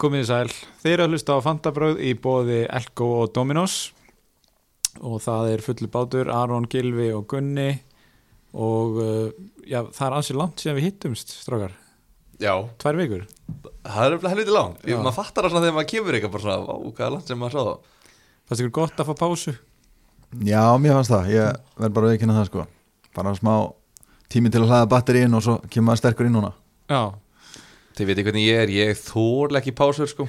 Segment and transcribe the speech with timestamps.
[0.00, 0.54] komið þið sæl.
[0.82, 3.76] Þeir eru að hlusta á Fantabröð í bóði Elko og Dominos
[5.00, 7.68] og það er fullu bátur, Aron, Gilvi og Gunni
[8.58, 9.28] og uh,
[9.70, 11.76] já, það er ansið langt síðan við hittumst, strákar.
[12.40, 13.26] Já, Tvær vikur.
[13.84, 14.80] það er alveg helviti langt.
[14.88, 17.28] Ég- Maður fattar það svona þegar maður kemur eitthvað bara svona Vá, hvað er langt
[17.30, 17.98] sem maður sá það
[18.50, 19.52] Fannst ykkur gott að fá pásu?
[20.46, 22.64] Já, mér fannst það, ég verð bara að veikina það sko
[23.18, 23.52] bara smá
[24.30, 26.50] tími til að hlaða batteríin og svo kemur maður sterkur inn núna
[26.90, 27.00] Já.
[28.00, 30.24] Þið veitir hvernig ég er, ég þórlega ekki pásur sko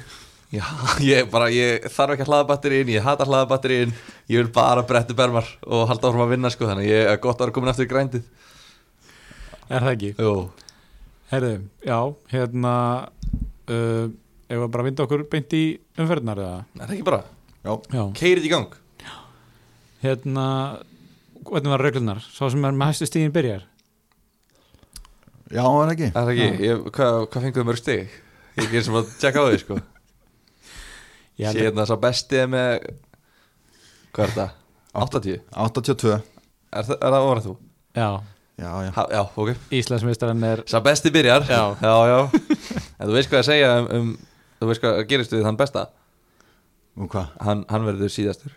[0.52, 0.66] Já,
[1.00, 3.94] ég bara, ég þarf ekki að hlaða batterín, ég hata að hlaða batterín
[4.28, 7.40] Ég vil bara brettu bermar og halda áfram að vinna sko Þannig ég er gott
[7.40, 8.26] að vera komin aftur í grændið
[9.72, 10.12] Er það ekki?
[10.20, 10.34] Jú,
[11.32, 11.54] Herðu,
[11.88, 11.98] já,
[12.34, 12.74] hérna,
[13.72, 14.06] uh,
[14.52, 15.64] ef við bara vinda okkur beint í
[15.96, 16.60] umferðnar eða?
[16.76, 17.22] er það ekki bara,
[17.64, 18.04] Já, Já.
[18.20, 18.78] keirið í gang
[20.02, 20.46] Hérna,
[21.46, 22.20] hvernig var reglunar?
[22.34, 23.64] Sá sem er með hæstu stíðin byrjar?
[25.52, 26.10] Já, er það ekki?
[26.12, 28.20] Er það ekki, ég, hvað, hvað fenguðu mörg stig?
[28.60, 29.78] Ég gerir sem að tjekka á því sko.
[31.42, 32.90] Sér að- hérna sá bestið er með
[34.12, 34.50] Hvað er það?
[35.02, 35.38] 80?
[35.56, 36.12] 82
[36.72, 37.56] Er það, er það orðið þú?
[37.96, 38.10] Já,
[38.62, 39.50] Já, já, Ha, já, ok.
[39.74, 41.48] Íslandsmeistarinn er Sá besti byrjar.
[41.50, 41.62] Já.
[41.82, 42.20] já, já.
[43.00, 44.12] En þú veist hvað að segja um, um
[44.62, 45.86] Þú veist hvað gerist við þann besta?
[47.00, 47.32] Og hvað?
[47.42, 48.52] Hann, hann verður síðastur.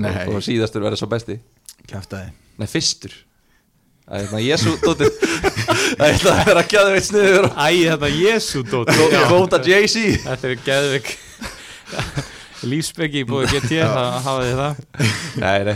[0.00, 1.36] Nei, Og síðastur verður sá besti.
[1.90, 2.30] Kæftæði
[2.62, 3.12] Nei, fyrstur
[4.02, 5.12] Það er hérna Jésu dóttir.
[5.92, 7.46] Það er það að að veit sniður.
[7.52, 8.90] Æ, þetta Jésu dótt
[9.28, 10.02] Kvóta Jay-Z.
[10.26, 11.12] Þetta er geðvik
[12.62, 14.82] Lífsbeggi búið GT það hafa þið það?
[15.42, 15.72] Nei, nei,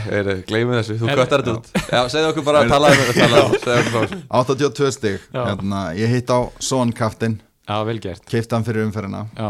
[0.46, 1.70] gleymið þessu, þú Er- köttar þetta út.
[1.90, 4.18] Já, segðu okkur bara að tala um um- þessu.
[4.40, 5.16] 82 stig.
[5.34, 5.40] Já.
[5.48, 8.22] hérna, Ég hitt á Son Kaftin Já, vel gert.
[8.30, 9.24] Keipti hann fyrir umferðina.
[9.34, 9.48] Já,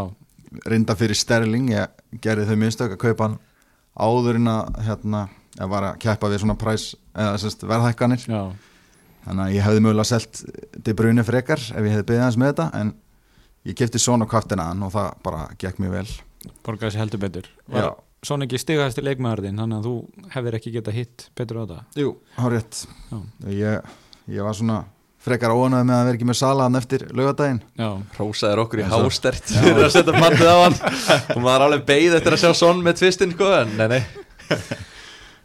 [0.65, 1.87] reynda fyrir Sterling ég
[2.25, 3.37] gerði þau mistök að kaupa hann
[4.01, 5.21] áður en að hérna,
[5.57, 6.87] ég var að keppa við svona præs
[7.17, 8.25] eða sérst, verðhækkanir.
[8.29, 8.41] Já,
[9.27, 10.41] þannig að ég hefði mögulega selt
[10.85, 12.91] De Bruyne frekar ef ég hefði beðið hans með þetta en
[13.67, 16.09] ég kefti Son og Kaftin að hann og það bara gekk mjög vel.
[16.63, 17.49] Borgaði sér heldur betur.
[18.25, 22.13] Svona ekki stigahæsti leikmaðurðin þannig að þú hefðir ekki getað hitt betur á það Jú,
[22.37, 22.79] hár rétt.
[23.11, 23.17] Já.
[23.53, 23.91] ég,
[24.33, 24.77] ég var svona
[25.27, 29.51] frekar óanæði með að vera ekki með salaðan eftir laugadaginn Já, Rósaður okkur í hástert
[29.53, 30.77] fyrir að setja bandið á hann.
[31.35, 34.01] Og maður er alveg beigð eftir að sjá sonn með tvistinn sko, en nei, nei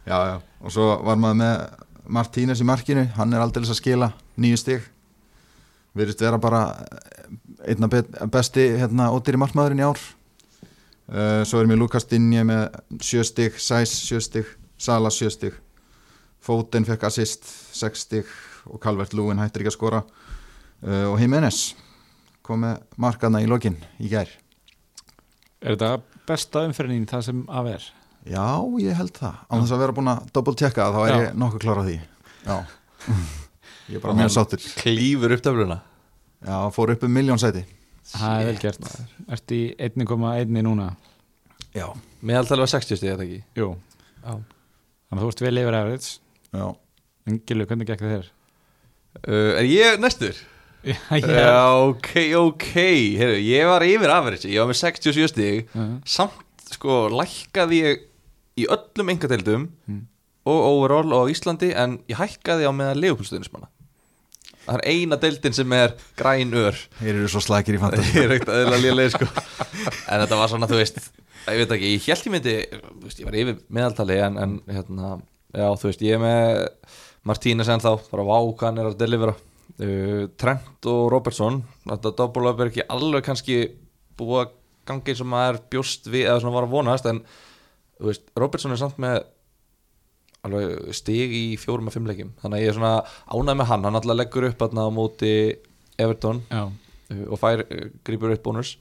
[0.05, 0.35] já, já.
[0.61, 1.55] og svo var maður með
[2.03, 4.89] Martínez í markinu, hann er aldrei að skila nýju stig.
[5.95, 6.63] Virðist vera bara
[7.63, 10.01] einna bet- besti hérna, ódýri markmaðurinn í ár.
[11.07, 14.47] Uh, svo er mér Lukas Dinje með sjö stig, Sæs sjö stig
[14.83, 15.55] Sala sjö stig.
[16.43, 18.27] Fóten fekk assist, sex stig.
[18.67, 20.01] Og Calvert Lúin hættir ekki að skora.
[20.83, 21.73] Uh, og Jimenez
[22.43, 24.31] kom með markaðna í lokin í gær.
[25.63, 25.91] Er þetta
[26.27, 27.85] besta umferðin það sem af er?
[28.23, 28.45] Já,
[28.79, 29.39] ég held það.
[29.51, 31.21] Án þess að vera búin að double checka það þá er Já.
[31.25, 31.95] ég nokkuð klára því.
[32.47, 32.57] Já.
[33.91, 34.61] Ég er bara mjög sáttur.
[34.79, 35.75] klýfur upp töfluna
[36.47, 37.65] Já, fór upp um miljón sæti.
[38.13, 38.85] Það er vel gert.
[39.35, 40.85] Ertu í 1,1 núna?
[41.75, 41.89] Já.
[42.23, 43.41] Meðaltalið var 60 stig, þetta ekki?
[43.59, 43.67] Jú,
[44.23, 44.37] Já.
[44.37, 46.09] þannig að þú ert vel yfir average.
[46.55, 46.65] Já,
[47.27, 48.25] En Gilvi, hvernig gekk það þér?
[49.27, 50.39] uh, Er ég næstur?
[50.87, 52.09] Já, Já, ok,
[52.39, 52.69] ok.
[53.19, 55.67] Heru, Ég var yfir average, ég var með 67 stig.
[55.75, 55.85] Já.
[56.07, 58.03] samt sko lækkaði ég
[58.59, 60.01] í öllum engadeildum Mm.
[60.45, 63.69] og overall og á Íslandi en ég hækkaði á meðan leifupúlstuðnismanna
[64.63, 66.77] það er eina deildin sem er græn ör.
[66.99, 69.27] Þeir eru svo slækir í fantasi ég er sko.
[70.11, 70.99] En þetta var svona, þú veist
[71.51, 75.15] ég veit ekki, ég held ég myndi ég var yfir meðaltali en, en hérna,
[75.51, 76.61] já, þú veist, ég er með
[77.27, 79.35] Martínez en þá, bara vá hvað hann er að delivera.
[79.79, 83.55] Uh, Trent og Robertson þetta up er ekki alveg kannski
[84.19, 84.51] búið að
[84.87, 87.21] gangi eins og maður bjóst við eða svona var að vonast en
[88.01, 89.21] veist, Robertson er samt með
[90.43, 92.33] alveg stig í fjórum að fimm leikjum.
[92.41, 92.95] Þannig að ég er svona
[93.31, 93.85] ánægð með hann.
[93.87, 95.33] Hann alltaf leggur upp þarna á móti
[96.03, 96.63] Everton Já,
[97.29, 98.73] og fær, uh, grípur upp bónus.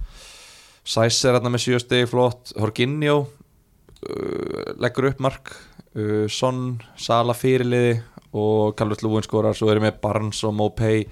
[0.82, 2.54] Sæs er hérna með 7 stegi flott.
[2.58, 5.52] Horginjó uh, leggur upp mark.
[5.94, 8.00] Uh, Son, Sala fyrirliði
[8.32, 9.54] og Calvert Lúin skorar.
[9.54, 11.04] Svo er ég með Barnes og Mopay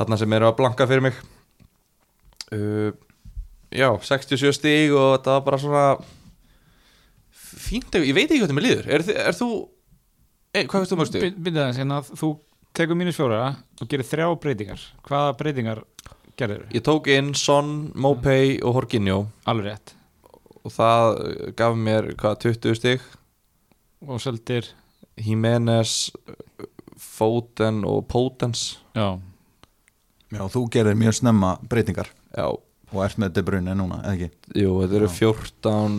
[0.00, 1.22] hérna sem eru að blanka fyrir mig.
[2.52, 2.90] Uh,
[3.70, 5.86] já, 67 stig og þetta var bara svona
[7.72, 8.88] fínt, ég veit ekki hvað þetta með líður.
[8.96, 9.48] Er, er þú,
[10.54, 11.22] hey, hvað veist þú mörgstu?
[11.48, 12.30] byrja þess hérna Þú
[12.76, 13.40] tekur mínus fjóra
[13.82, 14.84] og gerir þrjá breytingar.
[15.08, 15.82] Hvaða breytingar
[16.40, 16.62] gerður?
[16.72, 19.18] Ég tók inn Son, Mopay og Horginjó
[19.50, 19.92] Alveg rétt.
[20.62, 21.18] Og það
[21.58, 23.04] gaf mér hvað 20 stig?
[24.06, 24.68] Og seldir,
[25.20, 26.10] Jimenez
[26.98, 28.78] Foden og Potens.
[28.96, 29.18] Já.
[30.32, 32.08] Já, þú gerir mjög snemma breytingar.
[32.32, 32.46] Já,
[32.92, 34.30] og ert með De Bruyne núna, eða ekki?
[34.62, 35.16] jú, þetta eru Já.
[35.18, 35.98] 14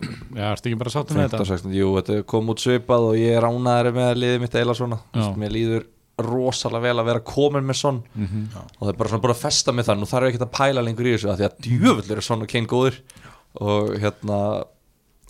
[0.00, 1.46] Já, ertu ekki bara sáttum með 15, þetta?
[1.50, 4.98] 16, jú, þetta kom út svipað og ég er ánæður með liðið mitt eila svona.
[5.14, 5.86] Þess, mér líður
[6.20, 8.02] rosalega vel að vera komin með Son.
[8.14, 8.46] Mhm.
[8.78, 10.56] og það er bara svona búin að festa með það nú þarf ég ekki að
[10.58, 12.98] pæla lengur í þessu af því að djöfull eru og Kane góður
[13.60, 14.38] og hérna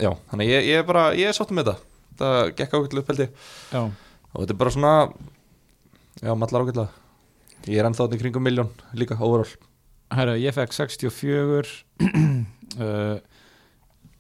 [0.00, 1.87] já, þannig að ég, ég er bara, ég er sáttum með þetta.
[2.20, 3.31] Það gekk ákveðlega upp held ég.
[3.72, 3.82] Já,
[4.34, 4.94] og þetta er bara svona
[6.20, 6.88] já, mallar ákveðlega
[7.69, 9.50] ég er ennþá þarna í kringum miljón líka, overall.
[10.11, 11.70] Herra, ég fekk 64
[12.81, 13.20] uh,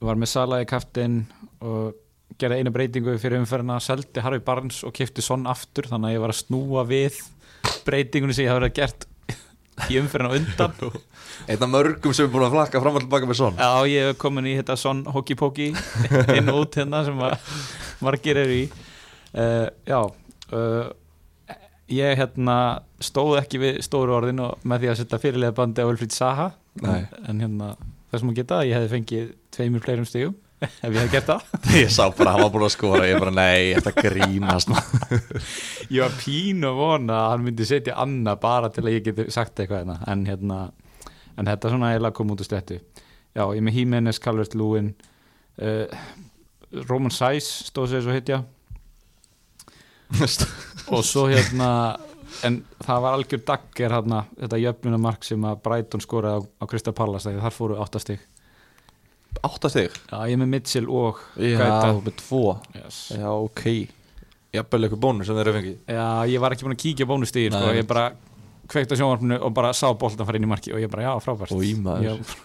[0.08, 1.22] var með Sala í kaftin
[1.60, 1.96] og
[2.40, 6.22] gerði einu breytingu fyrir umferðina seldi Harry Barnes og kifti Son aftur þannig að ég
[6.24, 7.18] var að snúa við
[7.84, 9.06] breytingunni sem ég hafa verið gert
[9.90, 11.02] í umferðina undan.
[11.50, 13.60] Einn af mörgum sem er búin að flakka fram og tilbaka með Son.
[13.60, 15.70] Já, ég hef komin í þetta Son Hoki Poki
[16.38, 17.52] inn og út hérna sem að
[18.04, 18.64] margir eru í.
[19.30, 20.90] Uh, Já uh,
[21.90, 22.56] ég hérna
[23.02, 26.50] stóð ekki við stóru orðin og með því að setja fyrirlega bandi á Ulfrið Saha
[26.84, 27.02] Nei.
[27.26, 27.70] en hérna
[28.10, 29.26] þess að geta að ég hefði fengið
[29.56, 31.44] tveimur fleirum stigum ef ég hefði gert það.
[31.80, 34.72] Ég sá bara að hann var búin að skora ég bara, nei, þetta grínast.
[35.94, 39.26] Ég var pínu að vona að hann myndi setja annað bara til að ég geti
[39.32, 39.96] sagt eitthvað hérna.
[40.12, 40.58] En hérna
[41.40, 42.80] en þetta svona eiginlega kom út úr stettu
[43.36, 44.92] Já, ég með Jimenez, Calvert Lúin
[45.62, 46.00] uh,
[46.88, 48.42] Roman Sæs stóð sér svo hitja
[50.90, 51.70] og svo hérna
[52.46, 56.92] en það var algjör dagger hérna þetta jöfnunamark sem að Brighton skoraði á, á Krista
[56.96, 58.20] Pallas þegar þar fóru áttastig
[59.46, 61.92] áttastig Já, ég er með Mitchell og já, Gaeta.
[62.04, 62.42] með tvo.
[62.74, 62.98] Yes.
[63.14, 63.64] já, ok.
[64.50, 65.76] Jafnvel eitthvað bónus sem þeir eru fengið.
[65.86, 67.70] Já, ég var ekki búin að kíkja á bónustigin sko.
[67.78, 68.08] Ég bara
[68.70, 71.12] kveikt á sjónvarpinu og bara sá boltan fara inn í marki og ég bara, já,
[71.22, 71.54] frábært.
[71.54, 72.08] Oj, maður.
[72.10, 72.38] Já,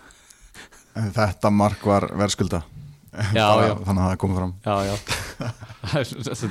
[0.96, 2.62] En Þetta mark var verðskulda
[3.16, 3.74] Já, já.
[3.88, 4.56] Þannig að það komið fram.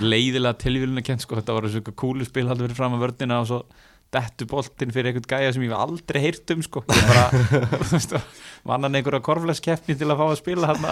[0.15, 1.39] Leiðilega tilvílun að kent sko.
[1.41, 3.61] þetta var þessu kúluspil haldið fyrir fram að vördina og svo
[4.15, 6.85] dettu boltinn fyrir einhvern gæja sem ég hef aldrei heyrt um sko.
[8.69, 10.87] vannan einhverja korflæskeppni til að fá að spila hann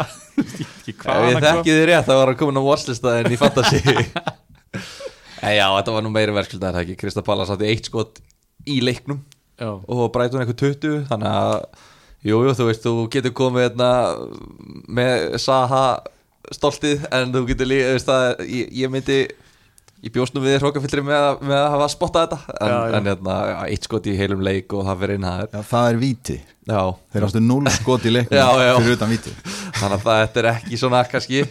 [0.88, 2.64] ég kom þekki þið rétt, það var að koma á
[3.12, 3.82] en í fantasy.
[5.42, 6.98] En já, þetta var nú meiri verðskulda en það ekki?
[7.00, 8.20] Krista Pallas átti eitt skot
[8.70, 9.24] í leiknum
[9.58, 11.56] já, og Brighton eitthvað 20 þannig að,
[12.22, 13.90] jú, jú, þú veist þú getur komið hérna
[14.98, 15.84] með Saha
[16.52, 19.16] stoltið en þú getur líka, veist það ég, ég myndi,
[20.02, 22.56] ég bjóst nú við hrókafyllri með, að- með að hafa spottað þetta.
[22.60, 22.96] En, Já, já.
[22.98, 25.62] en hérna, já, eitt skot í heilum leik og það fyrir inn það er Já,
[25.72, 26.38] það er víti.
[26.72, 26.80] Já,
[27.14, 28.14] Þeir ástu 0 skot í
[28.66, 28.72] já.
[28.80, 29.34] fyrir utan víti.
[29.78, 31.44] Þannig að það þetta er ekki svona kannski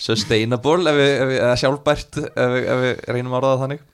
[0.00, 3.62] sustainable ef við, ef við, eða sjálfbært ef við, ef við reynum að orða það
[3.64, 3.84] þannig.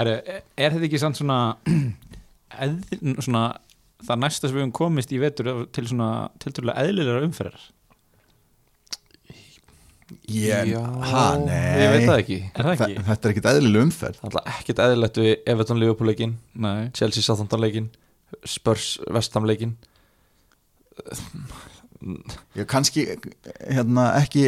[0.00, 0.14] Herru,
[0.56, 1.36] er þetta ekki samt svona,
[2.64, 2.74] eð,
[3.22, 3.44] svona
[4.06, 6.08] það næsta sem við höfum komist í vetur til svona
[6.42, 7.66] tilturlega eðlilega umferðar.
[10.30, 11.78] Ég, Já, ha, nei.
[11.78, 12.38] Ég veit það ekki.
[12.50, 12.94] Er það ekki?
[12.96, 14.16] Þe- Þetta er ekkit eðlileg umferð.
[14.24, 16.32] Það er ekkert eðlilegt við Everton Liverpool leikin
[16.66, 17.86] Nei, Chelsea Southampton leikin
[18.46, 19.76] Spurs Vestham leikin
[22.58, 23.04] Ég kannski,
[23.70, 24.44] hérna, ekki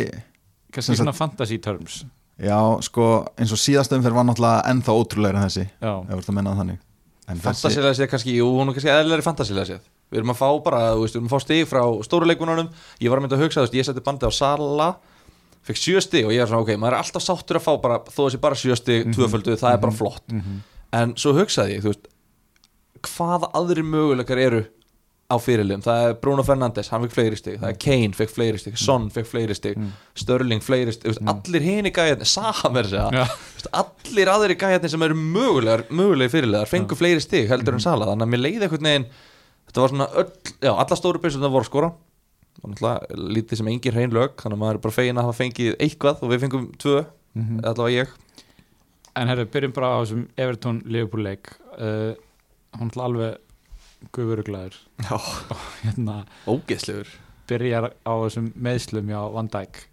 [0.73, 2.03] kannski svona fantasy terms.
[2.43, 3.07] Já, sko,
[3.39, 6.37] eins og síðast umferð var náttúrulega ennþá ótrúlega en þessi Já, Ef þú ert að
[6.39, 6.81] menna það þannig
[7.29, 9.81] Fantasilega séð kannski, jú, hún er kannski eðlilegri fantasilega séð
[10.13, 12.69] Við erum að fá bara, þú veist, við erum að fá stig frá stóru leikununum
[13.01, 14.89] Ég var að mynda að hugsa, þú veist, ég seti bandið á Sala
[15.63, 18.01] Fekk sjö stig og ég er svona, ok, maður er alltaf sáttur að fá bara
[18.11, 19.15] Þó þessi bara sjö stig, Mhm.
[19.15, 20.59] tvöföldu, það er bara flott Mhm.
[20.93, 22.09] En svo hugsaði ég, þú veist
[23.03, 24.65] Hvaða aðri möguleikar eru
[25.33, 25.83] á fyrirliðum.
[25.87, 27.57] Það er Bruno Fernandes, hann fekk fleiri stig.
[27.63, 29.79] Það er Kane, fekk fleiri stig, Son fekk fleiri stig.
[29.81, 29.91] Mm.
[30.23, 31.65] Störling, fleiri þú veist, allir
[32.77, 33.25] mér segja Já.
[33.33, 37.85] Þú veist, allir aðri gæjarnir sem eru mögulegar mögulegi fyrirlegar fengu fleiri stig heldur en
[37.85, 39.07] Sala þannig að mér leiði einhvern veginn
[39.73, 41.93] þetta var svona öll, já, alla stóru byrjum það voru skora
[43.17, 46.21] lítið sem engin hrein lög þannig að maður er bara fegin að hafa fengið eitthvað
[46.27, 46.99] og við fengum tvö,
[47.33, 47.63] Mhm.
[47.65, 48.11] allavega ég.
[49.17, 51.49] En herru, byrjum bara á þessum Everton Liverpool leik
[51.81, 52.13] uh,
[54.15, 55.17] guðuruglaður já,
[55.83, 57.11] hérna, ógeðslegur
[57.51, 59.87] byrjar á þessum meðslum hjá Van Dijk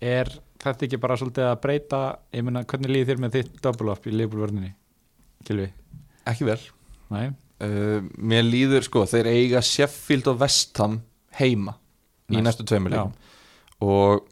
[0.00, 2.00] Er þetta ekki bara svolítið að breyta
[2.32, 4.72] ég meina, hvernig líði þér með þitt double up í Liverpool vörninni?
[5.44, 5.68] Gilvi?
[6.30, 6.60] ekki vel
[7.12, 7.30] Nei?
[7.64, 11.00] uh, mér líður sko, þeir eiga Sheffield og Vestham
[11.40, 11.76] heima
[12.30, 12.62] í Næst.
[12.62, 13.16] næstu leikum
[13.80, 14.28] og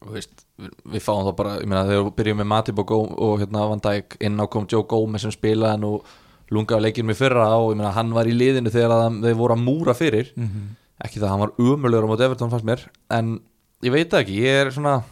[0.00, 2.88] og veist, við, við fáum þá bara ég meina, þegar við byrjum með Matip og,
[2.88, 6.14] Gó, og hérna Van Dijk inn á kom Joe Gómez sem spilaði og
[6.50, 9.64] lungaði leikinn með fyrra og ég meina, hann var í liðinu þegar þeir voru að
[9.64, 10.68] múra fyrir Mm -hmm.
[11.04, 12.80] ekki það að hann var umöluður á móti Everton fannst mér
[13.10, 13.40] en
[13.82, 15.02] ég veit ekki, ég er svona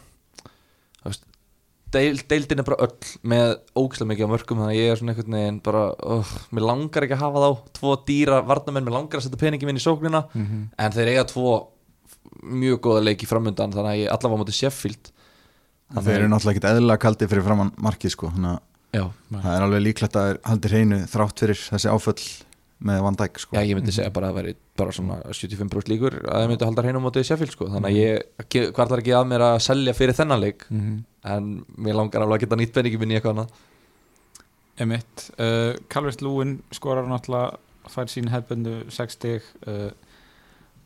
[1.93, 5.13] deil, deildin er bara öll með ógislega mikið á mörgum þannig að ég er svona
[5.15, 9.17] einhvern veginn bara uh, mér langar ekki að hafa þá, tvo dýra varnamenn, mér langar
[9.19, 10.67] að setja peningi minn í sóknina Mhm.
[10.77, 11.55] en þeir eiga tvo
[12.43, 15.11] mjög góða leiki framundan þannig að ég allavega á móti Sheffield
[15.89, 18.59] Þeir eru náttúrulega ekkit eðlilega kaldi fyrir framann markið sko Þannig að
[18.95, 22.21] já, það er alveg líklegt að haldi hreinu þrátt fyrir þessi áföll
[22.79, 23.55] með Van Dijk sko.
[23.57, 26.67] Já, ég myndi segja bara að það veri bara svona 75% líkur að þeir myndi
[26.69, 27.67] halda hreinu á móti Sheffield sko.
[27.73, 30.63] þannig að ég hvarlar ekki að mér að selja fyrir þennan leik?
[30.71, 30.99] Mhm.
[31.29, 33.49] en mér langar alveg að geta nýtt peningi minn í eitthvað annað.
[34.79, 37.57] Emitt, uh, Calvert Lúin skorar náttúrulega
[37.91, 39.43] fær sín hefbundu 6 stig.
[39.67, 39.91] Uh,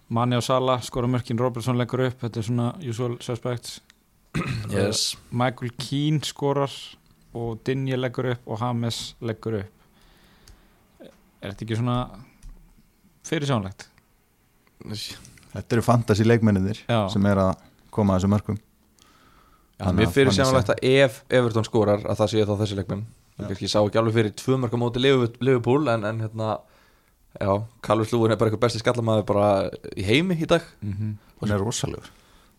[0.09, 3.81] Mani og Sala skorar mörkin Robertson leggur upp, þetta er svona usual suspects.
[4.73, 5.15] Yes.
[5.29, 6.73] Michael Keane skorar
[7.33, 9.71] og Dinje leggur upp og Hames leggur upp.
[11.41, 11.97] Er þetta ekki svona
[13.27, 13.87] fyrirsjónlegt?
[15.53, 17.57] Þetta eru fantasy leikmenninir sem er að
[17.93, 18.61] koma að þessu mörgum
[19.91, 23.03] mér að fyrir þannig sjáanlegt að ef Everton skorar að það sé þá þessi leikmenn.
[23.49, 26.49] Ég sá ekki alveg fyrir tvö mörg á móti Liverpool en, en hérna
[27.33, 27.51] já,
[27.83, 29.47] Calvert Lúin er bara eitthvað besti skallamæður bara
[29.97, 30.65] í heimi í dag.
[30.81, 31.15] Mm -hmm.
[31.41, 32.11] Hún er rosalegur.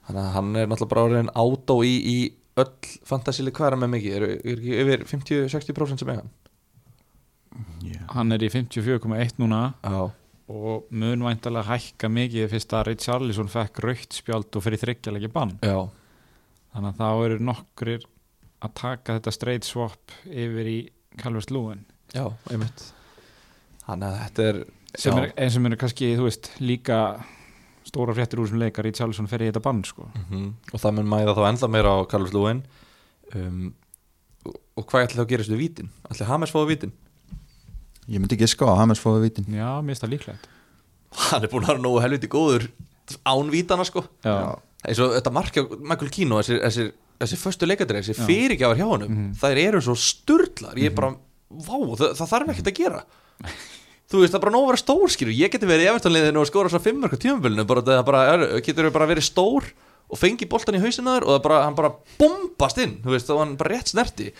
[0.06, 2.18] Þannig að hann er náttúrulega bara orðin átó í, í
[2.62, 4.16] öll fantasíli hvaðra með mikið?
[4.16, 6.26] Er, er ekki yfir 50-60% sem eiga
[7.84, 8.04] yeah.
[8.14, 9.98] Hann er í 54,1 núna já,
[10.54, 15.54] og mun væntalega hækka mikið fyrst að Richarlison fekk raukt spjald og fyrir þryggjalegi bann.
[15.64, 15.86] Já,
[16.74, 18.04] þannig að þá eru nokkrir
[18.64, 20.78] að taka þetta straight swap yfir í
[21.20, 21.84] Calvert Lúin
[22.14, 22.88] já, einmitt.
[23.84, 24.60] Þannig að þetta er
[24.94, 26.98] sem er, en sem eru kannski, þú veist, líka
[27.84, 30.08] stóra fréttir úr sem leika Richarlison fer í þetta bann sko.
[30.14, 32.62] mhm, og það mun mæða þá ennþá meira á Calvert Lúin
[33.34, 33.74] um,
[34.76, 35.90] og, hvað ætla þá að gerast við vítin?
[36.10, 36.92] ætla Hames fóðu vítin?
[38.08, 40.48] Ég myndi ekki ská að Hames fóði vítin Já, mér finnst það líklegt
[41.30, 42.64] hann er búin að vera nógu helviti góður
[43.28, 46.88] án vítana sko og þetta markja Michael Keane og þessir, þessir,
[47.22, 48.24] þessir föstu leikadreið, Já.
[48.26, 49.28] fyrirgjafar hjá honum Mhm.
[49.40, 51.12] þær eru svo sturlar ég er bara,
[51.50, 53.04] vá, það, það þarf ekkert að gera
[54.14, 56.40] þú veist, það er bara nóg að vera stór skilur, ég geti verið í eftirliðinu
[56.42, 58.22] og skora svo fimmörk á tímafélinu, bara það bara
[58.66, 59.66] getur bara verið stór
[60.10, 61.90] og fengi boltan í hausinaður og bara, hann bara
[62.20, 64.30] bombast inn, þú veist, og hann bara rétt snerti.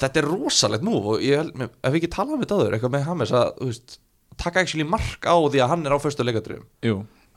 [0.00, 2.94] Þetta er rosalegt nú og ég, held- ef við ekki tala um þetta aður, eitthvað
[2.96, 3.96] með Hames að, þú veist,
[4.40, 5.98] taka actually mark á því að hann er á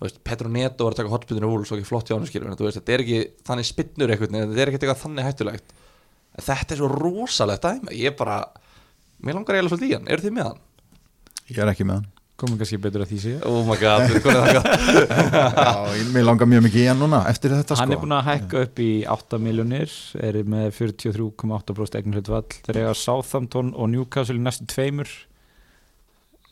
[0.04, 2.50] þú veist, Petro Neto var að taka hotspillinu og svo ekki flott hjá hann skilur,
[2.50, 5.74] en þú veist, þetta er ekki þannig spinnur eitthvað, þetta er ekki eitthvað þannig hættulegt.
[6.34, 8.40] En þetta er svo rosalegt dæmi ég bara,
[9.24, 10.10] mér langar eiginlega svolítið í hann.
[10.12, 10.62] Eru þið með hann?
[11.52, 12.10] Ég er ekki með hann.
[12.44, 16.24] Komum kannski betur að því sé Oh my god, hvað er það Já, ég, Mér
[16.26, 17.96] langar mjög mikið í hann núna eftir þetta Hann sko.
[17.96, 19.94] er búin að hækka upp í 8 miljónir
[20.30, 25.14] er með 43,8% eigin hlutvall þeir eiga Southampton og Newcastle í næstu tveimur.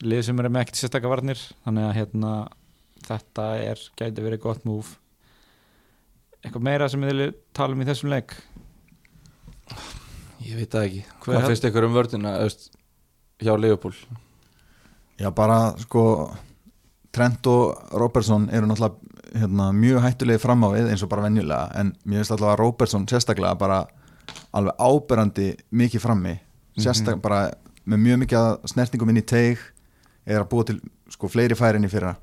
[0.05, 2.31] Lið sem eru með ekkert sérstakka varnir þannig að hérna
[3.09, 4.95] þetta er, gæti verið gott múf
[6.45, 8.37] eitthvað meira sem við viljum tala um í þessum leik?
[10.45, 12.31] Ég veit það ekki, hvað hel- finnst ykkur um vördina
[13.41, 13.97] hjá Liverpool?
[15.21, 16.03] Já, bara sko
[17.11, 21.67] Trent og Robertson eru náttúrulega hérna, mjög hættulegi fram á við eins og bara venjulega
[21.79, 23.83] en mér finnst allavega að Robertson sérstaklega bara
[24.55, 26.33] alveg áberandi mikið frammi.
[26.79, 27.41] Sérstaklega bara
[27.85, 29.61] með mjög mikið að snertingum inn í teig
[30.25, 30.79] er að búa til
[31.11, 32.15] sko fleiri færin í fyrra.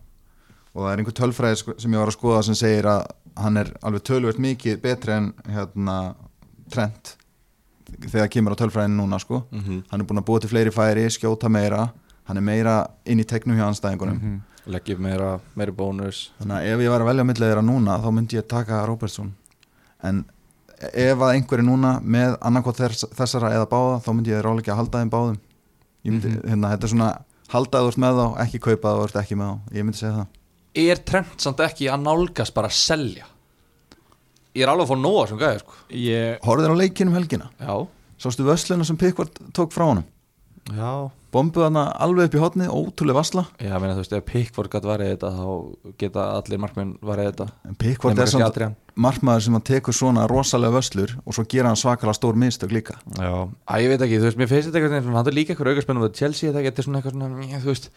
[0.74, 3.06] Og það er einhver tölfræði sko, sem ég var að skoða sem segir að
[3.38, 6.00] hann er alveg tölvert mikið betri en hérna
[6.68, 7.14] Trent
[8.08, 9.44] þegar kemur á tölfræðin núna sko.
[9.50, 9.82] Mm -hmm.
[9.90, 11.88] hann er búin að búa til fleiri færi, skjóta meira
[12.28, 14.38] hann er meira inn í tegnum hjá anstæðingunum Mhm.
[14.68, 16.28] Leggjum meira, meira bónus.
[16.42, 18.82] Þannig að ef ég var að velja á millið þeirra núna þá myndi ég taka
[18.86, 19.30] Robertson.
[20.04, 20.24] En
[20.92, 24.76] ef að einhverju núna með annarkot þess, þessara eða báða þá myndi ég ráleika að
[24.82, 25.38] halda þeim báðum.
[26.04, 26.48] Ég myndi, Mhm.
[26.50, 27.18] hérna, þetta er svona
[27.48, 29.60] halda þú ert með þá, ekki kaupa þú ert ekki með þá.
[29.72, 30.26] Ég myndi segja það.
[30.76, 33.24] Er Trent samt ekki að nálgast bara að selja?
[34.54, 35.72] Ég er alveg að fá nóga sem gæði sko.
[35.90, 37.88] Ég, horfður á leikinum helgina, Já,
[38.20, 40.04] sástu vösluna sem Pickford tók frá honum
[41.32, 44.86] bombuð hana alveg upp í hotni, ótrúlega vasla Já, meina, þú veist, ef Pickford gætt
[44.88, 45.46] varðið þetta þá
[46.02, 47.48] geta allir markmenn varðið þetta.
[47.68, 48.76] En Pickford er Adrian.
[48.96, 52.96] markmaður sem að tekur svona rosalega vöslur og svo gera hann svakalega stór mistök líka.
[53.18, 53.34] Já,
[53.68, 55.72] að ég veit ekki, þú veist, mér finnst þetta eitthvað svona, hann er líka eitthvað
[55.74, 57.90] aukarspennum Chelsea, þetta er svona eitthvað svona, þú veist.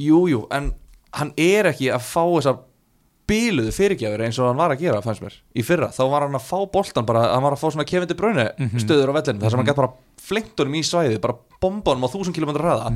[0.00, 0.72] Jú, jú, en
[1.18, 2.60] hann er ekki að fá þessar
[3.30, 6.36] bíluðu fyrirgjafur eins og hann var að gera, fannst mér í fyrra, þá var hann
[6.38, 8.82] að fá boltan bara, hann var að fá svona kefindi brönu Mhm.
[8.82, 12.06] stöður á vellinu, þar sem hann gætt bara flengt honum í svæði, bara bomba honum
[12.06, 12.92] á þúsund kilometra hraða.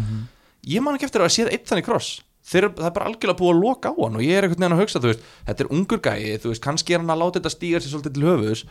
[0.67, 2.23] Ég man ekki eftir að séð eitt þannig kross.
[2.45, 4.77] Þeir, það er bara algjörlega búið að loka á hann og ég er einhvern veginn
[4.77, 7.41] að hugsa, þú veist, þetta er ungur gæi þú veist, kannski er hann að láta
[7.41, 8.65] þetta stíga sér svolítið til höfus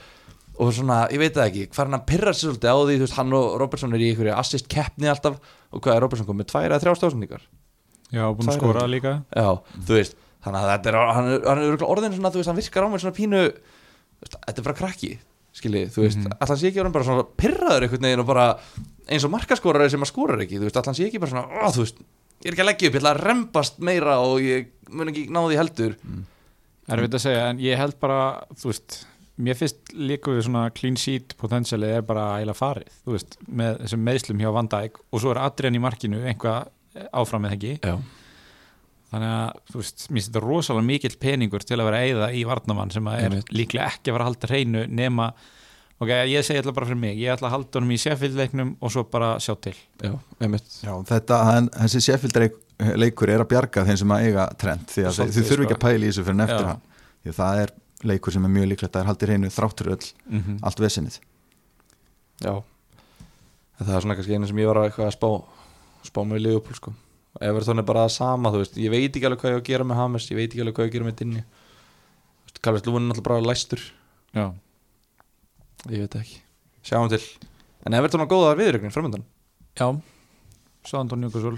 [0.62, 3.06] og svona, ég veit það ekki hvað hann að pyrra sér svolítið á því, þú
[3.08, 5.40] veist, hann og Robertson er í einhverju assist keppni alltaf
[5.74, 7.42] og hvað er Robertson komið, tvær eða þrjá stásendingar
[8.14, 9.14] já, búin að skora líka.
[9.34, 9.50] Já,
[9.90, 12.52] þú veist, þannig að þetta er hann er, hann er örugglega orðin svona, þú veist,
[12.52, 13.44] hann virkar á mér svona pínu
[14.24, 15.12] þetta er bara krakki
[15.54, 16.38] skiljið, þú veist, mm Mhm.
[16.42, 18.46] allan sé ekki orðin bara svona pyrraður einhvern veginn og bara
[19.08, 21.68] eins og markaskorari sem að skorar ekki, þú veist, allan sé ekki bara svona, ó,
[21.70, 21.98] þú veist,
[22.44, 25.28] ég er ekki að leggja upp, ég ætla að rembast meira og ég mun ekki
[25.30, 25.96] ná því heldur.
[26.90, 28.18] Erfitt að segja, en ég held bara,
[28.60, 28.98] þú veist,
[29.40, 33.78] mér finnst líka við svona clean sheet potensialið er bara eiginlega farið, þú veist, með
[33.86, 36.68] þessum meðslum hjá Van Dijk og svo er Adrian í markinu einhvað
[37.14, 37.74] áfram með það ekki.
[37.88, 37.96] Já,
[39.14, 42.44] þannig að, þú veist, mér finnst þetta rosalega mikill peningur til að vera eigða í
[42.50, 43.52] varnamann sem er Einmitt.
[43.54, 45.28] líklega ekki að fara að halda hreinu nema
[46.04, 48.74] ok, ég segi alltaf bara fyrir mig ég ætla að halda honum í Sheffield leiknum
[48.84, 49.76] og svo bara sjá til.
[50.02, 52.58] Já, Já, þetta, hann, þessi Sheffield leik,
[53.00, 55.78] leikur er að bjarga þeim sem að eiga trend því að þið þurfi ekki sko.
[55.78, 56.82] að pæla í þessu fyrir neftur hann
[57.24, 59.92] því að það er leikur sem er mjög líklegt að það er haldið hreinu þráttur
[59.94, 61.20] öll, mm allt vesenið.
[62.44, 62.54] Já.
[63.80, 65.30] En Það er svona kannski einu sem ég var að, spá
[66.04, 66.20] spá
[67.42, 69.70] Everton er bara það sama, þú veist, ég veit ekki alveg hvað ég á að
[69.72, 71.44] gera með Hames, ég veit ekki alveg hvað ég á að gera með Dinni.
[72.64, 73.82] Kalvist Lúin er náttúrulega bara læstur.
[74.38, 74.46] Já,
[75.90, 76.38] ég veit ekki,
[76.86, 77.24] sjáum til.
[77.84, 79.26] En Everton var góða viðrögnin framöndan
[79.76, 79.88] já.
[80.86, 81.58] Southampton Newcastle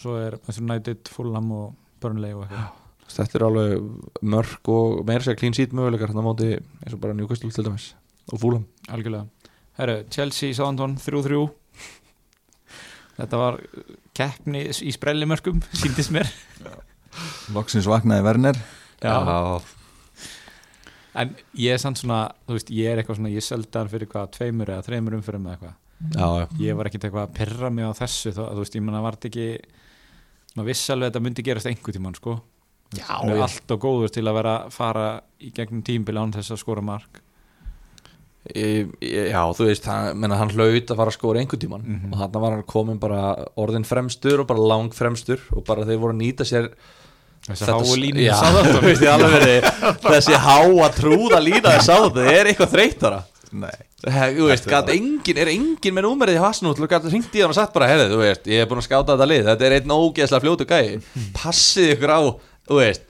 [0.00, 2.82] svo er United, Fulham og Burnley og eitthvað.
[3.06, 3.84] Þetta er alveg
[4.26, 7.68] mörg og meira sér clean sheet möguleikar hann á móti eins og bara Newcastle til
[7.68, 7.92] dæmis
[8.32, 8.66] og Fulham.
[8.90, 9.28] Algjörlega.
[9.78, 11.38] Herru, Chelsea, Southampton, 3-3
[13.16, 13.60] þetta var
[14.16, 16.28] keppni í sprellimörkum síndist mér.
[17.56, 18.60] Loksins vaknaði Werner.
[19.00, 19.60] Já.
[21.16, 24.08] en ég er samt svona þú veist, ég er eitthvað svona, ég seldi hann fyrir
[24.12, 25.76] hvað tveimur eða þreimur umfyrum eða eitthvað.
[26.60, 29.16] Ég var ekkert eitthvað að perra mig á þessu þó, þú veist, ég menna var
[29.16, 29.46] þetta ekki
[30.56, 32.36] maður viss alveg að þetta myndi gerast einhver tímann sko.
[32.96, 35.06] Já, allt og góður til að vera fara
[35.42, 37.22] í gegnum tímbil án þess að skora mark
[38.54, 42.12] já, þú veist, hann, menna, hann hlaut að fara að skóra einhvern tíman Mhm.
[42.12, 43.22] og þarna var hann komin bara
[43.56, 46.68] orðin fremstur og bara lang fremstur og bara þeir voru að nýta sér
[47.46, 49.66] þessi háu línu já, verið,
[50.12, 53.22] þessi háa trúða lína þess að það er eitthvað þreytara
[53.56, 53.70] Nei,
[54.02, 57.52] þú veist, engin, er engin með númerið í hasnú til að gata hringt í hann
[57.54, 59.94] og sagt bara heyrðu, veist, ég er búin að skáta þetta lið þetta er einn
[59.94, 60.98] ógeðslega fljótu gæi.
[61.38, 62.20] Passið ykkur á,
[62.66, 63.06] þú veist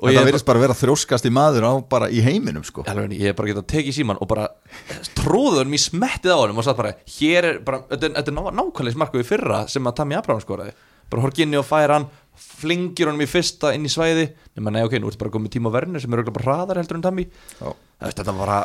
[0.00, 2.82] og ég, verðist bara að vera þrjóskast í maður á bara í heiminum sko.
[2.90, 4.48] Alveg, ég er bara getað tekið síman og bara
[5.18, 8.32] tróður hann í smettið á honum og satt bara, hér er bara, þetta er, þetta
[8.32, 10.74] er ná, nákvæmlega smarku í fyrra sem að Tammy Abraham skoraði.
[11.12, 14.26] Bara horginni og fær hann flingir honum í fyrsta inn í svæði.
[14.58, 16.98] Nema nei ok, nú ertu bara komið tíma verðinu sem er örugglega bara hraðar heldur
[16.98, 17.04] en.
[17.04, 17.20] Það
[18.08, 18.58] veist, þetta var bara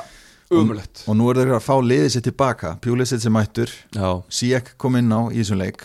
[0.50, 2.72] umulett og nú er þeir að fá liðið sér tilbaka.
[2.82, 3.74] Pjúlisið sem mættur,
[4.34, 5.84] Sijek kom inn á í þessum leik.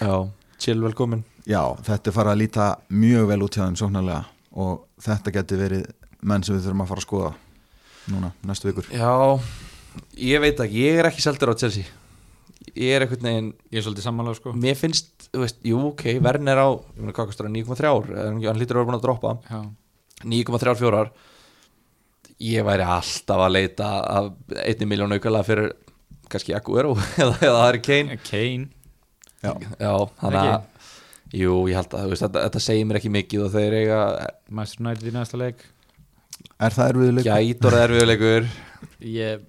[1.45, 4.23] Já, þetta er farið að líta mjög vel út hjá þeim sóknarlega.
[4.65, 5.85] Og þetta geti verið
[6.25, 7.35] menn sem við þurfum að fara að skoða
[8.15, 8.89] núna, næstu vikur.
[8.93, 9.13] Já,
[10.21, 11.85] ég veit ekki, ég er ekki seldur á Chelsea.
[12.75, 14.55] Ég er einhvern veginn, ég er svolítið sammála sko.
[14.59, 17.57] Mér finnst, þú veist, jú, ok, verðin er á, ég meina hvað kostar hann?
[17.61, 19.35] 9,3 ár, hann hlýtur að vera búin að droppa.
[19.51, 19.61] Já,
[20.25, 21.13] 9,34 ár
[22.43, 24.31] Ég væri alltaf að leita af
[24.65, 25.69] 1 miljón aukalega fyrir
[26.33, 28.19] kannski Aguero eða, eða Harry Kane.
[28.27, 28.67] Kane.
[29.45, 30.65] Já, Já, þannig að
[31.35, 34.01] Jú, ég held að, þú veist, þetta, þetta segir mér ekki mikið og þeir eiga
[34.55, 35.65] Manchester United í næsta leik
[36.63, 37.27] er það erfiðu leik?
[37.27, 38.47] gætur erfiðuleikur
[39.15, 39.43] ég,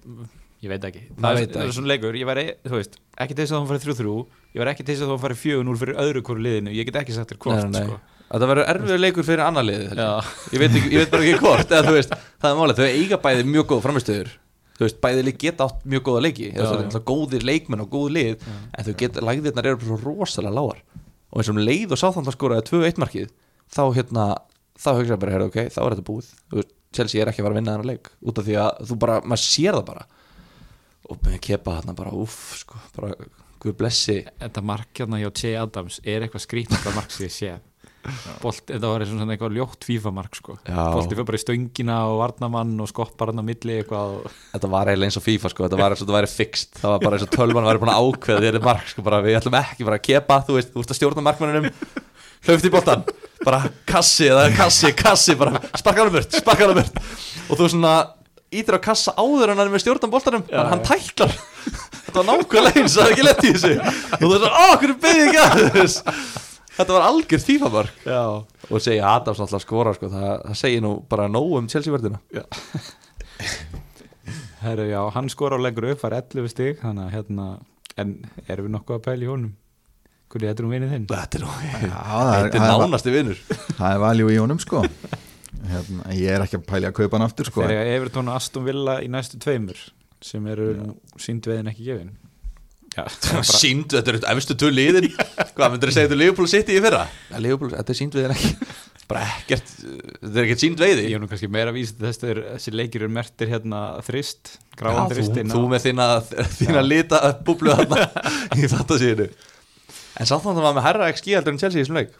[0.64, 2.80] ég veit ekki Maður það veit er, það það er svona leikur, ég væri, þú
[2.80, 4.16] veist ekki til þess að hún farið 3-3
[4.56, 6.98] ég væri ekki til þess að hún farið 4-0 fyrir öðru hverju liðinu ég get
[7.02, 8.00] ekki sagt þér hvort sko.
[8.26, 10.08] Þetta verður erfiðuleikur fyrir annar liðið held ég.
[10.10, 10.48] Já.
[10.50, 13.18] ég, veit ekki, ég veit bara ekki hvort eða, veist, það er málið, þau eiga
[13.22, 14.32] bæði mjög góð framistöður
[14.76, 17.84] þú veist, bæði lið geta átt mjög góða leiki Já, það er alltaf góðir leikmenn
[17.84, 18.56] og góð lið Já.
[18.66, 20.82] en þau geta, lagðirnar eru bara svo rosalega lágar
[21.36, 23.32] og eins og um leið og sáþann skoraði 2-1 markið
[23.68, 24.26] þá hérna,
[24.80, 26.30] þá hugsaði bara, heyrðu, ok, þá er þetta búið.
[26.56, 28.96] Veist, Chelsea er ekki að fara að vinna þennan leik út af því að þú
[29.02, 30.06] bara, maður sér það bara.
[31.06, 33.10] Og með kepa þarna bara, uff, sko bara,
[33.62, 34.16] guð blessi.
[34.40, 37.52] Þetta mark hérna hjá Che Adams er eitthvað skrítið mark sem ég sé
[38.42, 40.56] Bolt, þetta var svona eitthvað ljótt FIFA mark sko.
[40.66, 44.18] Bolti fyrir bara í stöngina og varnamann og skoppar hann á milli eitthvað.
[44.54, 46.92] Þetta var eiginlega eins og FIFA sko, þetta var eins og þetta væri fixt Það
[46.94, 49.38] var bara eins og tölvan væri búin að ákveða þér er mark sko, bara, Við
[49.40, 51.70] ætlum ekki bara að kepa, þú veist, þú veist að stjórna markmannunum
[52.46, 53.02] Hlauft í boltan,
[53.42, 57.00] bara kassi eða kassi, kassi, bara sparka hann um burt, sparka hann um burt.
[57.50, 57.94] Og þú svona
[58.54, 61.32] ítir á kassa áður en hann er með stjórnan boltanum Já, Hann tæklar
[62.06, 63.72] Þetta var nákvæmlega eins, það er ekki lett í þessu.
[63.80, 66.45] Og þú veist, ó, hvernig beðið ekki að þessu
[66.76, 68.22] Þetta var algjör FIFA mark Já.
[68.68, 72.20] Og segja Adams náttúrulega skora sko, það, það segir nú bara nóg um Chelsea-verðina
[74.66, 77.46] Herru, já, hann skor á lengur upp, var 11 stig þannig að hérna,
[78.00, 78.14] en
[78.48, 79.52] erum við nokkuð að pæla í honum?
[80.26, 81.04] Hvernig þetta er um vinið þinn.
[81.12, 81.76] Þetta er nú Já,
[82.10, 83.42] það er, Þetta er það er, nánasti vinnur
[83.78, 84.82] það er valjú í honum sko.
[85.70, 87.62] Hérna, Ég er ekki að pæli að kaupa hann aftur sko.
[87.66, 89.84] Þegar Evertón og Aston Villa í næstu tveimur
[90.26, 90.70] sem eru
[91.22, 92.10] sínd veðin ekki gefin.
[92.96, 95.08] Já, það er bara, Sýndu, þetta er efstu tvö liðin
[95.56, 97.06] Hvað myndir þið segja þú Liverpool City í fyrra?
[97.30, 98.52] Ja, Liverpool, þetta er sínd við en ekki.
[99.10, 102.24] Bara ekkert, þetta er ekkert sínd veiði ég er nú kannski meira að vísa þess
[102.26, 106.06] að þessi leikir eru mertir hérna þrist gráðan þrist þú, þú með þína,
[106.58, 108.08] þína lita búblu þarna
[108.58, 109.28] í þetta síðinu
[110.16, 112.14] En samt þannig að var með herra XG heldur en Chelsea í þessum leik.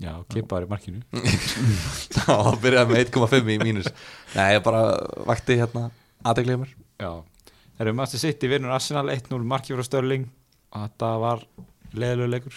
[0.00, 1.02] Já, kipaður í markinu.
[2.16, 3.90] Já, það byrjaði með 1,5 í mínus.
[4.32, 4.80] Nei, ég bara
[5.28, 5.84] vakti hérna
[6.26, 6.72] aðeglið mér.
[7.04, 7.10] Já,
[7.76, 10.24] það eru Master City vinnur Arsenal 1-0 marki frá Störling
[10.74, 11.44] og þetta var
[11.94, 12.56] leðilegu leikur.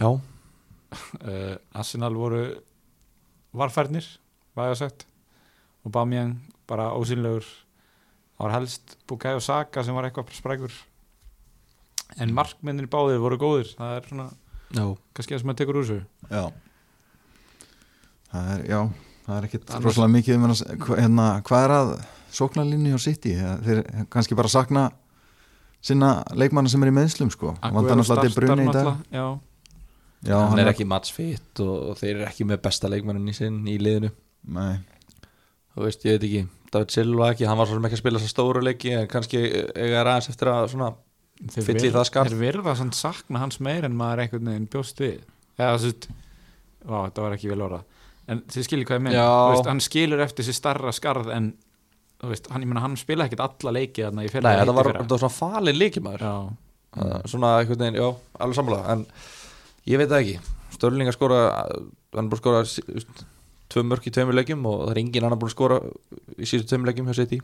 [0.00, 2.44] Já, uh, Arsenal voru
[3.56, 4.06] varfærnir,
[4.54, 5.06] hvað ég að sagt.
[5.84, 6.36] Og Bamian
[6.68, 10.74] bara ósynlegur það var helst Bukayo Saka sem var eitthvað sprækur.
[12.20, 13.74] En markmennir báðir voru góðir.
[13.78, 14.28] Það er svona
[14.70, 14.84] Já,
[15.16, 16.00] kannski það sem maður tekur úr þessu.
[16.30, 16.42] Já.
[18.30, 18.80] Það er, já,
[19.26, 20.44] það er ekkit rosalega mikið um
[20.94, 21.88] hérna, hvað er að
[22.30, 23.32] sóknarlinni hjá City?
[23.66, 23.80] Þeir
[24.12, 24.84] kannski bara sakna
[25.84, 27.54] sinna leikmanna sem er í meðslum sko.
[27.62, 28.90] Vandar náttúrulega til brunni í dag.
[29.10, 29.26] já,
[30.20, 33.78] Já, hann, er ekki matchfit og þeir eru ekki með besta leikmannin í sinn í
[33.80, 34.10] liðinu.
[34.52, 34.80] Nei,
[35.70, 36.42] Þú veist, ég veit ekki,
[36.74, 39.40] David Silva ekki hann var svo sem ekki að spila þessa stóru leiki en kannski
[39.72, 40.90] eiga aðeins eftir að svona
[41.54, 42.34] Fyll í það skarð.
[42.34, 45.22] þeir verða sann sakna hans meir en maður einhvern veginn bjóst við.
[45.56, 45.92] Eða
[46.80, 47.80] Vá, þetta var ekki vel orða
[48.30, 49.18] en þið skiljið hvað ég
[49.52, 51.50] veist, hann skilur eftir sér starra skarð en
[52.28, 56.24] veist, hann, hann spila ekkert alla leiki Nei, þetta var, þetta var svona falin leikimæður
[56.26, 56.34] já,
[57.30, 59.04] svona einhvern veginn, já, alveg sammála en
[59.88, 60.56] ég veit það ekki.
[60.74, 61.42] Störling að skora,
[62.14, 63.28] hann er búin að skora
[63.70, 65.80] tvö mörk í tveimur leikjum og það er engin annar búin að skora
[66.36, 67.40] í síðustu tveimur leikjum hjá City.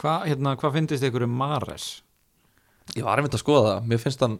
[0.00, 1.88] Hvað hérna, hva finnst ykkur um Mares
[2.94, 4.36] ég var einmitt að skoða það, mér finnst hann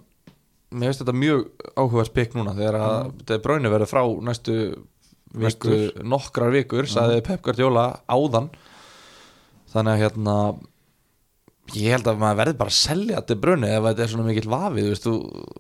[0.77, 1.42] mér finnst þetta mjög
[1.75, 4.57] áhugað spik núna þegar að er bráinu verið frá næstu,
[5.35, 8.51] næstu nokkrar vikur sagði Pep Guardiola áðan
[9.77, 10.39] þannig að hérna
[11.75, 14.51] ég held að maður verði bara að selja þetta brunni ef þetta er svona mikill
[14.51, 15.15] vafið þú veist, þú,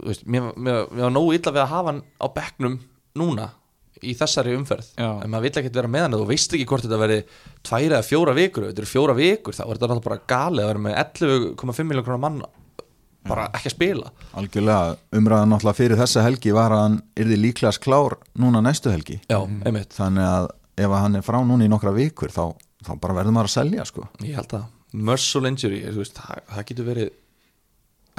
[0.06, 2.76] veist, mér, mér, mér var nógu illa við að hafa hann á bekknum
[3.16, 3.48] núna
[4.04, 4.90] í þessari umferð.
[5.00, 5.08] Já.
[5.24, 7.16] en maður vill ekkert vera með hann og þú veist ekki hvort þetta verði
[7.64, 10.70] tværi eða fjóra vikur, þetta eru fjóra vikur þá er þetta náttúrulega bara galið að
[10.70, 12.42] vera með 11,5 miljón krónar mann
[13.26, 14.12] bara ekki að spila.
[14.38, 19.18] Algjörlega umræðan náttúrulega fyrir þessa helgi var að hann yrði líklegast klár núna næstu helgi.
[19.26, 20.50] Já, einmitt, þannig að
[20.86, 22.44] ef hann er frá núna í nokkra vikur þá,
[22.86, 24.06] þá bara verður maður að selja sko.
[24.22, 24.66] Ég held að
[25.06, 27.10] muscle injury, veist, það, það getur verið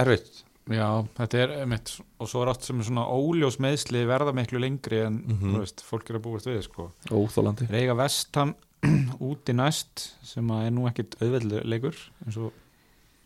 [0.03, 0.43] erfitt.
[0.67, 4.60] Já, þetta er mitt og svo er allt sem er svona óljós meðsli verða miklu
[4.60, 5.53] lengri en Mhm.
[5.56, 6.89] þú veist, fólk er að búast við sko.
[7.08, 8.51] óþólandi Reyga Vestham
[9.23, 12.51] úti næst sem að er nú ekkit auðveldur leikur eins og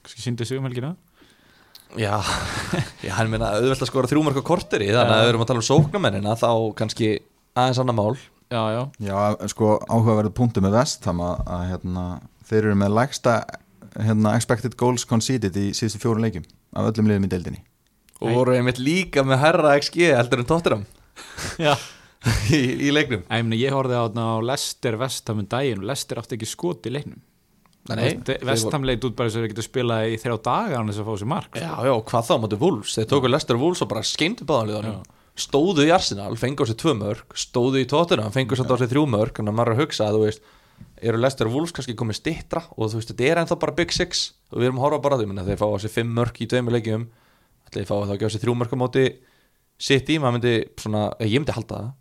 [0.03, 0.95] kannski síndi sig um helgina.
[1.97, 2.21] Já,
[3.03, 5.67] já, hann meina auðvelt að skora þrjúmarka korteri, þannig að við erum að tala um
[5.67, 7.09] sóknamennina þá kannski
[7.57, 8.15] aðeins annar mál
[8.51, 9.17] já, já, Já,
[9.51, 12.05] sko áhugaverðu punktu með vest að, að hérna,
[12.49, 13.35] þeir eru með lægsta
[13.95, 17.63] hérna, expected goals conceded í síðustu fjórum leikjum af öllum liðum í deildinni.
[18.21, 20.85] Og voru einmitt líka með herra XG heldur en Tottenham.
[21.59, 21.73] Já.
[22.53, 23.25] í, í leiknum.
[23.25, 26.49] Æ, meni, ég horfði á, þarna á Lester Vestham um daginn og Lester átti ekki
[26.49, 27.21] skot í leiknum.
[27.89, 31.01] Nei, Vestham leit út bara þess að þeir getur spilað í þrjá daga án þess
[31.01, 32.91] að fá sér mark Já, já, hvað þá mátu Wolves?
[32.93, 34.99] Þeir tóku Lester Wolves og bara skeimtu báðanliðanum
[35.39, 38.91] Stóðu í Arsenal, fengu á sig tvö mörg Stóðu í Tottenham, fengu samt á sig
[38.91, 40.49] þrjú mörg Þannig að maður er að hugsa að þú veist
[41.01, 42.63] Eru Lester Wolves kannski komið stittra?
[42.77, 44.23] Og þú veist, þetta er ennþá bara Big Six.
[44.53, 46.47] Og við erum að horfa bara að því minna Þeir fá sig fimm mörg í
[46.49, 47.07] tveimur leikjum.
[47.71, 49.05] Þeir fá þá ekki á sig þrjú mörg á móti
[49.81, 51.91] City, maður myndi svona Ég myndi halda það.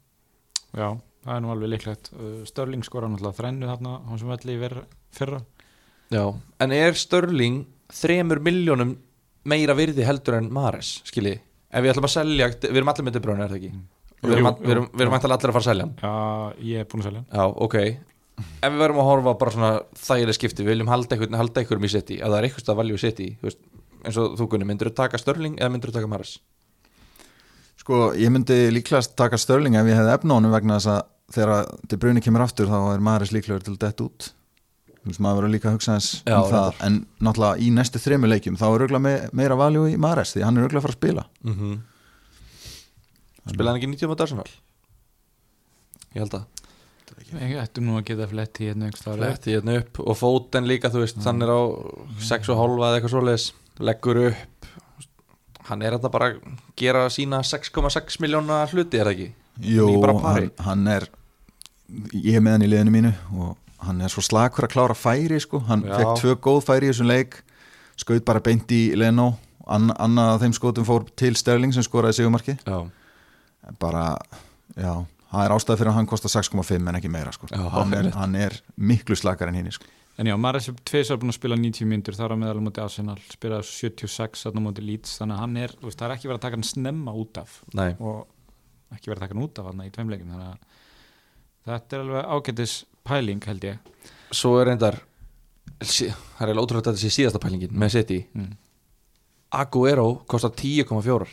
[0.70, 0.88] Já,
[1.24, 2.10] það er nú alveg líklegt.
[2.12, 4.72] Uh, Störling skora náttúrulega þrennu þarna hann sem velli í
[5.16, 5.44] fyrra.
[6.10, 6.24] Já,
[6.60, 8.92] en er Störling Þremur miljónum
[9.50, 11.40] meira virði heldur en Mares, skilji
[11.70, 13.72] Ef við ætlum að selja, við erum allir myndi bröna, er það ekki?
[14.20, 15.92] Við erum, við erum, við erum allir að fara að selja hann.
[16.02, 17.28] Já, ég er búin að selja hann.
[17.38, 17.76] Já, ok.
[18.40, 21.86] Ef við verðum að horfa bara svona þægileg skipti Við viljum halda einhvern, halda einhverjum
[21.86, 23.60] í City Ef það er eitthvað að valjú í veist,
[24.00, 26.34] eins og þú kunni, myndur þú taka Störling eða myndur þú taka Mares?
[27.80, 31.02] Sko, ég myndi líklegast taka Störling ef ég hefði efna honum vegna þess að
[31.36, 34.30] þegar til bruni kemur aftur þá er maður líklegur til dett út
[35.00, 36.86] þú veist, maður verður líka að hugsa þess Já, um það, reyndar.
[36.86, 40.42] en náttúrulega í næstu þremu leikjum þá er auðvitað me meira valjú í Mares því
[40.44, 41.78] hann er auðvitað að fara að spila Mm -hmm.
[43.50, 44.48] Spilaði hann ekki 90 mot Arsenal?
[46.14, 46.46] Ég held að
[47.30, 48.96] Ég ættum nú að geta flett í hérna upp.
[48.98, 51.60] Fletti hérna upp og fóten líka þú veist, hann er á
[52.18, 54.66] 6,5 eða eitthvað svoleiðis leggur upp
[55.70, 56.40] hann er þetta bara að
[56.76, 59.28] gera sína 6,6 miljóna hluti er það ekki?
[59.60, 60.50] Jú, Ekki bara pari?
[60.58, 61.08] hann, hann er
[62.14, 65.40] ég er með hann í liðinu mínu og hann er svo slakur að klára færi
[65.40, 65.62] sko.
[65.68, 65.94] hann Já.
[65.96, 67.38] fekk tvö góð færi í þessum leik
[68.00, 69.32] skaut bara beint í Leno
[69.70, 72.78] Ann, annað af þeim skotum fór til Sterling sem skoraði sigumarki Já,
[73.78, 74.16] bara,
[74.74, 77.48] já það er ástæð fyrir að hann kostar 6,5 en ekki meira sko.
[77.52, 79.86] Já, hann, er, hann er miklu slakar en hinn sko.
[80.20, 82.82] En já, maður er tveisar búin að spila 90 myndur þar á meðal á móti
[82.82, 86.14] Arsenal spilaði 76 þarna á móti Leeds þannig að hann er, þú veist, það er
[86.16, 88.18] ekki verið að taka hann snemma út af nei og
[88.96, 90.58] ekki verið að taka hann út af hann í tveimleikum þannig að
[91.70, 92.74] þetta er alveg ágætis
[93.06, 93.78] pæling held ég.
[94.32, 95.00] Svo er reyndar
[95.80, 98.18] það er ótrúlega að þetta sé síðasta pælingin með City.
[98.36, 98.52] Mm.
[99.52, 101.26] Aguero kostar 10,4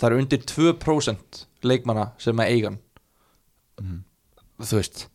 [0.00, 2.78] það er undir 2% leikmanna sem er eigan
[3.80, 4.02] Mhm.
[4.60, 5.06] þú veist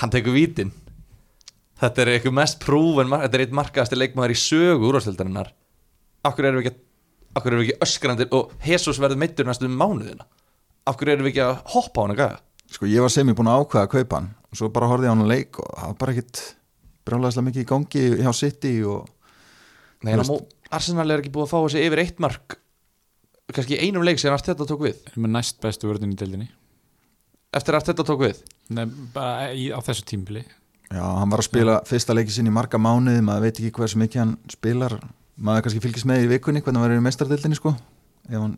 [0.00, 0.70] hann tekur vítin.
[1.80, 5.50] Þetta er eitthvað mest prúven þetta er eitt markaðasti leikmaður í sögu úrvarstildarinnar
[6.24, 6.80] okkur erum við ekki
[7.36, 10.24] okkur erum við ekki öskrandir og Jesus verður meittur næstu um mánuðina
[10.86, 12.38] okkur erum við ekki að hoppa á hann að gæða
[12.76, 15.06] sko ég var sem ég búin að ákveða að kaupa hann og svo bara horfði
[15.08, 16.40] ég á hann að leik og það var bara ekkit
[17.08, 19.08] brjálæðislega mikið í gangi hjá City og
[20.04, 22.56] Nei, en á mó- Arsenal er ekki búið að fá þessi yfir eitt mark
[23.50, 24.98] kannski í einum leik sem Arteta tók við.
[25.10, 26.46] Erum með næst bestu vörðin í deildinni.
[27.58, 28.38] Eftir að Arteta tók við?
[28.70, 28.84] Nei,
[29.14, 30.44] bara í, á þessu tímbili
[30.90, 33.98] já, hann var að spila fyrsta leiki sinni í marga mánuði, maður veit ekki hversu
[33.98, 34.94] mikið hann spilar,
[35.38, 37.72] maður kannski fylgist með í vikunni hvernig hann verður í meistardildinni sko.
[38.30, 38.54] Ef hann,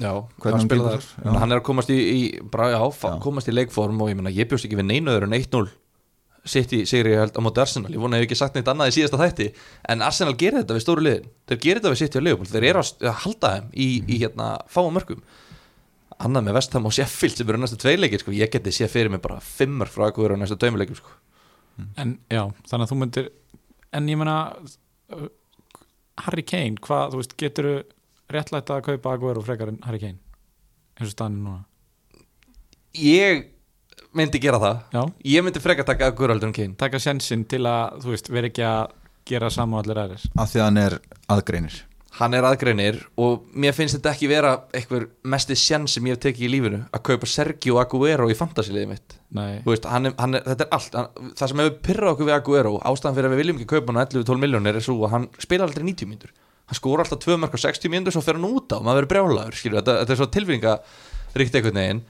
[0.00, 0.12] Já,
[0.46, 1.08] hann spilaði þar.
[1.24, 1.30] Já.
[1.42, 2.20] Hann er að komast í, í
[2.52, 2.80] bara, já,
[3.22, 5.68] komast í leikform og ég meina, ég bjóst ekki við neinuður en 1-0
[6.50, 7.90] sitt í sigri held á móti Arsenal.
[7.92, 9.50] Ég vona að ég hef ekki sagt neitt annað í síðasta þætti.
[9.92, 11.26] En Arsenal gerir þetta við stóru liðin.
[11.50, 14.20] Þeir gerir þetta við sitt í að Leopold, þeir eru að halda þeim í, í
[14.22, 15.20] hérna fáum mörgum
[16.20, 19.22] annað með Vestham og Sheffield sem eru næstu tveileikir, sko, ég geti séð fyrir mig
[19.24, 21.14] bara fimmar frá að vera næstu tveimileikum sko.
[22.00, 23.30] En já, þannig að þú myndir
[23.96, 24.36] En ég meina
[25.14, 25.26] uh,
[26.24, 27.70] Harry Kane, hvað, þú veist, getur
[28.34, 30.18] réttlætt að kaupa Aguero frekar en Harry Kane
[31.00, 31.64] eins og staðinu núna?
[33.00, 33.44] Ég
[34.16, 34.80] myndi gera það.
[34.94, 35.02] Já,
[35.34, 36.74] ég myndi frekar taka Aguero heldur en Kane.
[36.78, 38.96] Taka sjensin til að, þú veist, vera ekki að
[39.30, 40.26] gera saman allir aðrir.
[40.34, 40.98] Af því að hann er
[41.30, 41.78] aðgreinir.
[42.18, 46.24] Hann er aðgreinir og mér finnst þetta ekki vera eitthvað mesti sjann sem ég hef
[46.24, 49.14] tekið í lífinu að kaupa Sergio Aguero í fantasiliðið mitt.
[49.38, 50.98] Nei, Þú veist, hann er, hann er, þetta er allt.
[50.98, 53.92] Hann, það sem hefur pyrrað okkur við Aguero ástæðan fyrir að við viljum ekki kaupa
[53.92, 56.34] hann á 11-12 miljónir er svo að hann spilar aldrei 90 mínútur
[56.70, 59.02] hann skora alltaf 2 mörg á 60 mínútur svo fer hann út á og maður
[59.02, 62.04] verður brjálaður skilur, þetta, þetta er svo tilfinningaríkt einhvern veginn.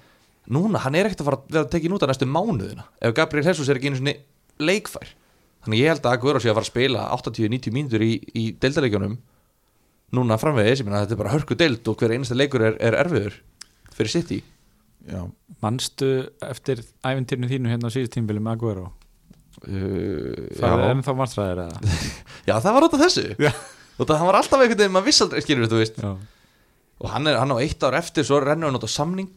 [0.51, 3.49] Núna, hann er ekkert að fara að vera tekið út á næstu mánuðina ef Gabriel
[3.49, 4.15] Jesus er ekki einu
[4.61, 5.17] leikfær.
[5.65, 9.19] Þannig ég held að Aguero sé að fara að spila 80-90 mínútur í, í deildarleikjunum
[10.17, 12.97] núna framvegis, ég meina þetta er bara hörku deild og hver einasta leikur er, er
[12.99, 13.37] erfiður
[13.95, 14.41] fyrir City.
[15.09, 15.25] Já,
[15.65, 16.09] manstu
[16.45, 18.83] eftir ævintýrinu þínu hérna á síðust tímbili með Aguero
[19.65, 21.95] uh, Það er ennþá marstræðir eða
[22.49, 22.87] Já, það var
[24.01, 26.01] og það var alltaf einhvern veginn, maður viss aldrei skilur þú veist.
[26.01, 26.11] Já,
[27.01, 29.33] og hann, er, hann á eitt ár eftir, svo rennur hann út á samning.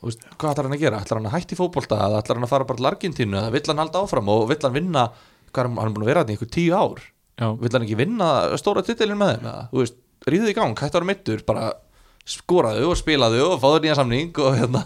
[0.00, 1.00] Og veist, hvað ætlar hann að gera?
[1.02, 3.66] ætlar hann að hætti fótbolta eða ætlar hann að fara bara til Argentínu eða vill
[3.68, 5.06] hann halda áfram og vill hann vinna
[5.50, 7.02] hvað er hann, er búin að vera þetta í einhver tíu ár?
[7.40, 9.96] Já, vill hann ekki vinna stóra titilin með þeim eða, þú veist,
[10.30, 11.70] ríðið í gang, hætti ára mittur bara
[12.30, 14.84] skoraðu og spilaðu og fáðu nýja samning og hérna.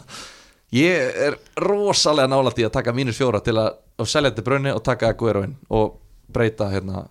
[0.75, 4.83] Ég er rosalega nálægt í að taka mínus fjóra til að, selja þetta brunni og
[4.87, 5.99] taka Aguero inn og
[6.35, 7.05] breyta hérna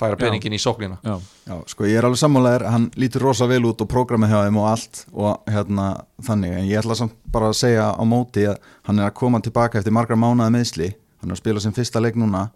[0.00, 0.22] færa Já.
[0.24, 0.96] peningin í sóknina.
[1.04, 4.40] Já, já, sko ég er alveg sammálaðir hann lítur rosa vel út og prógramið hjá
[4.46, 5.88] þeim og allt og hérna
[6.26, 6.56] þannig.
[6.56, 8.56] En ég ætla samt bara að segja á móti að
[8.88, 12.00] hann er að koma tilbaka eftir margar mánaði meðsli hann er að spila sem fyrsta
[12.00, 12.48] leik núna.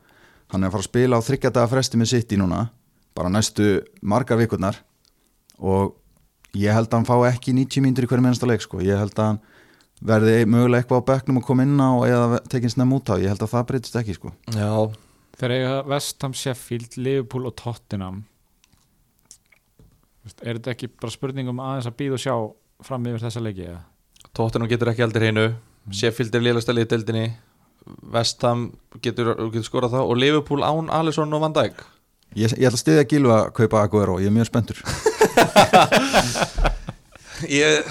[0.53, 2.65] Hann er að fara að spila á þryggjadaga fresti með sitt í núna
[3.15, 4.81] bara næstu margar vikurnar.
[5.63, 5.95] Og
[6.59, 8.81] ég held að hann fá ekki 90 mínútur í hverju minnsta leik sko.
[8.83, 9.41] ég held að hann
[10.05, 13.31] verði mögulega eitthvað á bekknum að koma inn á eða tekinn snem út á, ég
[13.31, 14.33] held að það breytist ekki sko.
[14.53, 14.91] Já,
[15.39, 18.23] Þeir eiga Vestham, Sheffield, Liverpool og Tottenham.
[20.41, 22.35] Er þetta ekki bara spurning um aðeins að býða og sjá
[22.87, 23.83] fram yfir þessa leiki eða?
[24.35, 25.49] Tottenham getur ekki aldrei hreinu.
[25.93, 27.27] Sheffield er liðlega stælið í deildinni.
[28.15, 28.71] Vestham
[29.05, 31.83] getur, getur skorað það og Liverpool án Alisson og Van Dijk.
[32.35, 34.81] Ég, ég ætla að stiðja Gilva að kaupa Aguero, ég er mjög spenntur.
[37.51, 37.85] Ég,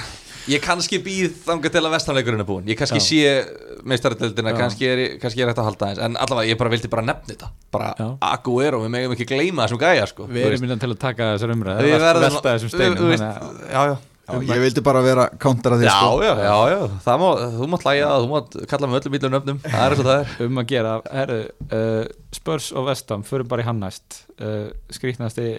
[0.52, 2.68] ég kannski býð þangað til að Vesthamleikurinn er búinn.
[2.68, 3.06] Ég kannski Já.
[3.08, 4.58] sé meistaradeildina Já.
[4.60, 7.34] kannski er, kannski er þetta að halda eins en allavega ég bara vildi bara nefna
[7.34, 7.52] þetta.
[7.72, 8.08] Bara Já.
[8.32, 11.54] Aguero, við megum ekki gleyma þessum gæja sko, Við erum innan til að taka þessar
[11.56, 13.96] umræð Við verðum- velta þessum steinum þú veist, þannig að- já, já.
[14.24, 16.22] Já, ég vildi bara vera countera því Já, sko.
[16.24, 17.30] já, já, já, það má,
[17.60, 19.58] þú mátt hlæja þú mátt kalla með öllum ítlum nöfnum.
[19.60, 20.46] Það er eins og það er.
[20.46, 21.40] Um að gera herru,
[21.74, 24.22] uh, Spurs og Vestham förum bara í hann næst.
[24.40, 25.50] Uh, skrýtnasti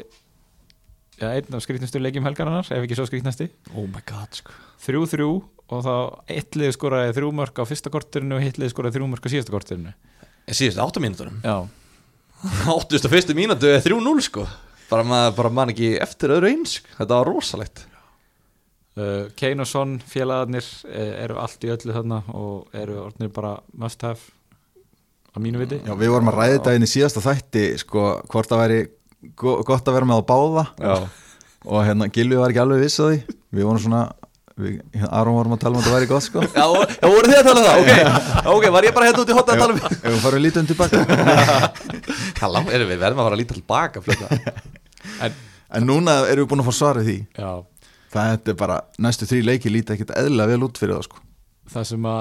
[1.25, 3.49] ja, einn af skrýtnastu leikjum helgarinnar ef ekki svo skrýtnasti.
[3.75, 4.55] Oh my god, sko.
[4.85, 5.29] 3-3
[5.73, 5.95] og þá
[6.37, 9.33] eitt lið skoraði þrjú mörg á fyrsta korturinu og hitt lið skoraði þrjú mörg á
[9.33, 9.95] síðasta korturinu
[10.45, 11.65] En síðust áttu mínúturum já,
[12.69, 13.33] 81.
[13.37, 14.45] mínútu er 3-0 sko.
[14.91, 16.93] Bara maður bara man ekki eftir öðru eins sko.
[16.99, 17.87] þetta var rosalegt.
[18.95, 23.57] Uh, Kane og Son félagarnir uh, eru allt í öllu þarna og eru orðnir bara
[23.81, 24.21] must have
[25.35, 25.81] á mínu viti.
[25.83, 28.79] Já, við vorum að ræða þetta inn í síðasta þætti sko, hvort það væri
[29.37, 30.65] gott að vera með á báða.
[30.81, 30.95] Já,
[31.65, 33.19] og hérna Gilvi var ekki alveg viss á því.
[33.55, 34.03] Við vorum svona,
[34.61, 36.45] við, hérna, Aron vorum að tala um að það væri gott sko.
[36.45, 37.79] Já, og- já voru þið að tala um það?
[37.81, 40.45] Ok, ok, var ég bara hérna út í hotta að tala um Ef við farum
[40.45, 40.97] lítið um tilbaka
[42.41, 42.99] Hallá, erum við?
[43.01, 44.03] Verðum að fara að líta tilbaka
[45.25, 45.39] en,
[45.75, 47.17] En núna erum við búin að fá svarið því.
[47.39, 47.53] Já,
[48.15, 51.23] Það er bara, næstu þrý leiki líti ekkit eðlilega vel út fyrir það sko.
[51.75, 52.21] Það sem að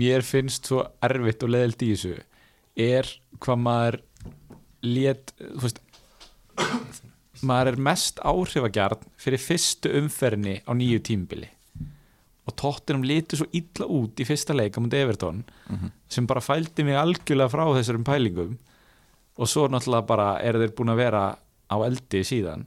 [0.00, 2.10] mér finnst svo erfitt og leðilt í þessu
[2.80, 3.08] er
[3.40, 3.96] hvað maður
[4.84, 5.80] lét, þú veist
[7.46, 11.48] maður er mest áhrifagjarn fyrir fyrstu umferðinni á nýju tímbili
[12.50, 15.44] og tóttinum litur svo illa út í fyrsta leik á mútið Everton
[16.10, 18.58] sem bara fældi mig algjörlega frá þessarum pælingum.
[19.40, 21.22] Og svo náttúrulega bara eru þeir búin að vera
[21.70, 22.66] á eldi síðan.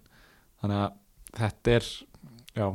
[0.61, 0.93] Þannig að
[1.37, 1.89] þetta er
[2.55, 2.67] já,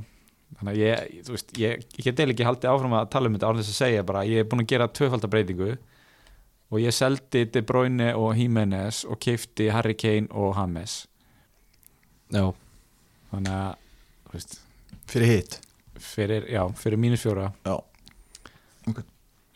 [0.58, 3.50] þannig að ég, þú veist, ég, ég eða ekki haldið áfram að tala um þetta
[3.50, 5.70] án þess að segja bara, ég er búin að gera tvöfaldabreitingu
[6.68, 11.06] og ég seldi De Bruyne og Jimenez og keifti Harry Kane og James
[12.34, 12.44] Já,
[13.32, 14.58] þannig að veist,
[15.08, 15.60] fyrir hitt?
[15.98, 16.46] fyrir,
[16.78, 17.52] fyrir mínus fjóra.
[17.66, 17.78] Já.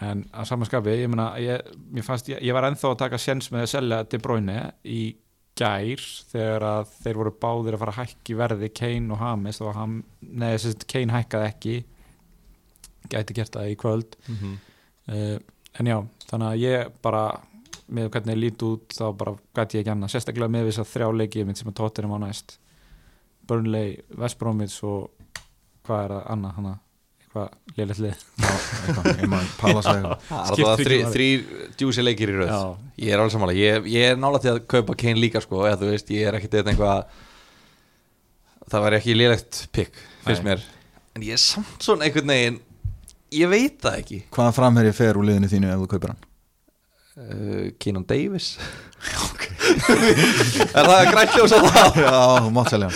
[0.03, 3.51] en að samanskapi, ég meina ég, mér fannst, ég, ég var ennþá að taka sjens
[3.55, 5.03] með að selja De Bruyne í
[5.59, 9.75] gær þegar að þeir voru báðir að fara að hækki verði Kane og James og
[9.77, 9.97] ham,
[10.41, 11.77] að Kane hækkaði ekki.
[13.13, 14.19] Gæti gert það í kvöld.
[14.29, 14.59] Mhm.
[15.13, 15.39] uh,
[15.81, 17.23] en já, þannig að ég bara
[17.89, 20.91] með hvernig ég lít út þá bara gæti ég ekki annað, sérstaklega með þess að
[20.93, 22.57] þrjá leiki minn sem að tóttir á næst.
[23.49, 25.11] Burnley, West Bromwich og
[25.87, 26.73] hvað er það annað hana,
[27.25, 28.23] eitthvað lélætt lið.
[29.19, 31.13] Ég maður pala sig það er Skiptir alltaf ekki þrý, máli.
[31.17, 31.29] þrý
[31.83, 32.53] djúsi leikir í röð.
[32.55, 32.63] Já.
[33.03, 35.81] Ég er alveg sammála, ég, ég er nála til að kaupa Kane líka sko, eða
[35.83, 37.05] þú veist, ég er ekkert eitthvað
[38.73, 40.53] það var ekki lélegt pikk, finnst Nei.
[40.53, 40.67] mér.
[41.19, 42.61] En ég er samt svona einhvern veginn
[43.33, 44.21] ég veit það ekki.
[44.33, 46.23] Hvaða framherji fer úr liðinu þínu ef þú kaupir hann
[47.79, 48.55] Keenan Davis.
[50.77, 51.99] Er það grænt ljós á það?
[52.05, 52.91] Já, þú mátt selja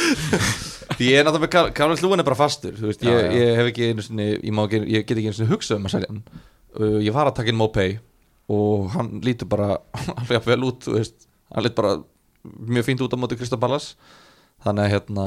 [0.96, 3.32] því ég er náttúrulega Karl Lúin er bara fastur veist, Já, ég, já.
[3.40, 5.94] ég hef ekki einu sinni, ég, ekki, ég get ekki einu sinni hugsað um að
[5.96, 6.20] selja hann.
[6.76, 7.96] Uh, ég var að taka inn Mopay
[8.52, 9.80] og hann lítur bara
[10.14, 11.96] alveg vel út veist, hann lítur bara
[12.46, 13.94] mjög fínt út á móti Kristaballas
[14.64, 15.26] þannig að hérna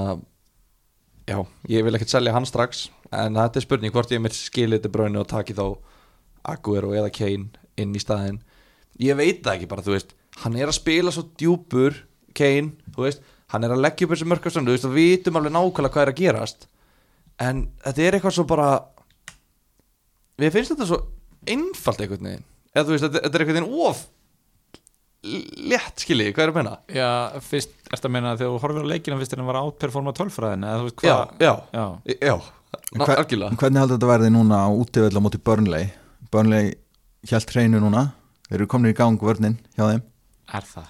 [1.28, 1.38] já,
[1.76, 4.94] ég vil ekkert selja hann strax en þetta er spurning hvort ég mitt skilið til
[4.96, 5.66] bröðinu og taki þá
[6.50, 8.40] Aguero eða Kane inn í staðinn
[9.00, 11.98] ég veit það ekki bara, þú veist hann er að spila svo djúpur
[12.38, 15.40] Kane, þú veist, hann er að leggja upp þessu mörkastönd, þú veist, og við vitum
[15.40, 16.68] alveg nákvæmlega hvað er að gerast
[17.40, 18.70] en þetta er eitthvað svo bara
[20.40, 21.00] við finnst þetta svo
[21.50, 24.06] einfalt einhvern veginn eða þú veist, þetta, þetta er einhvern veginn of
[25.70, 26.74] létt skiljið, hvað er að menna?
[26.96, 27.08] Já,
[27.44, 30.14] fyrst, ertu að meina að þegar þú horfir á leikina fyrst en hann var átperforma
[30.16, 32.14] tölfræðin eða þú veist Já, hvað já, já.
[32.30, 32.36] já,
[32.96, 35.90] ná, Hver- algjörlega hvernig heldur þetta verði núna á útivöld á móti Burnley
[36.32, 36.70] Burnley
[37.28, 38.06] hjælt hreinu núna
[38.50, 40.02] þeir eru komin í gang vörnin hjá þeim?
[40.60, 40.88] Er það?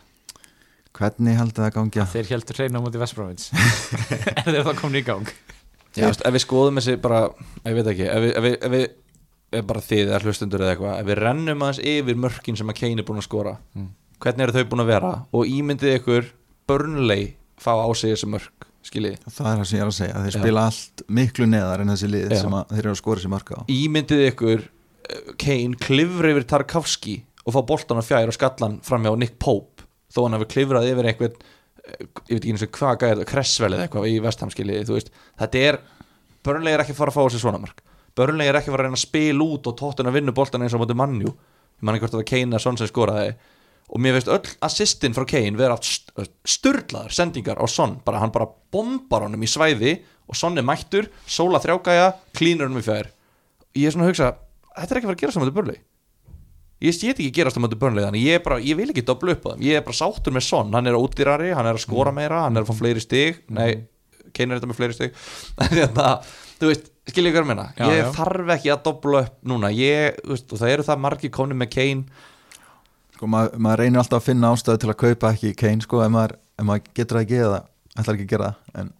[1.00, 2.02] Hvernig heldur það gangi?
[2.02, 3.50] Að þeir heldur hreina á móti Vestbrómins
[4.40, 5.30] er þeir þá komin í gang?
[5.98, 7.20] Já, veist, ef við skoðum þessi bara,
[7.66, 8.88] ég veit ekki ef við, ef við, ef við
[9.60, 12.78] ef bara þið eða hlustundur eða eitthvað ef við rennum aðeins yfir mörkin sem að
[12.82, 13.88] Kane er búin að skora Mm.
[14.22, 15.12] hvernig eru þau búin að vera?
[15.34, 16.28] Og ímyndið ykkur
[16.70, 17.24] Burnley
[17.58, 20.36] fá á sig þessi mörk skiljið, það er það sem ég er að segja, þeir
[20.36, 20.42] Já.
[20.44, 22.42] spila allt miklu neðar en þessi lið Já.
[22.44, 23.62] sem að þeir eru að skora sér marka á.
[23.74, 27.16] Ímyndið ykkur eh, Kane klifra yfir Tarkovski
[27.50, 29.86] og fá boltan á fjær og skallan framjá Nick Pope.
[30.14, 33.30] Þó hann hafi klifrað yfir einhvern eh, ég veit ekki eins og hvað gæði þetta,
[33.34, 35.14] Kressvel eða eitthvað í Vesthamskilið, þú veist.
[35.42, 35.80] Þetta er,
[36.46, 37.86] Burnley er ekki að fara að fá þessi svona mark.
[38.18, 40.66] Burnley er ekki að fara að reyna að spila út og tóttin að vinna boltan
[40.66, 41.34] eins og móti mannjú
[41.80, 43.36] ég man ekki hvort það var Kane eða Son sem skoraði.
[43.90, 47.98] Og mér veist öll assistin frá Kane vera átt st sturlaðar sendingar á Son.
[48.06, 49.96] Bara hann bara bombar honum í svæði
[50.30, 53.14] og Son er mættur, sóla þrjágæja klínur honum í fjær.
[53.78, 54.34] Ég er svona að hugsa,
[54.76, 55.80] þetta er ekki að fara að gera saman til Burnley
[56.84, 59.48] ég sé ekki gerast á mötu Burnley þannig ég, bara, ég vil ekki dobla upp
[59.48, 59.64] á þeim.
[59.68, 62.60] Ég er bara sáttur með Son, hann er ódýrari hann er að skora meira, hann
[62.60, 63.42] er að fá fleiri stig.
[63.52, 63.84] Nei,
[64.36, 65.22] Kane er þetta með fleiri stig.
[65.66, 66.10] En þetta,
[66.62, 68.10] þú veist, skilja ykkur að Já, ég já.
[68.16, 69.72] þarf ekki að dobla upp núna.
[69.76, 72.28] Ég, veist, það eru það margir komni með Kane.
[73.18, 76.14] Sko, maður, maður reynir alltaf að finna ástæðu til að kaupa ekki Kane sko, ef
[76.14, 77.60] maður, ef maður getur það ekki eða
[78.00, 78.92] ætlar ekki að gera það en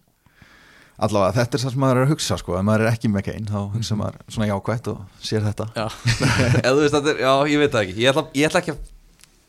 [1.06, 3.24] allavega þetta er það sem maður er að hugsa sko, ef maður er ekki með
[3.28, 5.66] Kane þá hugsa maður svona jákvætt og sér þetta.
[5.76, 5.86] Já,
[6.64, 7.96] eða þú veist, þetta er, já, ég veit það ekki.
[8.04, 8.82] Ég ætla, ég ætla ekki að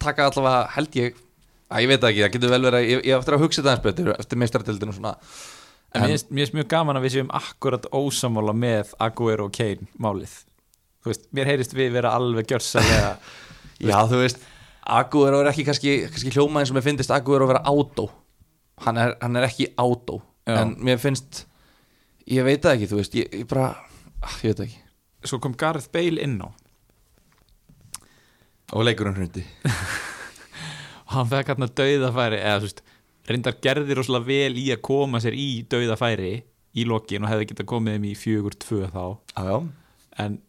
[0.05, 1.19] taka allavega held ég,
[1.71, 3.61] að ég veit það ekki, það getur vel verið að- ég, ég eftir að hugsa
[3.61, 5.13] þetta eins betur eftir meistardildinu og svona.
[5.91, 9.89] En finnst- mér finnst mjög gaman að við séum akkurat ósamála með Aguero og Kane
[9.99, 10.37] málið.
[11.03, 13.15] Þú veist, mér heyrist við vera alveg gjörsalega
[13.91, 14.39] Já, þú veist,
[14.87, 18.07] Aguero er ekki kannski, kannski hljóma eins og mér finnst Aguero að vera átó
[18.85, 20.55] hann er, hann er ekki átó Já.
[20.57, 21.45] en mér finnst
[22.29, 24.81] ég veit það ekki, þú veist, ég, ég bara ah, ég veit það ekki.
[25.29, 26.49] Svo kom Gareth Bale inn á.
[28.71, 29.43] Og leikurinn hrundi.
[29.67, 32.81] Og hann fekk hann að dauðafæri eða þú veist,
[33.29, 36.33] reyndar gerði rosalega vel í að koma sér í dauðafæri
[36.71, 39.03] í lokin og hefði getað komið þeim í fjögur tvö þá.
[39.35, 39.57] Já, já,
[40.23, 40.39] en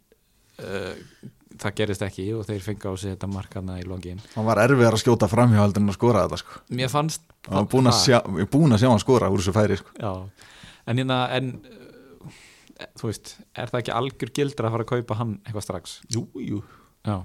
[0.62, 1.30] uh,
[1.60, 4.96] það gerist ekki og þeir fengi á sig þetta markana í lokin hann var erfiðar
[4.96, 6.62] að skjóta framhjá heldur en að skora þetta sko.
[6.78, 9.42] mér fannst hann var búin að sjá, ég er búin að sjá hann skora úr
[9.42, 9.94] þessu færi sko.
[9.98, 10.12] já,
[10.86, 12.38] en hérna en uh,
[13.00, 16.24] þú veist, er það ekki algjör gildra að fara að kaupa hann eitthvað strax jú,
[16.38, 16.62] jú
[17.08, 17.18] já,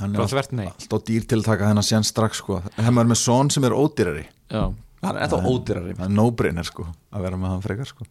[0.00, 2.62] hann er alltaf dýr til að taka þennan sén strax sko.
[2.76, 4.64] hefur maður með son sem er ódýrari já.
[5.02, 8.06] hann er ennþá ódýrari það er no-brainer sko, að vera með hann frekar sko.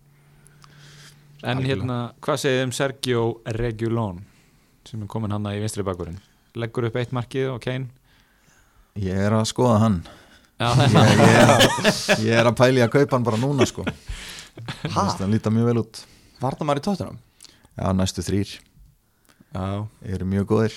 [1.44, 1.70] en Algjörlega.
[1.76, 3.24] hérna, hvað segið um Sergio
[3.60, 4.26] Regulón
[4.90, 6.20] sem er komin hann í vinstri bakurinn
[6.58, 7.90] leggur upp eitt markið og Kane.
[9.00, 10.00] Ég er að skoða hann.
[10.60, 11.66] Já, ég, ég, er að,
[12.26, 13.86] ég er að pæli að kaupa hann bara núna sko.
[14.92, 15.04] Ha?
[15.22, 16.02] hann líta mjög vel út.
[16.40, 17.20] Í tóttunum?
[17.80, 18.58] já, næstu þrýr
[19.50, 20.74] Já, eru mjög góðir.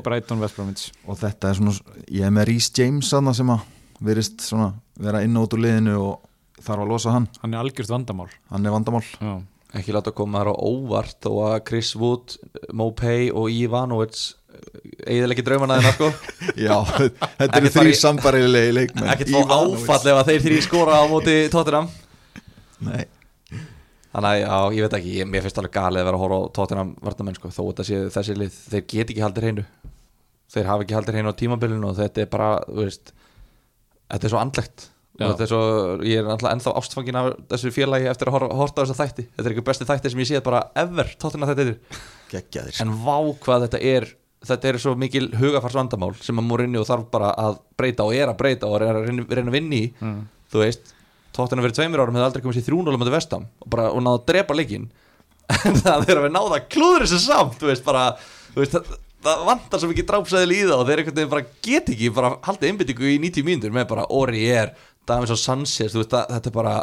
[0.00, 0.84] Brighton, West Bromwich.
[1.04, 1.74] og þetta er svona,
[2.08, 3.66] ég er með Rhys James þarna sem að
[4.04, 7.26] verist svona vera inn út úr liðinu og þarf að losa hann.
[7.42, 8.30] Hann er algjört vandamál.
[8.48, 9.04] Hann er vandamál.
[9.18, 9.34] Já.
[9.80, 12.36] Ekki láta koma þar á óvart þó að Chris Wood,
[12.72, 14.20] Mopay og Ivanovic
[15.04, 16.10] eiginlega ekki draumana þeirna sko.
[16.66, 16.76] Já,
[17.40, 19.10] þetta eru þrý sambarilegi leikmenn.
[19.14, 21.90] ekkert fá áfall ef að þeir þrý skora á móti Tottenham.
[22.84, 23.04] Nei,
[24.14, 26.54] Þannig að ég veit ekki, ég, mér finnst alveg galið að vera að horfa á
[26.54, 29.64] Tottenham varnamenn sko, þó þetta sé þessi lið, þeir get ekki haldið hreinu.
[30.54, 34.34] Þeir hafa ekki haldið hreinu á tímabilinu og þetta er bara, þú veist þetta er
[34.36, 34.84] svo andlegt.
[35.14, 35.62] Og er svo,
[36.02, 39.28] ég er alltaf ennþá ástfangin af þessu félagi eftir að á þessa þætti.
[39.36, 43.16] Þetta er ekki besti þætti sem ég séð bara ever Tottenham þetta er, en vá
[43.44, 44.08] hvað þetta er
[44.44, 48.40] þetta er svo mikil hugafarsvandamál sem að Mourinho þarf bara að breyta og er að
[48.40, 49.86] breyta og er að reyna, að vinna í.
[50.00, 50.18] Mm.
[50.52, 50.92] þú veist,
[51.34, 54.20] Tottenham verið tveimur árum hefði aldrei komið sér 3-0 með vestam og bara og náða
[54.20, 54.90] að drepa leikinn.
[55.68, 58.04] En það er að við náða að klúður þessu samt þú veist, bara,
[58.54, 61.48] þú veist, það, það vantar svo mikið drápsæðil í það og þeir einhvern veginn bara
[61.66, 64.72] get ekki bara haldið einbyttingu í 90 mínútur með bara Ori er,
[65.08, 66.74] Davids og Sanchez veist, það, þetta er bara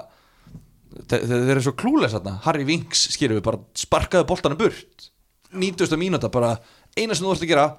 [1.11, 5.07] þeir, eru svo klúlega þarna, Harry Winks skýrum við bara sparkaðu boltanum burt.
[5.51, 5.97] 90.
[5.99, 6.55] mínúta, bara
[6.95, 7.69] eina sem þú þarfst að gera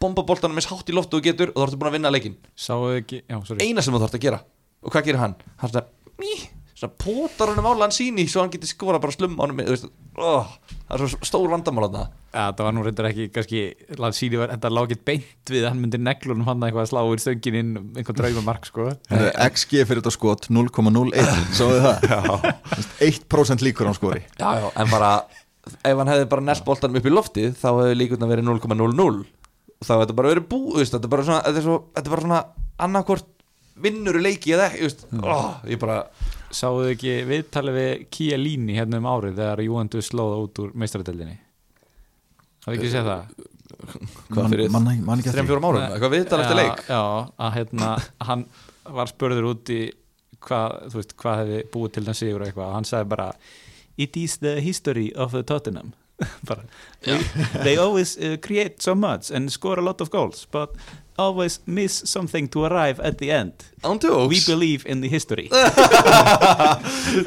[0.00, 2.38] bomba boltanum eins hátt í loftu og getur og þú ert búin að vinna leikinn.
[2.58, 3.66] Sáu ekki, já, sorry.
[3.66, 4.40] Eina sem þú þarfst að gera.
[4.80, 5.36] Og hvað gerir hann?
[5.60, 5.84] hann svona,
[6.22, 6.32] mí,
[6.80, 10.48] svona potar honum á Lanzini svo hann getur skora bara slum á veist, oh,
[10.88, 12.04] það er svo stór vandamál þarna.
[12.30, 13.62] Já, það var nú reyndar ekki, kannski
[14.00, 17.22] Lansíni var, þetta lág ekki beint við hann myndi neglunum hann eitthvað að slá úr
[17.22, 18.86] stöngin inn um einhvern draumamark, sko.
[19.10, 22.48] XG fyrir þetta skot 0,01 Sáðu það?
[23.10, 24.24] 1% líkur á skori.
[24.38, 25.12] Já, já, en bara
[25.68, 29.86] ef hann hefði bara næst boltanum upp í loftið þá hefði líkurna verið 0,00 og
[29.86, 31.76] þá hefði þetta bara verið bú þú veist, þetta er bara svona, þetta er, svo,
[31.96, 32.40] þetta er bara svona
[32.86, 33.28] annarkvort
[33.80, 35.98] vinnur leiki eða ekki oh, ég bara
[36.50, 41.36] Sáuðu ekki viðtalið við Chiellini hérna um árið þegar Juventus slóða út úr meistaradeldinni
[42.66, 43.46] Hafði ekki séð það?
[44.34, 45.20] hvað fyrir Man- man- man
[46.44, 46.82] ekki leik?
[46.90, 47.02] Já,
[47.46, 47.90] að hérna
[48.28, 48.42] hann
[48.84, 49.80] var spurður út í
[50.40, 52.66] hvað, þú veist, hvað hefði búið til þann sigur og eitthvað.
[52.70, 53.28] Og hann sagði bara
[54.00, 55.92] It is the history of the Tottenham
[56.48, 56.64] bara,
[57.02, 57.18] they,
[57.64, 60.76] they always uh, create so much and score a lot of goals but
[61.20, 63.52] always miss something to arrive at the end.
[63.84, 65.48] We believe in the history.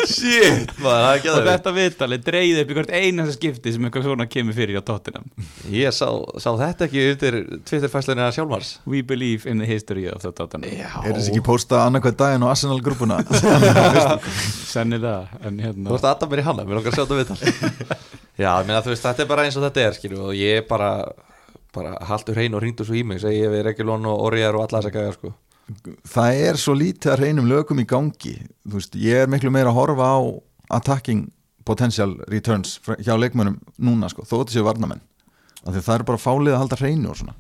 [0.06, 4.28] Shit, maður, er og þetta viðtalið dreigði upp í hvert einasta skipti sem eitthvað svona
[4.30, 5.30] kemur fyrir á Tottenham.
[5.74, 6.10] Ég sá,
[6.41, 7.39] sá þetta ekki undir
[7.70, 10.74] Twitter-fæslunina sjálfmars we believe in the history of the Tottenham.
[10.74, 13.22] Er þessi ekki postað annarkvæð daginn á Arsenal grúpuna
[14.74, 17.18] sennilega en Þú hérna ert að adda mér í hana, mér langar að sjá þetta
[17.24, 20.89] viðtal Já, þú veist, þetta er bara eins og þetta er skilju, og ég bara,
[21.75, 24.65] bara haldur hrein og ringdu svo í mig, segi ég við Regulón og Oriar og
[24.65, 25.34] alla þess að gæja sko.
[26.15, 28.34] Það er svo lítið að reynum lögum í gangi
[28.67, 30.19] veist, ég er miklu meira að horfa á
[30.79, 31.29] attacking
[31.63, 35.03] potential returns hjá leikmönnum núna sko, þó þetta séu varnamenn
[35.63, 37.38] það er bara fálið að halda hreinu og svona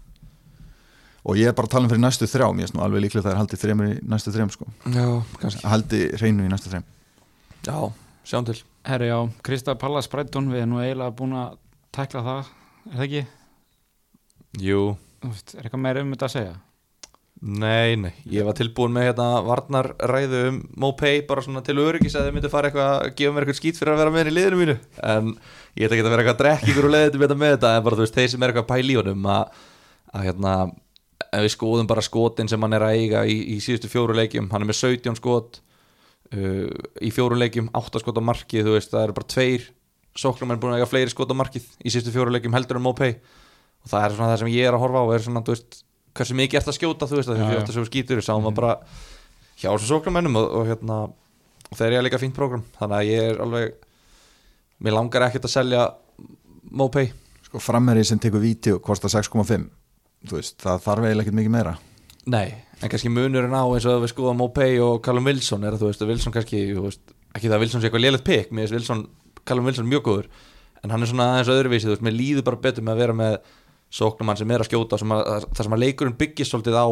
[1.23, 3.33] og ég er bara að tala um fyrir næstu þrjá mér er alveg líklega það
[3.33, 4.69] er haldið þremur í næstu þrjum sko.
[4.91, 5.05] Já,
[5.39, 6.87] kannski haldi hreinu í næstu þrjum
[7.63, 7.77] Já,
[8.27, 8.59] sjáum til.
[8.87, 11.57] Herri já, Krista Pallas Breitón við erum nú eiginlega búin að
[11.95, 13.23] tækla það er það ekki?
[14.63, 14.83] Jú,
[15.23, 16.53] veist, Er eitthvað meira um þetta að segja?
[17.43, 22.29] nei, nei, ég var tilbúin með hérna varnarræðu um Mopay bara svona til öryggis að
[22.29, 24.37] þið myndi fara eitthvað að gefa mér eitthvað skít fyrir að vera með henni í
[24.37, 24.75] liðinu mínu.
[25.03, 25.33] En
[25.75, 27.99] ég ætla ekki að vera eitthvað að drekka ykkur og leiðið með þetta en bara
[27.99, 29.59] þú veist, þeir sem er eitthvað að pæla í honum að,
[30.13, 30.53] að hérna
[31.33, 34.47] ef við skoðum bara skotin sem hann er að eiga í, í síðustu fjóru leikjum,
[34.53, 35.59] hann er með 17 skot
[36.33, 36.67] uh,
[37.01, 39.69] í fjóru leikjum 8 skot á markið, þú veist, það eru bara tveir
[40.17, 42.85] sóknum er búin að eiga fleiri skot á markið í síðustu fjóru leikjum heldur en
[42.85, 43.15] Mopay
[43.83, 45.79] og það er svona það sem ég er að horfa á er svona, þú veist,
[46.13, 48.75] hversu mikið ert að skjóta þú veist, það er þessu skítur sáum að bara
[49.57, 50.99] hjá þessu sóknumennum og, og hérna
[51.73, 52.61] og þeir eru líka fínt prógram.
[52.77, 53.73] Þannig að ég er alveg
[54.85, 55.87] mér langar ekkert að selja
[56.73, 57.09] Mopay
[57.47, 59.65] sko frammeri sem tekur víti og kostar 6,5
[60.29, 61.73] þú veist, það þarf eiginlega ekkert mikið meira
[62.31, 65.75] Nei, en kannski munurinn á eins og að við skoðum Mopay og Callum Wilson er
[65.75, 67.01] að þú veist, að Wilson kannski þú veist,
[67.35, 69.01] ekki það að Wilson sé eitthvað lélætt pikk mér Wilson,
[69.43, 70.29] Callum Wilson mjög góður
[70.83, 73.17] en hann er svona aðeins öðruvísi, þú veist, mér líður bara betur með að vera
[73.19, 73.35] með
[73.93, 76.87] sóknumann sem er að skjóta sem að, það sem að leikurinn byggist svolítið á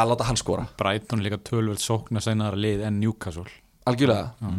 [0.00, 0.68] að láta hann skora.
[0.78, 3.48] Breitón er líka tölvöld sókna seinara lið en Newcastle.
[3.90, 4.52] Algjörlega,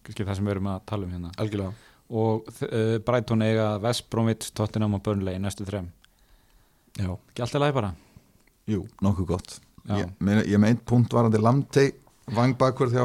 [0.00, 1.32] kannski það sem við erum að tala um hérna.
[1.42, 1.88] Algjörlega.
[2.10, 5.90] Og uh, Breitón eiga West Bromwich, Tottenham og Burnley í næstu þrem.
[6.96, 7.12] Já.
[7.12, 7.92] ekki alltaf læg bara
[8.70, 9.58] jú, nokkuð gott.
[9.88, 9.96] Já.
[10.02, 11.92] ég, með, ég með einn punkt varandi Lamtey
[12.30, 13.04] vangbakvörð hjá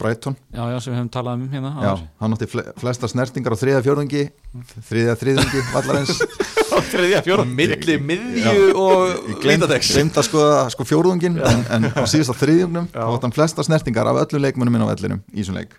[0.00, 0.36] Brighton.
[0.54, 1.90] Já, já, sem við höfum talað um hérna Já,
[2.22, 4.22] hann átti fle flesta snertingar á þriða fjórðungi
[4.86, 6.22] þriðja þriðungi vallarins.
[6.90, 12.88] Þriðja fjórum milli miðju og glemt að skoða sko fjórðungin en, en á síðasta þriðjungnum
[12.94, 15.74] átti hann flesta snertingar af öllum leikmönnum inn á vellinum í þessum leik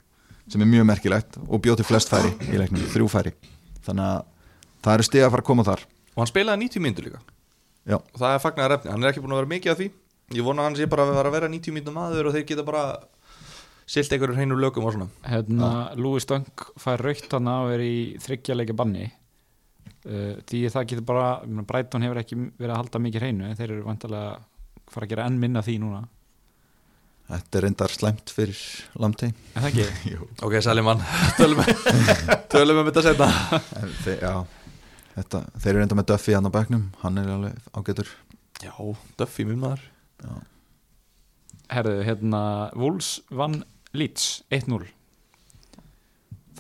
[0.52, 3.34] sem er mjög merkilegt og bjóti flest færi í leiknum, þrjú færi.
[3.88, 4.24] Þannig að
[4.84, 5.86] það eru stig að fara að koma þar.
[6.12, 7.24] Og hann spilaði 90 mínútur líka
[7.88, 7.98] Já.
[7.98, 9.88] og það er fagnar efni, hann er ekki búin að vera mikið af því.
[10.32, 12.46] Ég vona að hann sé bara að vera að vera 90 mínútur maður og þeir
[12.52, 12.84] geta bara
[13.92, 15.10] silt einhverjum hreinur lögum og svona.
[15.28, 19.10] Hérna, Louis Dunk fær raukt hann að vera í þryggjarleika banni.
[20.02, 23.46] Uh, því það getur bara ég meina, Brighton hefur ekki verið að halda mikið hreinu
[23.50, 24.32] en þeir eru vantarlega
[24.92, 26.02] fara að gera enn minna því núna.
[27.32, 28.62] Þetta er reyndar slæmt fyrir
[29.00, 30.16] Lamtey en það ekki,
[30.48, 31.04] ok, Salimann,
[31.40, 31.62] tölum,
[32.52, 33.30] tölum um þetta setna
[34.20, 34.34] Já,
[35.16, 38.10] þetta, þeir eru reyndar með Duffy hann á bekknum Hann er alveg ágætur.
[38.62, 38.74] Já,
[39.20, 39.84] Duffy minn maður.
[40.22, 40.34] Já,
[41.72, 42.42] herðu, hérna
[42.78, 43.62] Wolves vann
[43.96, 44.86] Leeds 1-0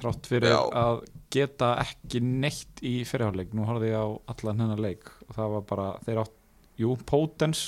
[0.01, 0.61] þrátt fyrir Já.
[0.73, 5.53] að geta ekki neitt í fyrirháleik nú horfði ég á allan hennar leik og það
[5.55, 6.37] var bara, þeir átt
[6.81, 7.63] jú, Potens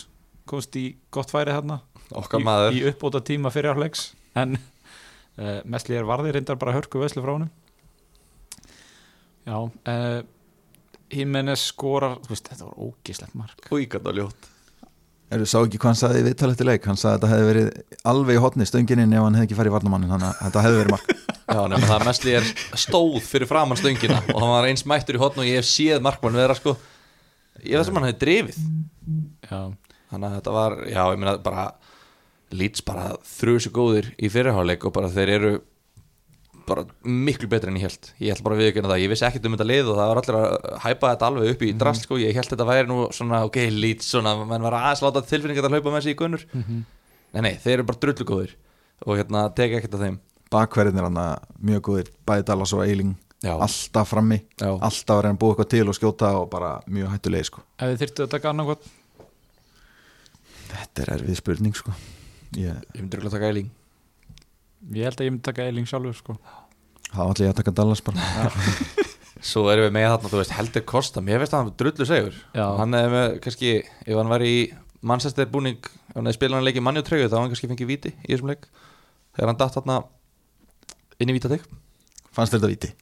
[0.49, 1.79] komst í gott færi hérna
[2.11, 2.75] okkar í, maður.
[2.75, 4.09] í uppbóta tíma fyrirháleiks
[4.39, 7.51] en uh, Mesli er varði reyndar bara hörku veslu frá honum.
[9.45, 10.23] Já uh,
[11.11, 13.67] Jimenez skorar þú veist, þetta var ógislegt mark.
[13.69, 14.49] Og íkvæmt og ljótt.
[15.33, 16.87] Eru sá ekki hvað hann sagði í viðtalið til leik?
[16.87, 19.71] Hann sagði að þetta hefði verið alveg í hotni stöngininn ef hann hefði ekki farið
[19.71, 21.13] í varnamannin Þannig að þetta hefði verið mark.
[21.53, 22.49] Já, nema það að Mesli er
[22.83, 26.03] stóð fyrir framann stöngina og hann var eins mættur í hotn og ég hef séð
[26.05, 26.75] markmann vera sko
[27.63, 28.59] ég veist sem hann hefði drifið.
[29.49, 29.59] Já,
[30.13, 31.65] þannig að þetta var, já, ég meina bara
[32.53, 35.53] Leeds bara þrjusu góðir í fyrirháleik og bara þeir eru
[36.67, 39.55] bara miklu betri en ég held ég held bara við það, ég vissi ekkert um
[39.55, 42.37] þetta lið og það var allir að hæpa þetta alveg upp í drast sko, ég
[42.37, 45.95] held þetta væri nú svona, ok, Leeds svona, menn var aðeins láta tilfinningar að hlaupa
[45.95, 48.55] með sig í gunnur nei, nei, þeir eru bara drullu góðir
[49.03, 50.17] og hérna, teka ekkert af þeim.
[50.53, 51.21] Bakverðin er hann
[51.65, 53.57] mjög góðir Bæði Dallas og Eiling Já.
[53.57, 54.69] Alltaf frammi Já.
[54.71, 57.63] Alltaf að reyna að búa eitthvað til og skjóta Og bara mjög hættulegi sko.
[57.75, 58.85] Ef þið þyrftu að taka annað
[60.73, 61.93] Þetta er erfið spurning sko.
[62.57, 62.79] Ég,
[64.91, 66.35] ég held að ég myndi taka Eiling sjálfur sko.
[67.13, 68.49] Það var allir ég að taka Dallas bara
[69.53, 72.35] Svo erum við með þarna, þú veist, heldur Kosta Mér finnst að hann drullu segur
[72.55, 72.63] Já.
[72.79, 74.53] Hann er með, kannski, ef hann var í
[75.03, 78.13] Manchester búning, ef hann hefði spilað hann leik í mannjótreyju þá hann kannski fengið víti
[78.23, 78.69] í þessum leik
[79.35, 79.97] Þegar hann datt þarna
[81.19, 81.65] inn í vítatek
[82.33, 82.93] Fannst þetta viti?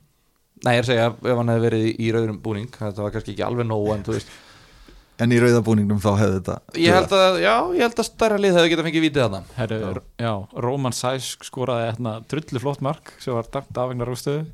[0.65, 3.13] Nei, ég er að segja, ef hann hefði verið í, í rauðurum búning Þetta var
[3.15, 4.33] kannski ekki alveg nóg, en þú veist
[5.21, 8.57] En í rauðabúningnum þá hefði þetta Ég held að, já, ég held að stærra lið
[8.57, 9.41] hefði getað fengið vítið þarna.
[9.59, 10.31] Herru, já,
[10.65, 14.47] Róman Sæs skoraði hérna drullu flott mark sem var dæmt af vegna rústöðu.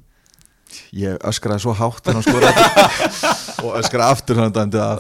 [0.99, 2.59] Ég öskraði svo hátt þegar hann skoraði.
[3.63, 4.97] Og öskraði aftur hann dæmdi af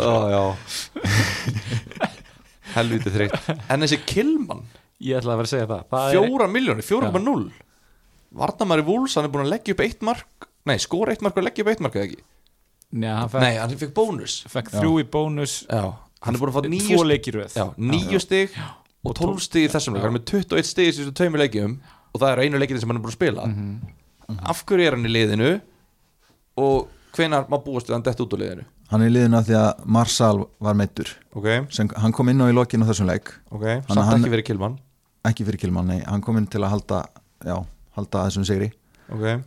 [2.77, 3.51] Helvítið þreytt.
[3.67, 4.63] En þessi Kilman,
[4.97, 7.43] Ég ætlaði að vera að segja það, það er, fjóra miljónir, 4,0
[8.37, 11.45] Varnamari Vúls, hann er búin að leggja upp eitt mark Nei, skora eitt mark og
[11.45, 12.23] leggja upp eitt mark eða ekki
[12.91, 14.35] Nei, hann fekk, Nei, hann fekk bónus.
[14.47, 15.65] fekk þrjú í bónus.
[15.67, 18.53] Já, hann er búin að fá Tvo níu, leikir röð já, níu stig
[19.03, 21.75] og 12 stig í þessum leik, hann er með 21 stig í þessu tveimur leikjum
[22.13, 23.45] og það er einu leikinn sem hann er búin að spila.
[23.47, 24.39] Mhm.
[24.47, 25.51] Af hverju er hann í liðinu
[26.57, 28.65] og hvenær má búast við að hann dett út úr liðinu?
[28.91, 32.39] Hann er í liðinu að því að Marsal var meittur Ok, sem, Hann kom inn
[32.39, 33.33] á í lokinu á þessum leik.
[33.51, 34.77] Ok, samt hann- ekki verið kilmann
[35.27, 37.05] Ekki fyrir Kilman, nei, hann kom inn til að halda
[37.43, 37.65] Já,
[37.97, 38.71] halda þessum sigri.
[39.11, 39.43] Ok,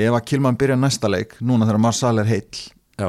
[0.00, 2.60] Ef að Kilman byrja næsta leik Núna þegar Marsal er heill
[2.96, 3.08] já,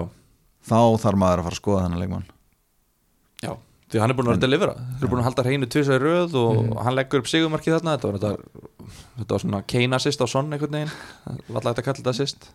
[0.68, 2.26] Þá þarf maður að fara að skoða þennan leikmann.
[3.44, 3.52] Já
[3.94, 5.96] Því hann er búin að vera að delivera Þeir eru búin að halda hreinu tvisar
[6.00, 7.94] í röð og hann leggur upp sigumarkið þarna.
[7.98, 10.94] Þetta var, þetta, þetta var svona Kane assist á sonn einhvern veginn.
[11.30, 12.48] Alltaf þetta að kalla þetta assist.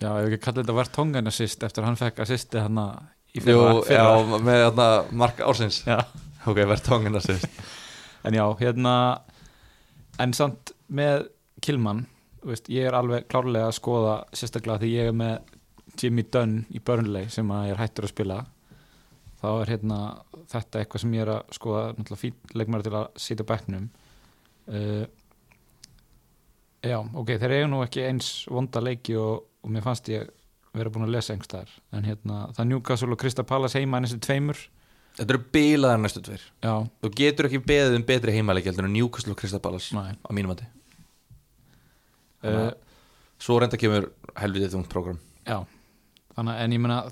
[0.00, 3.38] Já, ef ekki kallið þetta var tongan assist eftir að hann fekk assisti hann í
[3.38, 4.08] Jú, fyrra, fyrra.
[4.08, 4.88] já, með þarna
[5.22, 5.78] mark ársins.
[5.86, 6.00] Já.
[6.46, 7.46] Ok, verð tóngin assist.
[8.26, 8.92] En já, hérna
[10.18, 11.28] en samt með
[11.62, 12.15] Kilman þú
[12.52, 15.54] veist, ég er alveg klárlega að skoða sérstaklega því ég er með
[15.96, 18.40] Jimmy Dunn í Burnley sem að ég er hættur að spila
[19.40, 20.00] þá er hérna
[20.50, 23.88] þetta eitthvað sem ég er að skoða náttúrulega fín leikmar til að sitja á bekknum.
[24.66, 25.04] Uh,
[26.86, 30.28] Já, ok, þeir eru nú ekki eins vonda leiki og, og mér fannst ég
[30.76, 34.60] vera búin að lesa einhverstaðar en hérna, það Newcastle og Crystal Palace heima þessi tveimur.
[35.16, 36.42] Þetta eru bílaðar næstu tveir.
[36.62, 40.12] Já, Þú getur ekki beðið um betri heimæleiki heldur en Newcastle og Crystal Palace Nei.
[40.12, 40.68] á mínum mati
[42.46, 42.70] uh,
[43.42, 44.08] Svo reynda kemur
[44.40, 45.58] helvitið þungt program Já,
[46.36, 47.02] þannig en ég meina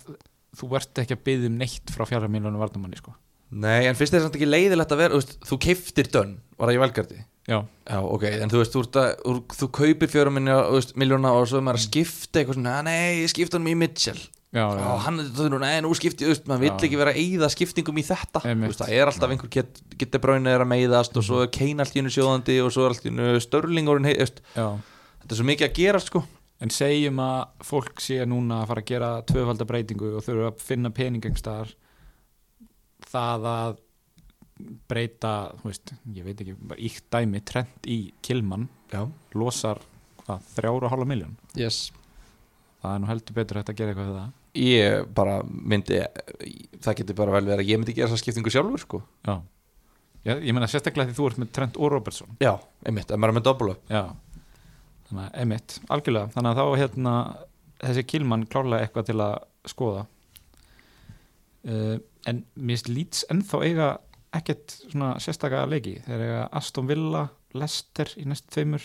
[0.55, 3.15] þú ert ekki að byggja um neitt frá fjara miljónu varnamanni sko.
[3.55, 6.79] Nei, en finnst þér samt ekki leiðilegt að vera veist, þú keiftir dönn, var það
[6.79, 9.11] í velgardi Já, Já, ok, en þú veist, þú, að,
[9.53, 13.29] þú, kaupir fjórum miljóna og svo er maður að skipta eitthvað svona, "Ah, nei, ég
[13.29, 14.23] skipta hann í Mitchell.
[14.55, 15.17] Já, Já, já, hann,
[15.61, 16.87] nei, nú skipti, veist, maður vill Já.
[16.87, 18.41] ekki vera að eyða skiptingum í þetta.
[18.65, 21.83] Veist, það er alltaf einhver get, getur bráinu er að meiðast og svo er Kane
[21.83, 24.79] allt í hennu sjóðandi og svo er allt í hennu störlingurinn hei, veist, já
[25.25, 26.23] þetta er svo mikið að gerast, sko.
[26.63, 30.63] En segjum að fólk sé núna að fara að gera tvöfalda breytingu og þurfa að
[30.63, 31.73] finna pening einhverstaðar
[33.11, 33.75] það að
[34.89, 39.03] breyta, þú veist, ég veit ekki bara íkt dæmi, trend í Kilman Já,
[39.35, 39.81] losar
[40.23, 41.89] hvað, þrjára og hálfa miljón yes.
[42.85, 44.33] Það er nú heldur betur að gera eitthvað við það.
[44.61, 46.01] Ég bara myndi
[46.85, 49.01] Það getur bara vel verið að ég myndi gera þessa skiptingu sjálfur sko.
[49.27, 49.39] Já,
[50.25, 52.37] Já ég meina sérstaklega því þú ert með Trent og Robertson.
[52.41, 52.53] Já,
[52.87, 53.91] einmitt, ef maður er með double up.
[53.93, 54.03] Já,
[55.23, 56.33] að emitt, algjörlega.
[56.35, 57.15] Þannig að þá hérna
[57.85, 59.37] þessi kilmann klárlega eitthvað til að
[59.71, 60.03] skoða.
[61.65, 61.97] Uh,
[62.29, 63.89] en mér finnst Leeds ennþá eiga
[64.35, 65.97] ekkert svona sérstaka leiki.
[66.05, 68.85] Þeir eiga Aston Villa, Leicester í næst tveimur.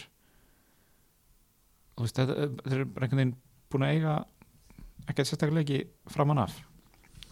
[1.97, 3.35] Og veist, þetta, þeir eru einhvern veginn
[3.69, 4.15] búin að eiga
[5.09, 6.55] ekkert sérstaka leiki framan af.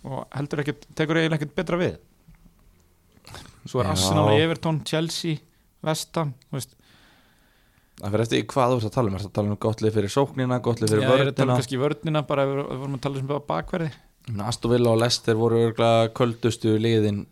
[0.07, 1.97] Og heldur ekkert, tekur eiginlega ekkert betra við.
[3.67, 3.91] Svo er.
[3.91, 5.41] Arsenal, Everton, Chelsea
[5.85, 6.75] Vestam, þú veist
[7.97, 9.15] Það fyrir eftir hvað þú ert að tala um.
[9.17, 11.31] Er það að tala um gott lið fyrir sóknina, gott lið Já, fyrir ég er
[11.31, 13.89] að tala um kannski vörnina bara við vorum að tala um bakverði.
[14.43, 17.23] Aston Villa og Leicester voru örgulega köldustu liðin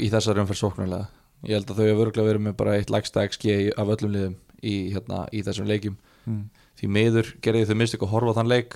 [0.00, 1.10] í þessari umferð sóknarlega.
[1.46, 4.36] Ég held að þau hefur örgulega verið með bara eitt lægsta XG af öllum liðum
[4.60, 5.98] í, hérna, í þessum leikjum.
[6.28, 6.42] Mm.
[6.80, 8.74] því miður gerði þau mistök að horfa þann leik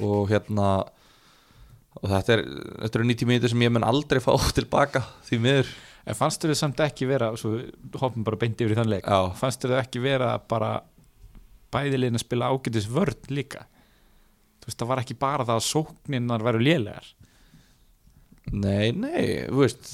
[0.00, 0.68] og hérna
[2.00, 2.42] og þetta er,
[2.88, 5.72] eru 90 mínútur sem ég mun aldrei fá tilbaka því miður
[6.06, 7.28] En fannst þau samt ekki vera
[8.00, 9.18] hoppum bara beint yfir í þann leik Já.
[9.36, 10.80] fannst þau ekki vera bara
[11.74, 13.66] bæðilegin að spila ágætis vörn líka?
[14.60, 17.06] Þú veist það var ekki bara það að sókninnar veru lélegar.
[18.52, 19.92] Nei, nei, þú veist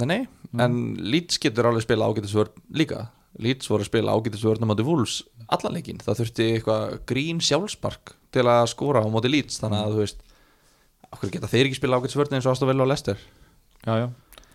[0.00, 0.20] Nei, nei,
[0.50, 0.60] Mm.
[0.64, 3.08] en Leeds getur alveg spila ágætisvörn líka.
[3.38, 5.20] Leeds voru að spila ágætisvörn á móti Wolves
[5.50, 9.92] allan leikinn, það þurfti eitthvað grín sjálfspark til að skora á móti Leeds þannig að
[9.94, 10.22] þú veist
[11.12, 13.18] okkur geta þeir ekki spila ágætisvörn eins og Aston Villa og Leicester?
[13.86, 14.08] Já, já,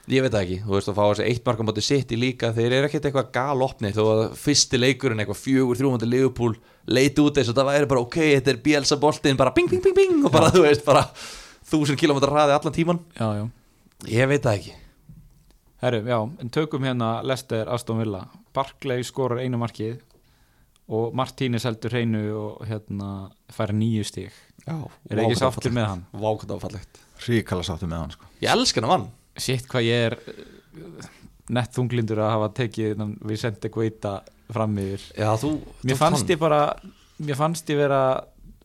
[0.06, 2.76] Ég veit það ekki, þú veist að fá þessi eitt marka móti City líka, þeir
[2.78, 6.54] eru ekkert eitthvað galopni þó að fyrsti leikurinn eitthvað fjögur þrjú móti Liverpool
[6.94, 9.82] leit út eins og það væri bara ok, þetta er Bielsa boltinn bara bing bing
[9.82, 11.08] bing bing og bara þú veist bara
[11.72, 13.46] þúsund kilómetra hraði allan tíman já, já.
[14.12, 14.76] Ég veit það ekki.
[15.82, 18.28] Herru, já, en tökum hérna Lester Aston Villa.
[18.54, 19.98] Barkley skorar einu markið
[20.94, 24.36] og Martínez heldur hreinu og hérna fær nýju stík
[24.66, 24.78] Já,
[25.10, 26.06] Er ekki sáttur með hann?
[26.14, 28.30] Vákvæmt áfallegt ríkala sáttu með hann sko.
[28.44, 29.08] Ég elska hann að vann
[29.38, 31.10] Sitt hvað ég er eh,
[31.56, 34.16] nett þunglindur að hafa tekið þennan Vicente Guaita
[34.54, 35.04] fram yfir.
[35.18, 35.52] Já, þú
[35.84, 36.62] Mér fannst ég bara
[37.20, 38.00] Mér fannst ég vera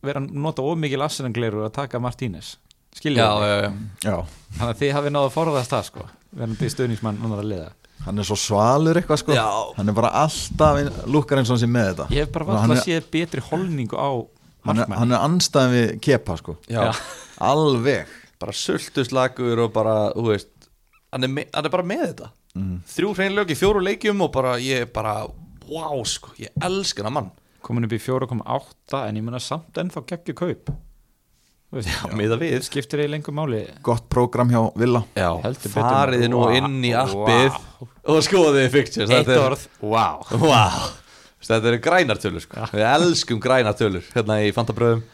[0.03, 2.55] vera að nota of mikil assenangleiru að taka Martínez.
[2.97, 3.71] Skilja Já, já, já.
[4.03, 4.16] Já,
[4.57, 7.68] þannig að þið hafið náðu að forðast það sko verðandi stöðningsmann annar að liða.
[8.07, 9.35] Hann er svo svalur eitthvað sko.
[9.37, 9.47] Já.
[9.77, 10.79] Hann er bara alltaf
[11.11, 12.07] lukkar eins og hann sé með þetta.
[12.14, 14.11] Ég hef bara Hann vall að er- sé betri holningu á
[14.64, 16.55] Hann er, hann er anstæðan við kepa sko.
[16.68, 16.93] Já, Já.
[17.41, 18.07] Alveg.
[18.41, 20.51] Bara sultuslagur og bara, þú veist
[21.12, 22.30] hann er, hann er bara með þetta.
[22.58, 22.76] Mm.
[22.90, 25.20] Þrjú hreinlög í fjóru leikjum og bara ég bara,
[25.70, 27.30] wow, sko Ég elska hann að mann.
[27.62, 30.70] Komin upp í 4,8 en ég menna samt ennþá geggju kaup.
[31.70, 32.64] Já, miða við.
[32.66, 33.61] skiptir þið lengur máli.
[33.86, 35.04] Gott prógram hjá Villa.
[35.14, 35.84] Já, Heldur betur.
[35.84, 37.58] farið nú Vá, inn í appið
[38.11, 39.12] og skoðið fixtures.
[39.14, 40.90] Eitt Þetta er- orð, wow Vá,
[41.46, 42.66] þetta eru grænartölur sko.
[42.74, 45.04] Við elskum grænartölur hérna í Fantabröðum.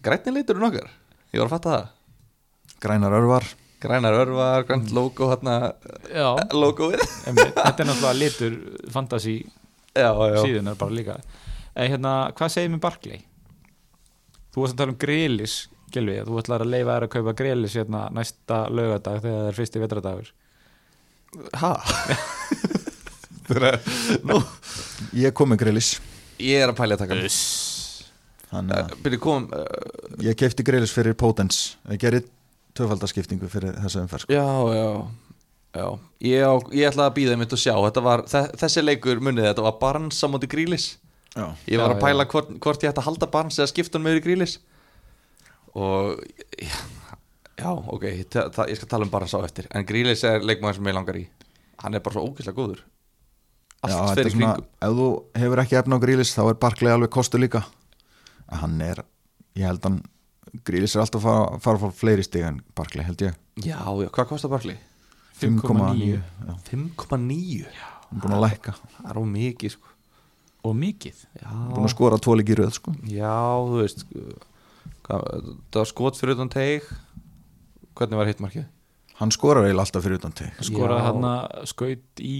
[0.00, 0.88] Grænni litur um okkar,
[1.34, 1.88] ég var að fatta það.
[2.80, 3.44] Grænar örvar
[3.80, 5.54] Grænar örvar, grænt logo hérna
[6.52, 8.58] Logoið þetta er náttúrulega litur
[8.92, 9.38] fantasy
[9.96, 10.36] Já, já.
[10.44, 11.16] síðunar bara líka.
[11.74, 13.22] En hérna, hvað segir með Barkley?
[14.54, 15.54] Þú varst að tala um grillis
[15.90, 19.58] Gilvi, þú ætlar að leifa þær að kaupa grillis hérna næsta laugardag þegar það er
[19.58, 20.30] fyrsti vetradagur
[21.58, 21.72] Ha?
[24.26, 24.38] Nú,
[25.18, 25.90] Ég kom með grillis
[26.40, 27.34] ég er að pæla að taka hann.
[28.50, 29.16] Þannig að
[29.54, 32.22] uh, ég kefti grillis fyrir Potens Ég gerði
[32.80, 34.34] tvöfaldarskiptingu fyrir þessa umferð sko.
[34.34, 34.88] Já, já
[35.70, 35.84] Já,
[36.26, 37.76] ég, á, ég ætlaði að býða mitt og sjá.
[37.78, 40.86] Þetta var, þe Þessi leikur munið þetta var Barnes á móti Grílis
[41.36, 41.44] Já.
[41.70, 44.06] Ég var Já, að pæla hvort, hvort ég ætti að halda Barnes eða skipta hann
[44.08, 44.56] með í Grílis
[45.78, 46.18] Og
[46.58, 46.80] Já,
[47.62, 49.68] já ok, ta- ég skal tala um Barnes á eftir.
[49.70, 51.28] En Grílis er leikmaður sem ég langar í.
[51.84, 52.82] Hann er bara svo ógeðslega góður.
[53.80, 54.66] Allt Já, þetta fyrir kringum.
[54.82, 55.06] ef þú
[55.40, 57.62] hefur ekki efna á grílis þá er Barkley alveg kostu líka.
[58.50, 59.04] En hann er,
[59.56, 60.02] ég held hann
[60.66, 63.36] grílis er alltaf að fara, fara að fá fleiri stig en Barkley held ég.
[63.62, 64.78] Já, já, hvað kostar Barkley?
[65.40, 68.74] 5,9 Já, 5,9 hann er búin að lækka.
[68.98, 69.94] Það er á mikið sko.
[70.68, 71.22] Og mikið?
[71.40, 72.94] Já, búin að skora tvo líki í röð sko.
[73.08, 73.36] já
[73.70, 74.04] þú veist
[75.06, 76.90] hvað, Það var skot fyrir utan teig.
[77.96, 78.68] Hvernig var hittmarkið?
[79.20, 81.24] hann skorar eiginlega alltaf fyrir utan teg skoraði hann
[81.68, 82.36] skaut í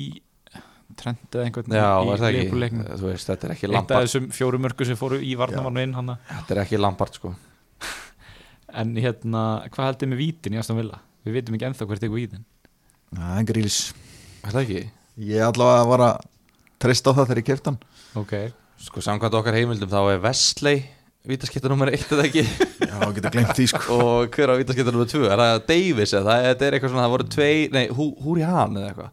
[0.97, 2.39] trend eða einhvern Já, í var það ekki?
[2.41, 2.87] Liverpool-leiknum.
[2.99, 4.07] Þú veist, þetta er ekki eitt af Lampard.
[4.07, 5.93] þessum fjóru mörgu sem fóru í varnamannu inn.
[5.95, 7.35] Þetta er ekki Lampard sko
[8.83, 9.43] en hérna,
[9.75, 11.01] hvað heldur með vítin í Aston Villa?
[11.27, 12.45] Við veitum ekki ennþá hvert ykkur vítin.
[13.17, 13.79] Það er grílis
[14.47, 14.83] Er það ekki?
[15.31, 16.21] ég allavega var að
[16.81, 17.81] treysta á það þegar ég kefti hann.
[18.17, 18.35] Ok,
[18.81, 20.79] Sko, samkvæmt okkar heimildum þá er Wesley
[21.29, 22.47] Vítaskipta nummer eitt eða ekki?
[22.89, 23.97] Já, getur glemt því sko.
[24.01, 25.27] Og hver á vítaskipta nummer tvö?
[25.29, 26.31] Er það Davis eða?
[26.31, 29.11] Það, þetta er eitthvað svona Það voru tvei, nei, hú, Húri Hahn eða eitthvað.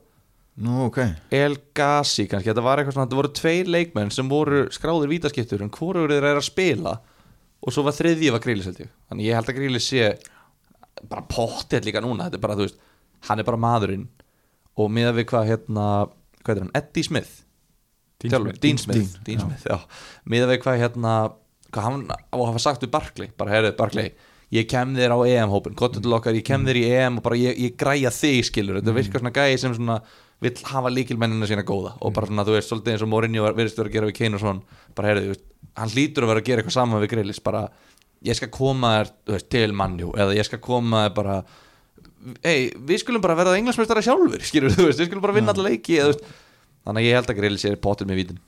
[0.63, 0.99] Nú, ok.
[1.35, 5.65] El Gassi kannski, þetta var eitthvað svona þetta voru tveir leikmenn sem voru skráðir vítaskiptur
[5.67, 6.95] en hvorugur þeir er að spila
[7.67, 8.91] og svo var þriðji var Grílis held ég.
[9.11, 10.11] Þannig ég held að Grílis sé
[11.11, 12.79] bara pottið líka núna, þetta er bara þú veist
[13.27, 14.07] hann er bara maðurinn.
[14.77, 15.87] Og miða við hvað hérna,
[16.43, 17.43] hvað er hann, Eddie Smith.
[18.21, 19.19] Dean Smith.
[19.25, 19.77] Dean Smith, já.
[20.25, 21.13] Miða við hvað hérna
[21.73, 24.13] hvað hann á að hafa sagt við Barkley bara heyrðu Barkley,
[24.55, 27.39] ég kem þér á EM-hópin kottu til okkar, ég kem þér í EM og bara
[27.39, 29.97] ég, ég græja þig skilur, þetta virkar svona gæði sem svona
[30.43, 33.55] vill hafa líkilmennina sína góða og bara svona þú veist, svolítið eins og Mourinho var-
[33.57, 35.37] virðist vera að gera við Kane og svona, bara heyrðu,
[35.79, 37.63] hann hlýtur að vera að gera eitthvað saman við Grillis, bara
[38.27, 41.39] ég skal koma þér þú veist, til mannjú eða ég skal koma þér bara
[42.45, 45.69] ei, við skulum bara verða englandsmeistara sjálfur skilur, þú veist, við skulum bara vinna alla
[45.71, 46.13] leiki eða,
[46.85, 48.39] þannig að ég held að Grillis er pottur með vítin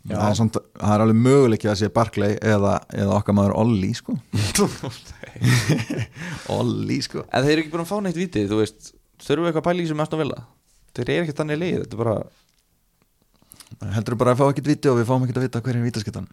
[0.00, 0.14] Já.
[0.16, 3.90] það er, samt, það er alveg möguleik að sé Barclay eða, eða okkar maður Olli
[3.92, 4.14] sko.
[6.56, 7.26] Olli sko.
[7.28, 8.90] En þeir eru ekki búin að fá neitt vitið, þú veist
[9.20, 10.38] Þurfum við eitthvað að pæla í sem mest að vilja
[10.96, 12.16] Þeir eru ekki þannig leið, þetta er bara
[13.94, 16.26] heldur bara að fá ekkert viti og við fáum ekkert að vita hver er vítaskittan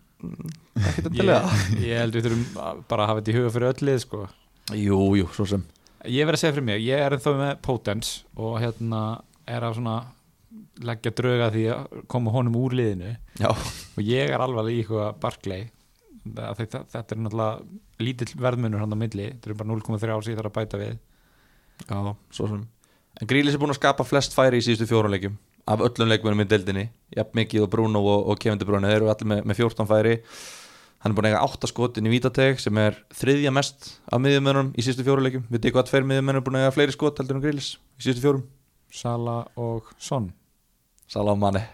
[0.90, 1.56] Ekki ég,
[1.86, 2.46] ég held við þurfum
[2.90, 4.22] bara að hafa þetta í huga fyrir öll lið sko.
[4.76, 5.64] Jú, jú, svo sem.
[6.12, 9.02] Ég verð að segja fyrir mig, ég er ennþá með Potence og hérna
[9.48, 9.96] er að svona
[10.88, 13.14] leggja drauga því að koma honum úr liðinu.
[13.40, 15.68] Já, og ég er alveg í eitthvað
[16.28, 20.24] Það- þetta, þetta er náttúrulega lítill verðmunur hann á milli, þetta er bara 0,3 ár
[20.26, 20.98] sem ég þarf að bæta við.
[21.88, 22.00] Já,
[22.36, 22.66] svo sem
[23.18, 25.38] En Grílis er búin að skapa flest færi í síðustu fjóruleikjum
[25.68, 26.86] Af öllum leikmennum í deildinni.
[27.12, 29.90] Jafn mikið og Bruno og, og Kevin De Bruyne Þeir eru allir með, með 14
[29.90, 30.14] færi.
[31.04, 34.72] Hann er búin að eiga 8 skotin í vítateg sem er þriðja mest af miðjumennum
[34.74, 37.38] í síðustu fjóruleikjum Við þið hvað tveir miðjumennum er búin að eiga fleiri skot heldur
[37.38, 38.46] en Grílis í síðustu fjórum?
[38.88, 40.32] Sala og Son.
[41.12, 41.68] Salamanni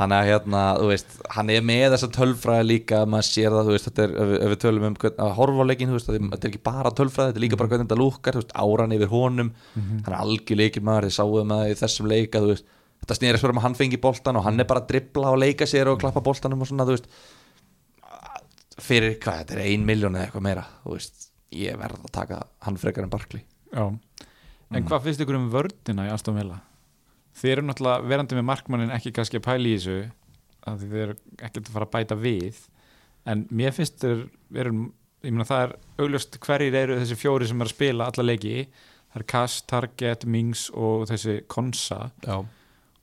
[0.00, 3.74] hann er hérna, þú veist hann er með þessa tölfræði líka maður sér það, þú
[3.74, 6.18] veist, þetta er, ef, ef við tölum um að horfa á leikin, þú veist, að
[6.20, 8.94] þetta er ekki bara tölfræði þetta er líka bara hvernig þetta lúkar, þú veist, áran
[8.96, 9.50] yfir honum.
[9.76, 12.72] Hann er algjör leikir maður, þið sáuðum það í þessum leika, þú veist,
[13.02, 15.68] þetta snýrist fyrir að hann fengi boltan og hann er bara að dribbla og leika
[15.68, 17.12] sér og klappa boltanum og svona, þú veist.
[18.80, 21.28] Fyrir hvað, þetta er ein miljón eða eitthvað meira, þú veist.
[21.52, 23.44] Ég verð að taka hann frekar en Barkley.
[23.74, 23.84] Já.
[24.70, 26.60] En hvað finnst ykkur um vördina í Aston Villa?
[27.38, 29.98] Þið eru náttúrulega verandi með markmannin ekki kannski að pæla í þessu
[30.68, 32.62] að þið eru ekkert að fara að bæta við.
[33.30, 34.26] En mér finnst þeir
[34.62, 34.74] eru,
[35.24, 35.74] ég meina það er
[36.04, 38.66] augljóst hverjir eru þessi fjóri sem er að spila alla leiki.
[39.10, 42.10] Það er Kass, Target, Mings og þessi Konsa.
[42.26, 42.42] Já.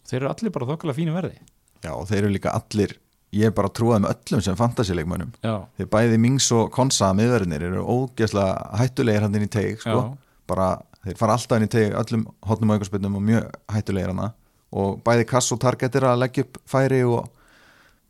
[0.07, 1.41] þeir eru allir bara þokkulega fínu verði.
[1.83, 2.95] Já og þeir eru líka allir
[3.35, 7.65] ég er bara trúið með öllum sem fantasileikmönnum Já, þeir bæði Mings og Konsa miðverðinir
[7.67, 10.13] eru ógeðslega hættulegir hann inn í teig sko.
[10.47, 10.69] Bara
[11.07, 14.29] þeir fara alltaf inn í teig öllum hotnum og aukarspinnum og mjög hættulegir hana
[14.77, 17.27] og bæði Kass og Target er að leggja upp færi og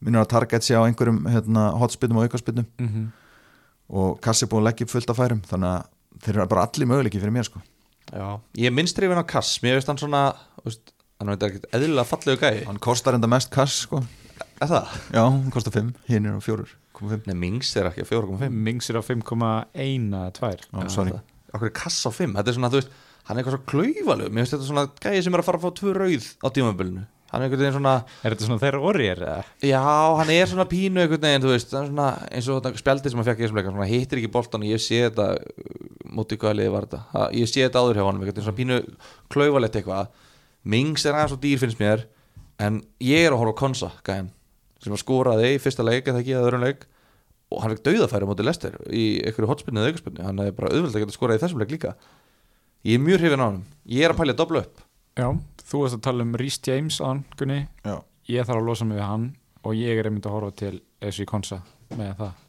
[0.02, 3.08] minnur að Target sé á einhverjum hérna, hotspinnum og aukarspinnum mm
[3.88, 6.64] og Kass er búin að leggja upp fullt af færum þannig að þeir eru bara
[6.68, 7.62] allir möguleiki fyrir mér sko.
[8.08, 8.40] Já.
[8.60, 10.24] ég minnst reyfin á Kass mér veist hann svona,
[10.58, 14.02] þú veist, hann veit ekki eðlilega fallegu gæði hann kostar enda mest Kass sko.
[14.62, 14.94] Er það?
[15.14, 18.90] já, hann kostar 5, hinn er á 4,5 Nei, Mings er ekki á 4,5 Mings
[18.90, 21.16] er á 5,1 eða 2 Já, sorry.
[21.54, 22.96] Okkur er kass á 5 Þetta er svona, þú veist,
[23.28, 25.68] hann er eitthvað svo klauvalug Mér finnst þetta svona gæði sem er að fara að
[25.68, 27.06] fá tvö rauð á tímabilinu.
[27.28, 27.94] Hann er einhvern veginn svona
[28.24, 29.22] Er þetta svona þeirra orðir?
[29.68, 29.82] Já,
[30.16, 33.28] hann er svona pínu einhvern veginn, þú veist svona, eins og þetta spjaldið sem hann
[33.28, 36.72] fekk í þessum leika hittir ekki boltan og ég sé þetta uh, móti hvaða liði
[36.72, 37.26] var þetta?
[37.36, 38.80] Ég sé þetta áður hjá hann, þetta er svona pínu
[39.36, 40.14] klauvalegt eitthvað.
[40.64, 42.06] Mings er aðeins og dýr finnst mér
[42.64, 44.32] en ég er að horfa Konsa gæðin,
[44.84, 46.88] sem að skoraði í fyrsta leik eða ekki eða öðrum leik
[47.52, 50.96] og hann fekk dauðafæri móti Lester í einhverju hotspinni eða aukarspinni, hann er bara auðvöld
[50.96, 51.94] að geta skorað í þessum leik líka.
[52.88, 54.84] Ég er mjög hrifin á hann, ég er að pælja að dobla upp
[55.18, 55.32] Já,
[55.66, 57.64] þú varst að tala um Rhys James á hann, Gunni.
[57.82, 57.96] Já,
[58.30, 59.24] ég þarf að losa mig við hann
[59.66, 60.76] og ég er einmitt að horfa til
[61.08, 61.58] í konsa
[61.98, 62.44] með það.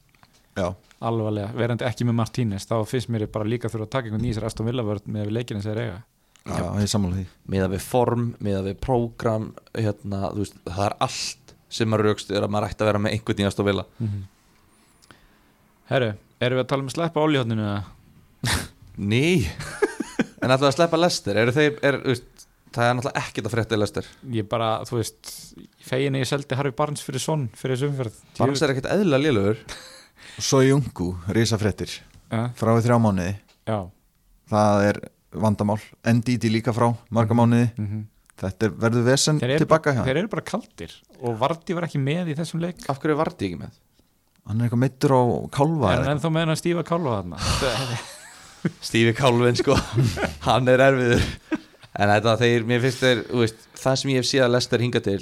[0.59, 0.67] Já,
[1.09, 4.49] alvarlega, verandi ekki með Martínez þá finnst mér bara líka þurfa að taka einhvern nýsar
[4.49, 5.99] Aston Villa vörð með við leikinu sem þeir eiga.
[6.49, 7.27] Já, ég er sammála því.
[7.55, 12.33] Miða við form, miða við prógram hérna, þú veist, það er allt sem maður raukst
[12.33, 13.87] er að maður ætti að vera með einhvern nýjast og vilja
[15.89, 16.11] Herru,
[16.45, 18.57] erum við að tala um að sleppa ólíhotninu eða?
[19.01, 19.21] Ný.
[20.39, 21.39] En ætlaðu að sleppa Lester?
[21.41, 22.45] Eru þeir, er, veist,
[22.77, 24.11] það er náttúrulega ekkert að frétta í Lester.
[24.37, 25.33] Ég bara, þú veist
[25.89, 28.21] fegin ég seldi Harfi Barnes fyrir sonn fyrir þessu umferð.
[28.37, 29.63] Barnes er ekkert eðlilega lélugur
[30.37, 31.97] Svo Jungu, risafréttir.
[32.29, 33.33] Ja, frá í þrjá mánuði.
[33.65, 33.79] Já.
[34.53, 35.03] Það er
[35.41, 35.81] vandamál.
[36.05, 37.73] Ndidi líka frá, marga mánuði.
[37.81, 38.07] Mm
[38.39, 40.93] þetta er, verður vesen tilbaka hjá þeir eru bara kaldir.
[41.19, 42.85] Og Vardi var ekki með í þessum leik.
[42.91, 43.79] Af hverju var þetta ekki með?
[44.49, 45.23] Hann er eitthvað meittur á
[45.55, 47.43] kálfa en ennþá með hann stífa kálfa þarna?
[48.83, 49.77] Stífi Kálvin sko.
[50.49, 51.25] Hann er erfiður.
[51.99, 55.03] En þetta þeir, mér finnst þeir, veist Það sem ég hef séð að Lester hinga
[55.05, 55.21] til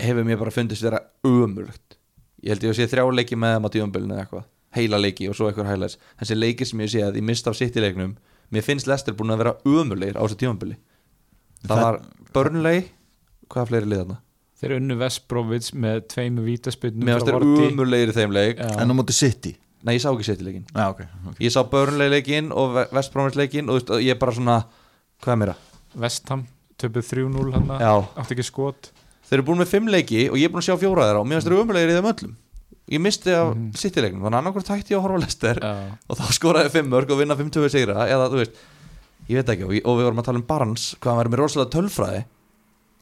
[0.00, 1.98] Hefur mér bara fundist vera ömurlegt.
[2.42, 4.46] Ég held ég að sé þrjá leiki með þeim á tíumbölinu eða eitthvað.
[4.72, 7.58] Heila leiki og svo eitthvað hælæs Þessi leiki sem ég sé að ég mist af
[7.58, 8.14] sitt í leiknum
[8.52, 10.78] Mér finnst Lester búin að vera ömurlegir á þessu tíumböli
[11.62, 11.98] Það var,
[12.34, 12.86] Burnley.
[13.52, 14.16] Hvaða fleiri lið þarna?
[14.62, 18.62] Þeir unnu Vestbrovits með tveimu vítaspyrnum Mér varst þeir umurlegir í þeim leik.
[18.62, 19.56] En á móti City.
[19.82, 21.38] Nei, ég sá ekki setja leikin Já, ok, ok.
[21.42, 24.60] Ég sá Burnley leikin og Vestbrómins leikin og veist, ég er bara svona
[25.22, 25.64] Hvað er mér að?
[26.04, 26.44] Vestham
[26.78, 27.90] töpuð 3-0 hann Já,
[28.22, 28.92] átti ekki skot.
[29.26, 31.26] Þeir eru búin með fimm leiki og ég er búin að sjá fjóra þeirra og
[31.28, 32.36] mér varst þeir umurlegir í þeim öllum.
[32.92, 33.66] Ég misti af mm.
[33.78, 35.72] City leiknum þannig að annarkvært tætti ég að horfa á Lester Já,
[36.06, 38.62] og þá skoraði fimm mörg og vinna 5-2 sigra eða þú veist,
[39.30, 41.42] ég veit ekki og, og við vorum að tala um Barnes, hvað hann verið með
[41.42, 42.24] rosalega tölfræði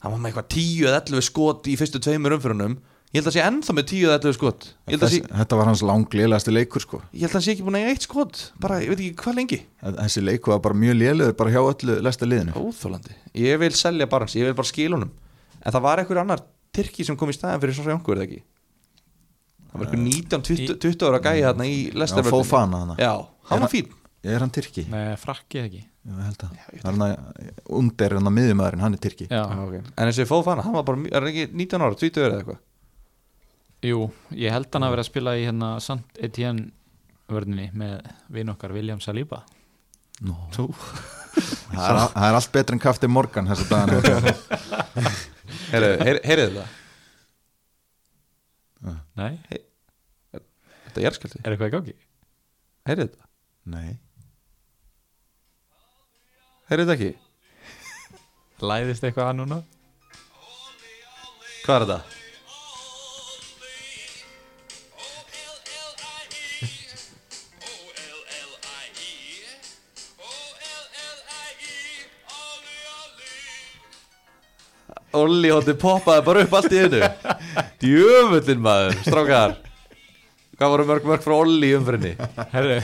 [0.01, 2.78] hann var með eitthvað 10 eða 11 skot í fyrstu tveimur umfyrunum
[3.11, 4.66] ég held að sé ennþá með 10 eða 11 skot.
[4.86, 7.01] Ég held að, sé, Þetta var hans langlélegasti leikur sko.
[7.11, 8.42] Ég held að hann sé ekki búin að eiga eitt skot.
[8.62, 9.59] Bara, ég veit ekki hvað lengi?
[9.82, 12.55] Þessi leikur var bara mjög lélegur bara hjá öllu lesta liðinu.
[12.55, 15.11] Óþólandi, ég vil selja Barnes, ég vil bara skil honum.
[15.59, 18.28] En það var einhver annar Tyrki sem kom í staðin fyrir svo sjónku, er það
[18.28, 18.42] ekki?
[19.70, 21.76] Það var einhver 19-20 20 ára gæði þarna í
[22.84, 23.12] hana já,
[23.51, 23.90] hann var fín
[24.20, 24.84] Ég er hann Tyrki?
[24.90, 27.14] Nei, frakki ekki ég held að Það er hann að
[27.80, 29.74] undir hann að miðjumæðurinn, hann er Tyrki Já, Já, ok.
[30.01, 32.61] En þessi Fofana, hann var bara, er hann ekki 19 ára, 20 ára eða eitthvað
[33.90, 34.01] jú,
[34.36, 36.70] ég held hann að vera að spila í hérna Sant Etienne
[37.30, 39.42] vörninni með vinn okkar William Saliba
[40.20, 40.34] Nó.
[40.53, 40.66] Tú.
[41.72, 44.34] það, er, það er allt betur en kafti morgan þessu dagana
[45.70, 46.66] Heyrðu þetta?
[49.20, 49.34] Nei,
[50.90, 51.94] Þetta er skjöldi, er eitthvað í gangi?
[52.88, 53.28] heyrðu þetta?
[53.70, 53.90] Nei
[56.71, 57.07] Heyrðu þetta ekki?
[58.62, 59.57] Læðist eitthvað að núna?
[61.64, 61.97] Hvað er þetta?
[75.18, 77.03] Olli hótti poppaði bara upp allt í einu
[77.83, 79.57] Djöfullin maður, strákar
[80.55, 82.14] Hvað voru mörg mörg frá Olli umfyrinni?
[82.55, 82.79] Herru,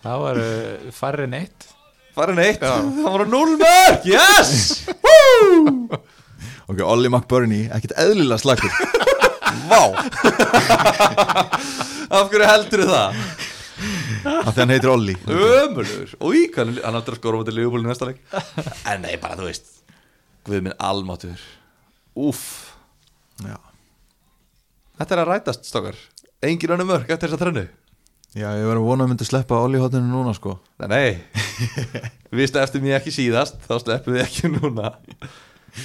[0.00, 1.71] það var uh, færri neitt
[2.12, 4.82] Farin eitt, það voru null mörg, yes!
[6.72, 8.70] Ok, Ollie McBurney, ekkert eðlilega slagur
[9.68, 9.80] Vá.
[12.12, 13.18] Af hverju heldur það?
[14.22, 16.12] af því hann heitir Ollie Ömurlegur.
[16.22, 18.20] Új, hann hann áttur að skora mútið Leopold í næsta leik.
[18.88, 19.68] En nei, bara þú veist
[20.46, 21.42] Guð minn almáttur
[22.18, 22.44] Úff.
[23.42, 23.58] Já,
[25.00, 25.98] Þetta er að rætast, stokkar
[26.46, 27.66] Engin önnu mörg eftir þessa trennu
[28.32, 30.54] Já ég verður vonað að myndi sleppa Ollie hotinu núna sko.
[30.80, 31.08] Nei, nei.
[32.32, 34.92] Við slepptum ég ekki síðast Þá sleppum við ekki núna.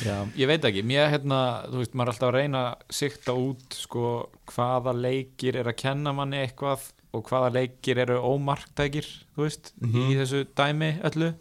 [0.04, 1.40] Já, ég veit ekki, mér hérna,
[1.72, 4.10] þú veist, maður er alltaf að reyna að sikta út sko
[4.52, 10.18] hvaða leikir er að kenna manni eitthvað og hvaða leikir eru ómarktækir, þú veist, í
[10.20, 11.32] þessu dæmi öllu.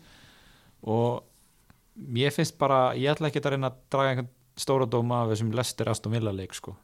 [0.87, 1.25] Og
[2.19, 4.31] mér finnst bara, ég ætla ekki að reyna að draga einhvern
[4.63, 6.77] stóra dóma af þessum Lester Aston Villa leik sko.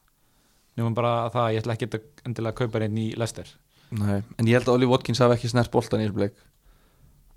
[0.75, 3.55] Nefnum bara það, að ég ætla ekki að endilega kaupa einn í Lester
[3.93, 6.37] Nei, en ég held að Ollie Watkins hafi ekki snert boltan í þessum leik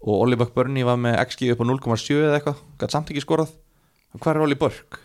[0.05, 3.51] Og Ollie Buckburney var með XG upp á 0,7 eða eitthvað Gat samt ekki skorað.
[4.15, 5.01] Hvað er Ollie Burke?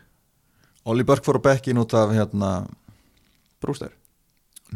[0.87, 2.51] Ollie Burke fór á bekkin út af hérna
[3.61, 3.91] Brúster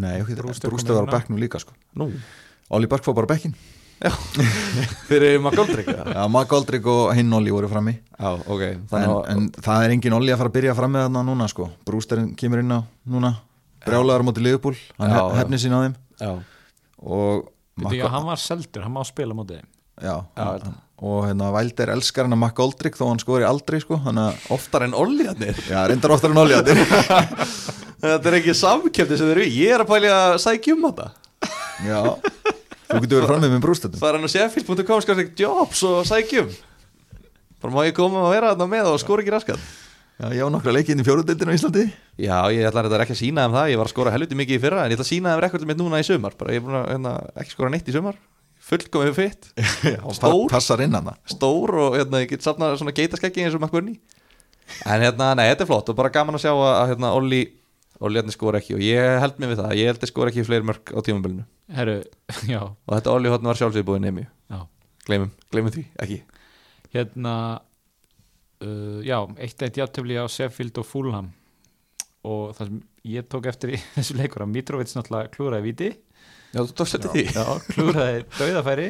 [0.00, 1.14] Nei, Brústef var á inn á.
[1.14, 1.70] bekknum líka sko.
[1.94, 2.08] Nú.
[2.74, 3.54] Ollie Burke fór bara á bekkin
[5.08, 5.86] Fyrir McGoldrick?
[5.88, 7.94] Já, Mark Aldrich og hinn Ollie voru frammi.
[8.18, 8.62] Já, ok.
[8.64, 11.68] En, að en það er engin Ollie að fara að byrja frammi þarna núna sko.
[11.86, 13.30] Brústerinn kemur inn á núna.
[13.86, 15.38] Brjálaður á móti Liverpool, hann Já, hef, já.
[15.40, 15.94] hefni sín á þeim.
[16.20, 16.32] Já,
[17.04, 19.66] og Veitu, já, hann var seldur, hann má spila þeim.
[20.02, 20.72] Já, Já, þetta.
[21.06, 24.46] og hérna Vælder elskar hann að Mark Aldrich þó hann skori aldrei sko þannig að,
[24.56, 27.48] oftar en Ollie hann já, reyndar oftar en Ollie þetta
[28.04, 29.52] Þetta er ekki samkjöfni sem þeir eru í.
[29.64, 31.06] Ég er að pæli að sækja um þetta.
[31.84, 32.00] Já,
[32.90, 36.52] þú getur verið frammi með brústettum Það er hann að sheffield.com skar jobs og sækjum
[37.64, 39.64] Bara má ég koma og vera þarna með og skora ekki raskat
[40.20, 41.84] já, ég á nokkra leikinn í fjóruðdeildinu á Íslandi.
[42.20, 44.56] Já, ég ætla þetta ekki að sína þeim það Ég var að skora helviti mikið
[44.56, 46.36] í fyrra En ég ætla að sína þeim rekordum mitt núna í sumar.
[46.38, 48.20] Bara ég er búin að hérna, ekki skora neitt í sumar
[48.64, 49.48] Fullkomið fitt
[50.16, 53.98] Stór, passar inn hann stór og hérna, ég get safnað svona geitaskeggi eins og makkurni
[54.88, 57.42] En hérna, nei, þetta er flott Og bara gaman að sjá að, að hérna, Olli
[58.04, 60.46] Olli hérna skora ekki Og ég held mér við það Ég held að skora ekki
[60.48, 61.44] fleiri mörg á tímabilinu
[68.64, 71.30] uh, já, eitt eitt játtöfli á Sheffield og Fulham.
[72.24, 72.82] Og það sem
[73.14, 75.90] ég tók eftir í þessu leikur að Mitrovic náttúrulega klúraði viti
[76.54, 77.24] Já, þú tókst eftir því.
[77.34, 78.88] Já, klúraði dauðafæri.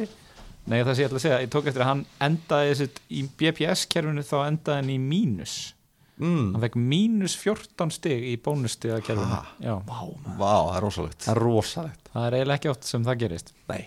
[0.69, 3.23] Nei það sem ég ætla að segja, ég tók eftir að hann endaði þessu, í
[3.41, 5.55] BPS-kerfinu þá endaði hann í mínus.
[6.15, 6.53] Mm.
[6.53, 9.41] hann fekk mínus 14 stig í bónustiga kerfinu Ha?
[9.59, 9.97] já, Vá,
[10.39, 12.05] vá, það er rosalegt Það er rosalegt.
[12.13, 13.51] Það er eiginlega ekki oft sem það gerist.
[13.67, 13.81] Nei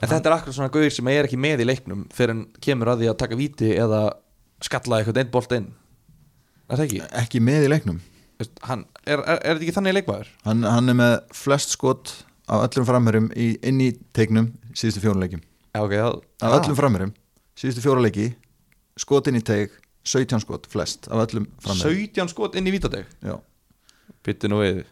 [0.00, 2.94] En þetta er akkur svona gauðir sem er ekki með í leiknum fyrir en kemur
[2.94, 4.00] að því að taka víti eða
[4.64, 5.68] skalla eitthvað einn bolt inn.
[6.70, 7.00] Er það ekki?
[7.20, 8.00] ekki með í leiknum.
[8.40, 10.30] Veist, hann, er, er, er þetta ekki þannig leikmaður?
[10.46, 12.12] hann, hann er með flest skot
[12.50, 16.06] af öllum framherjum í, inn í teiknum síðustu fjóruleikim Já, ok, já.
[16.42, 17.12] Af öllum framherjum
[17.58, 18.26] síðustu fjóruleiki
[19.00, 19.76] skotin í teik
[20.08, 23.36] 17 skot, flest af öllum frammeðum 17 skot inn í vítadeg Já.
[24.26, 24.82] Byttu nú við.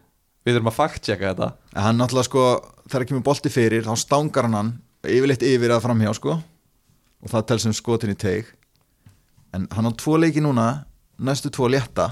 [0.47, 1.47] Við erum að fact-checka þetta.
[1.75, 2.45] En hann náttúrulega sko
[2.89, 4.71] þegar kemur bolti fyrir þá stangar hann hann
[5.05, 6.37] yfirleitt yfir að framhjá sko.
[7.21, 8.49] Og það tel sem skotin í teig.
[9.55, 10.85] En hann á tvo leiki núna
[11.21, 12.11] næstu tvo létta.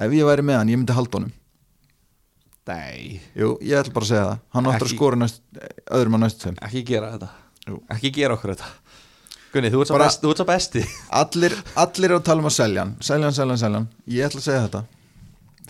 [0.00, 1.32] Ef ég væri með hann, ég myndi halda honum.
[2.70, 3.18] Nei.
[3.34, 4.42] Jú, ég ætla bara að segja það.
[4.54, 5.40] Hann áttur að skora næst,
[5.90, 6.58] öðrum að næstu tveim.
[6.68, 7.30] Ekki gera þetta.
[7.66, 7.80] Jú.
[7.96, 8.70] Ekki gera okkur þetta.
[9.50, 10.84] Gunni, þú ert Bara- svo besti.
[11.20, 12.94] allir, allir eru að tala um að selja hann.
[13.02, 13.88] Selja hann, selja hann, selja hann.
[14.06, 14.82] Ég ætla að segja þetta.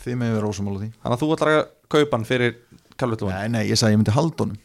[0.04, 0.90] Þið með vera ósamála því.
[1.00, 1.62] Þannig að þú ætlar að
[1.94, 2.58] kaupa hann fyrir
[3.00, 4.60] Calvert-Lúin Nei, nei, ég sagði ég myndi halda honum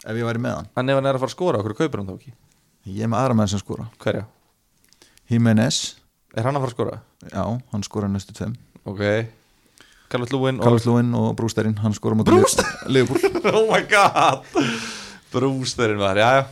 [0.00, 0.68] Ef ég væri með hann.
[0.80, 2.32] En ef hann er að fara að skora, okkur kaupir hann þá ekki?
[2.88, 3.88] Ég er með aðra menn sem skora.
[4.00, 4.24] Hverja?
[5.30, 5.80] Jimenez,
[6.38, 7.00] Er hann að fara að skora?
[7.32, 7.42] já,
[7.72, 8.54] hann skora næstu tveim
[8.88, 9.00] Ok.
[10.10, 12.66] Calvert-Lúin og Carlos Lúin og Brústerinn, hann skora mútið Brewster?
[12.86, 13.52] Liverpool.
[13.60, 14.42] Oh my god.
[15.32, 16.46] Brústerinn var, já, já.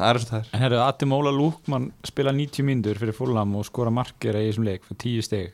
[0.00, 0.50] Það er svo það er.
[0.56, 4.84] En herru, Ademola Lúkmann spila 90 mínútur fyrir fullam og skora markir í þessum leik
[4.88, 5.50] fyrir 10 steg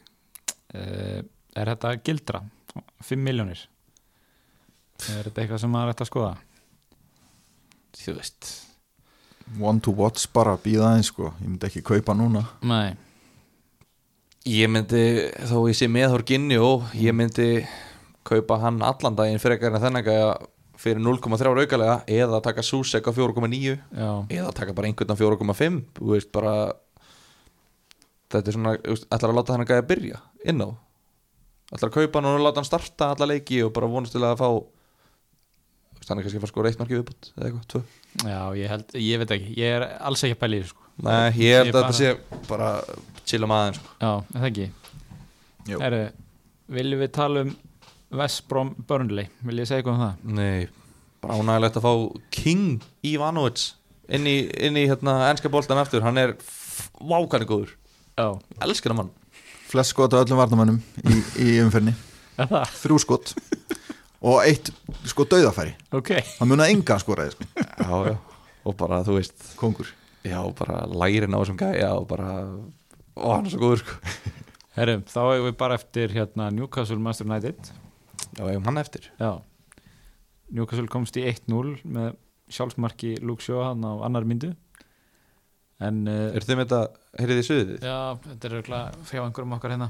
[0.74, 1.22] uh,
[1.56, 2.42] Er þetta gildra?
[3.02, 3.62] 5 miljónir
[5.10, 6.34] Er þetta eitthvað sem maður ætti að skoða?
[7.96, 8.52] Þú veist.
[9.62, 11.32] One to watch bara, býða aðeins sko.
[11.40, 12.42] Ég myndi ekki kaupa núna.
[12.66, 12.96] Nei,
[14.46, 15.00] Ég myndi,
[15.50, 17.64] þó ég sé með Horginni og ég myndi
[18.26, 20.28] kaupa hann allan daginn fyrir eitthvað en þennan gæja
[20.78, 25.80] fyrir 0,3 aukalega eða taka Susek á 4,9 já, eða taka bara einhvern á 4,5
[25.98, 26.54] þú veist bara
[28.30, 30.68] þetta er svona, þú veist, ætlar að láta hann gæja byrja inn á?
[31.74, 34.38] Ætlar að kaupa hann og láta hann starta alla leiki og bara vonast til að
[34.44, 34.48] fá
[36.08, 37.80] hann er kannski að fara að skora eitt marki viðbútt eða eitthvað, tvö
[38.30, 40.82] já, ég held, ég veit ekki Ég er alls ekki að pæla í þessu sko.
[41.06, 42.68] Nei, ég held Ég að þetta sé bara
[43.26, 43.94] chilla maður sko.
[44.00, 44.68] Já, er það ekki.
[45.66, 46.02] Herru,
[46.78, 47.50] viljum við tala um
[48.16, 50.36] Vestbrom Burnley Vil ég segja eitthvað um það?
[50.38, 50.68] Nei,
[51.24, 51.92] bara ánægilegt að fá
[52.38, 53.66] King Ivanovic
[54.14, 56.36] inn í, inn í hérna, ennska boltan aftur hann er
[57.02, 57.72] vákani góður
[58.16, 58.28] Já,
[58.62, 59.12] elskar hann mann
[59.66, 61.96] Flest skot á öllum varnamönnum í, í umferni
[62.40, 62.70] er það?
[62.84, 63.34] Þrjú skot
[64.24, 64.70] Og eitt
[65.06, 65.74] sko dauðafæri.
[65.94, 66.14] Ok.
[66.38, 67.46] Hann munaði enga skoraði sko.
[67.60, 68.16] Já, já.
[68.66, 69.90] og bara þú veist Kongur.
[70.26, 72.30] já, bara lærin á þessum gæja og bara,
[73.14, 73.98] ó, hann er svo góður sko.
[74.76, 77.70] Herru, þá hefur við bara eftir hérna Newcastle Master United.
[78.36, 79.10] Já, ég hann eftir.
[79.20, 79.36] Já.
[80.52, 82.16] Newcastle komst í 1-0 með
[82.52, 84.52] sjálfsmarki Luke Shaw hann á annar myndu.
[85.82, 87.72] En uh, er þið með þetta, heyrið þið suðið?
[87.84, 87.96] já,
[88.26, 89.88] þetta er örugglega frá einhverjum okkar hérna.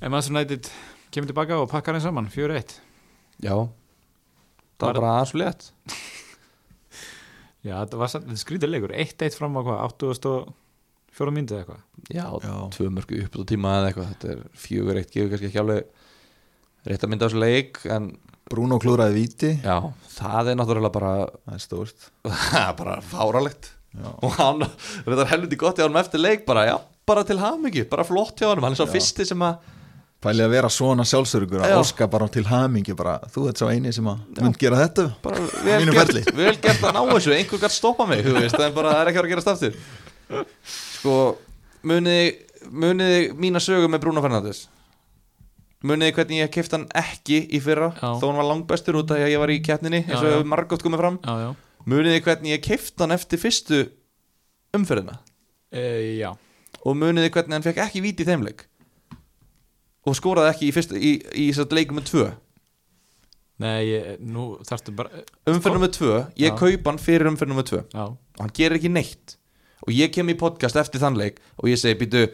[0.00, 0.68] En Master United
[1.14, 2.76] kemur tilbaka og pakkar henn saman 4-1
[3.44, 3.54] já,
[4.78, 5.70] það Var- bara aðeins létt.
[7.66, 8.92] Já, þetta var leikur.
[8.94, 11.80] 1-1 fram á hvað, 84 myndu eða eitthvað.
[12.14, 12.54] Já, Já.
[12.76, 14.10] tvö mörgu upp á tíma eða eitthvað.
[14.12, 15.84] Þetta er fjögur eitt, gefur kannski ekki alveg
[16.86, 18.06] rétt að mynda á þessu leik en
[18.46, 19.50] Bruno klúraði víti.
[19.64, 19.80] Já,
[20.14, 22.10] það er náttúrulega bara Það er stórt.
[22.22, 23.72] það bara fáralegt.
[23.96, 24.10] Já.
[24.22, 24.60] og hann,
[25.06, 26.74] þetta er helviti gott hjá hann eftir leik bara, já,
[27.08, 28.92] bara til hamingju bara flott hjá hann, hann er svo Já.
[28.92, 29.56] fyrsti sem að
[30.26, 33.92] Pæli að vera svona sjálfsörugur að óska bara til hamingi bara, þú ert svo eini
[33.94, 37.34] sem að mynd gera þetta bara vel gert, vel gert að ná þessu.
[37.36, 39.52] Einhver gætt stoppa mig, þú veist, en bara það er ekki að vera að gerast
[39.52, 39.78] aftur.
[40.96, 41.14] Sko
[41.86, 42.32] muniði,
[42.84, 44.66] muniði mína sögu með Bruno Fernandes?
[45.86, 47.92] Muniði hvernig ég kefti hann ekki í fyrra?
[47.94, 48.08] Já.
[48.18, 50.48] þó hann var langbestur út af því að ég var í keppninni eins og hefur
[50.50, 51.18] margótt komið fram.
[51.22, 51.50] Já, já.
[51.86, 53.84] Muniði hvernig ég kefti hann eftir fyrstu
[54.74, 55.20] umferðina?
[55.70, 56.26] E,
[56.82, 58.66] og muniði hvernig hann fekk ekki víti í þeim leik
[60.06, 62.26] og skoraði ekki í, fyrstu, í, í, í leikum með tvö?
[63.62, 66.56] Nei, ég, nú þarftu bara umferð nummer tvö, ég Já.
[66.60, 67.80] kaup hann fyrir umferð nummer tvö.
[67.94, 69.38] Já, og hann gerir ekki neitt.
[69.86, 72.26] Og ég kem í podcast eftir þann leik og ég segi, býtu,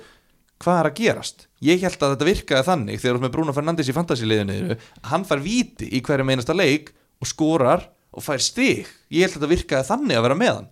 [0.62, 1.46] hvað er að gerast?
[1.62, 4.76] Ég held að þetta virkaði þannig þegar þú ert með Bruno Fernandes í fantasy-liðinu
[5.10, 6.90] hann fær víti í hverju meinasta leik
[7.22, 8.90] og skorar og fær stig.
[9.12, 10.68] Ég held að þetta virkaði þannig að vera með hann.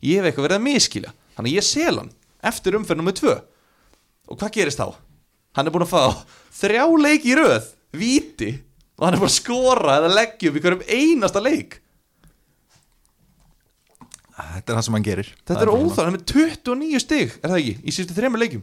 [0.00, 2.12] Ég hef eitthvað verið að miskilja þannig ég sel hann
[2.50, 3.36] eftir umferð nummer tvö.
[4.32, 4.96] Og hvað gerist þá?
[5.56, 6.02] Hann er búin að fá
[6.60, 8.50] þrjá leik í röð víti
[8.98, 11.78] og hann er búin að skora eða leggja upp í hverjum einasta leik.
[14.40, 15.32] Þetta er það sem hann gerir.
[15.40, 18.16] Þetta Það er bara óþáð, hann er með 29 stig, er það ekki, í síðustu
[18.16, 18.62] þremur leikjum?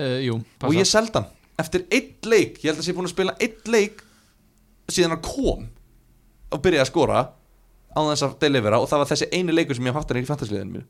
[0.00, 1.28] E, jú, og ég seldi hann
[1.60, 4.04] eftir einn leik, ég held að sé búin að spila einn leik
[4.88, 5.66] síðan hann kom
[6.48, 7.24] og byrjaði að skora
[7.92, 10.28] á þess að delivera og það var þessi eini leikur sem ég haft hann í
[10.28, 10.86] fantasliðinu mínu.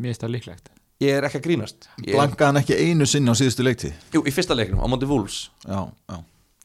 [0.00, 0.70] Mér finnst það líklegt
[1.00, 1.86] Ég er ekki að grínast.
[2.04, 5.08] Ég, Blankaði hann ekki einu sinni á síðustu leikti Jú, í fyrsta leiknum, á móti
[5.08, 6.18] Wolves, Já, já.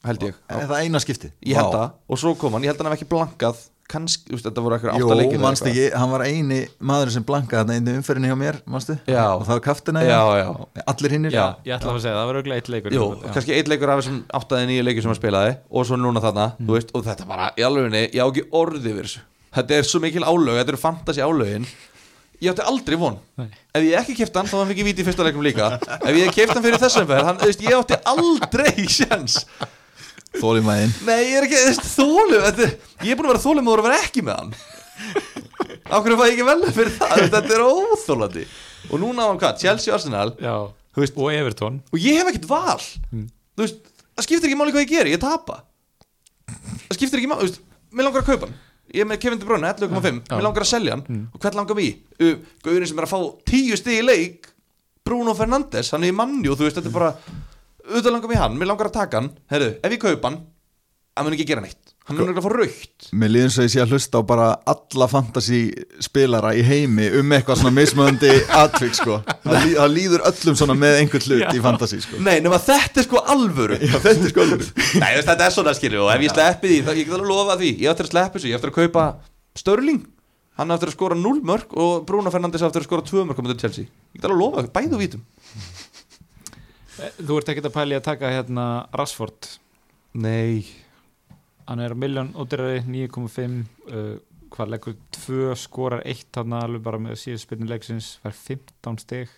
[0.06, 0.36] Held ég.
[0.52, 1.30] Er það eina skipti?
[1.48, 3.64] Ég held það, og svo kom hann, ég held hann hef ekki blankað.
[3.86, 6.56] Kannski, þú veist, þetta voru eitthvað Jó, átta leikir manst ekki, hann var eini
[6.90, 8.96] maður sem blankaði í umferðinni hjá mér, manstu?
[9.06, 9.22] Já.
[9.36, 10.48] Og það var kaftina Já, já.
[10.90, 11.34] Allir hinnir.
[11.34, 11.44] Já.
[11.66, 13.30] Ég ætla að segja, það var auðvitað eitt leikur Jú, Já.
[13.36, 15.54] kannski eitt leikur af þessum áttaði nýju leikur sem hann spilaði.
[15.70, 18.90] Og svo núna þarna, þú veist, og þetta bara í alveginni, ég á ekki orði
[18.90, 19.22] yfir þessu.
[19.56, 21.70] Þetta er svo mikil álög, þetta eru fantasy álögin
[22.42, 23.16] ég átti aldrei von.
[23.40, 23.48] Nei.
[23.74, 25.70] ef ég ekki keft hann þá hann fikk ég víti í fyrsta leikum líka.
[26.00, 29.38] Ef ég keft hann fyrir þessum ferð hann, þú veist, ég átti aldrei sjans
[30.36, 32.66] Þólimæðin nei, ég er ekki, þú veist, þólum þetta,
[33.06, 34.50] ég er búin að vera þólum og vera ekki með hann.
[35.86, 37.22] Af hverju fæ ég ekki vel fyrir það?
[37.32, 38.44] Þetta er óþólandi
[38.90, 40.34] og núna á hann hvað, Chelsea og Arsenal?
[40.42, 40.56] Já,
[40.96, 41.80] Þú veist- og Everton.
[41.92, 42.84] Og ég hef ekkert val.
[43.12, 43.26] Mm.
[43.56, 43.80] þú veist,
[44.16, 45.62] það skiptir ekki máli hvað ég geri, ég tapa.
[46.88, 47.60] Það skiptir ekki máli, þú veist
[47.96, 48.56] mér langar að kaupa hann,
[48.96, 50.34] ég er með Kevin De Bruyne 11.5, Já.
[50.34, 51.04] mér langar að selja hann.
[51.06, 51.24] Mm.
[51.34, 53.20] og hvern langar við, uh, Gaurin sem er að fá
[53.52, 54.50] 10 stig í leik
[55.06, 57.12] Bruno Fernandes, hann er í manni og þú veist, þetta er bara
[57.86, 59.30] auðvitað langar við hann, mér langar að taka hann.
[59.52, 60.40] Herru, ef ég kaupa hann
[61.16, 63.72] hann mun ekki gera neitt, hann mun ekki að fá raukt Mér líður svo ég
[63.74, 65.60] sé að hlusta á bara alla fantasy
[66.06, 69.18] spilara í heimi um eitthvað svona mismöðandi atvik sko.
[69.44, 72.20] Það, lí, það líður öllum svona með einhvern hlut í fantasy sko.
[72.22, 73.78] Nei, nema þetta er sko alvöru.
[73.82, 76.34] Já, þetta er sko alveg Nei, þú veist, þetta er svona skilju og ef ég
[76.36, 77.72] sleppi því, þá ég get alveg lofa því.
[77.82, 79.06] Ég ætti að sleppi þessu, ég ætti að kaupa
[79.56, 80.04] Störling
[80.56, 83.42] hann ætti að skora 0 mörg og Bruno Fernandes ætti að skora 2 mörg á
[83.44, 83.90] mútið Chelsea.
[84.14, 84.62] Ég get alveg lofa,
[86.96, 88.62] Eh, Þú ert ekkert að pæli að taka hérna
[88.96, 89.50] Rashford
[90.16, 90.64] Nei,
[91.66, 93.56] Hann er miljón ódýrari 9,5
[93.90, 94.16] uh,
[94.54, 99.32] Hvað leggur 2 skorar 1 Þannig alveg bara með síðu spilni leiksins Fær 15 stig.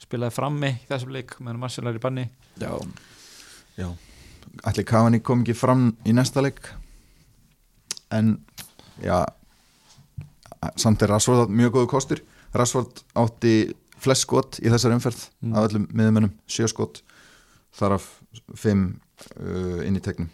[0.00, 2.24] Spilaði frammi í þessum leik meðan Marcel er í banni.
[2.56, 2.72] Já.
[3.76, 3.90] Já,
[4.64, 6.70] ætli Cavani kom ekki fram í næsta leik
[8.16, 8.32] en
[9.04, 9.18] já
[10.80, 12.24] samt er Rashford mjög góðu kostur.
[12.56, 13.54] Rashford átti
[14.00, 15.54] flest skot í þessar umferð Mm.
[15.54, 17.02] af öllum miðumennum, sjö skot
[17.76, 18.08] þar af
[18.56, 19.00] fimm
[19.40, 20.28] uh, inn í tegnum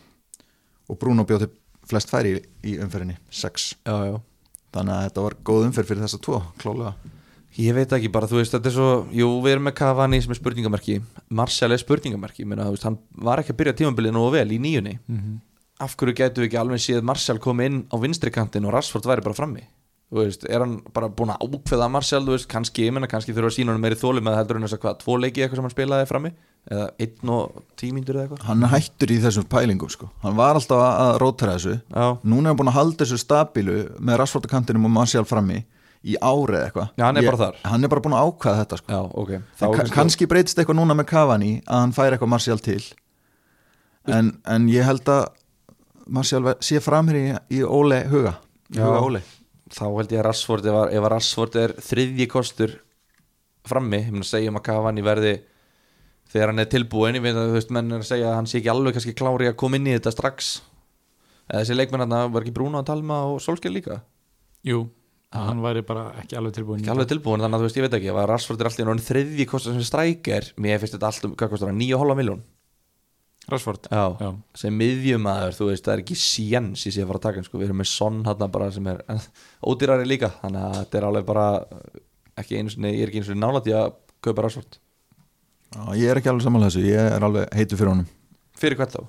[0.89, 1.51] og Bruno bjóti
[1.87, 2.41] flest færi í,
[2.73, 3.75] í umferðinni, sex.
[3.87, 4.17] Já, já.
[4.77, 6.95] Þannig að þetta var góð umferð fyrir þessa tvo, klálega
[7.57, 10.33] Ég veit ekki bara, þú veist, þetta er svo Jú, við erum með Cavani sem
[10.35, 10.99] er spurningamerki.
[11.39, 14.51] Martial er spurningamerki, ég meina, þú veist, hann var ekki að byrja tímabilið nógu vel
[14.53, 14.99] í nýjunni.
[15.07, 15.39] Mm -hmm.
[15.81, 19.07] Af hverju gætu við ekki alveg séð Martial koma inn á vinstri kantin og Rashford
[19.07, 19.65] væri bara frammi?
[20.13, 23.33] Þú veist, er hann bara búin að ákveða Martial, þú veist, kannski, ég meina, kannski
[23.33, 25.57] þurfa að sína hann meiri þóli með heldur en þess að hvað, tvo leiki eitthvað
[25.57, 26.33] sem hann spilaði frammi
[26.71, 28.45] eða einn og tímíndur eða eitthvað?
[28.49, 30.09] Hann hættur í þessum pælingum sko.
[30.23, 31.77] hann var alltaf að, rótara þessu.
[31.95, 35.25] Já, núna er hann búin að halda þessu stabílu með Rashford á kantinum og Martial
[35.25, 35.61] frammi
[36.07, 36.91] í árið eitthvað.
[36.99, 38.93] Já, hann er Ég- hann er bara búin að ákveða þetta sko.
[38.93, 39.31] já, ok.
[39.59, 42.83] Ka kannski- breytist eitthvað núna með Cavani að hann fær eitthvað Martial til.
[44.07, 45.27] En, en ég held að
[46.07, 48.37] Martial ve- sé framhér í, í Óle huga
[48.71, 49.23] huga Óle
[49.75, 52.77] þá held ég að Rashford ef, að- Rashford er þriðji kostur
[53.67, 54.61] frammi, meina að segja um
[55.03, 55.41] verði
[56.37, 58.51] þegar hann er tilbúin ég veit að þú veist menn er að segja að hann
[58.51, 60.53] sé ekki alveg kannski klári að koma inn í þetta strax.
[61.49, 64.01] Eða þessi leikmenn hann var ekki Bruno að talma og Solskjær líka?
[64.67, 64.81] Jú,
[65.35, 67.97] hann væri bara ekki alveg tilbúin ekki alveg tilbúin þannig að þú veist ég veit
[67.99, 70.49] ekki að Rashford er alltaf í náttúrulega þriðji kostur sem strækir?
[70.63, 72.43] Mér finnst þetta alltaf, hvað kostur hann, 9,5 miljón
[73.47, 74.31] Rashford já, Já.
[74.59, 77.47] sem miðjumæður, þú veist, það er ekki séns í sig að fara að taka hann,
[77.47, 79.05] sko, við erum með Son hann bara sem er
[79.63, 81.45] ódýrari líka þannig að þetta er alveg bara
[82.43, 83.95] ekki einu sinni, ég er ekki einu sinni nálægt í að
[84.27, 84.81] kaupa Rashford
[85.97, 88.09] ég er ekki alveg samanlega þessu, ég er alveg heitur fyrir honum
[88.57, 89.03] fyrir hvert þá?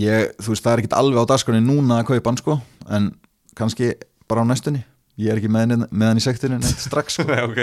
[0.00, 2.56] ég, þú veist það er ekki alveg á dagskroni núna að kaupa hann sko
[2.90, 3.10] en
[3.58, 3.92] kannski
[4.30, 4.84] bara á næstunni
[5.20, 7.26] ég er ekki með, með hann í sektinu neitt strax sko.
[7.28, 7.60] Nei, ok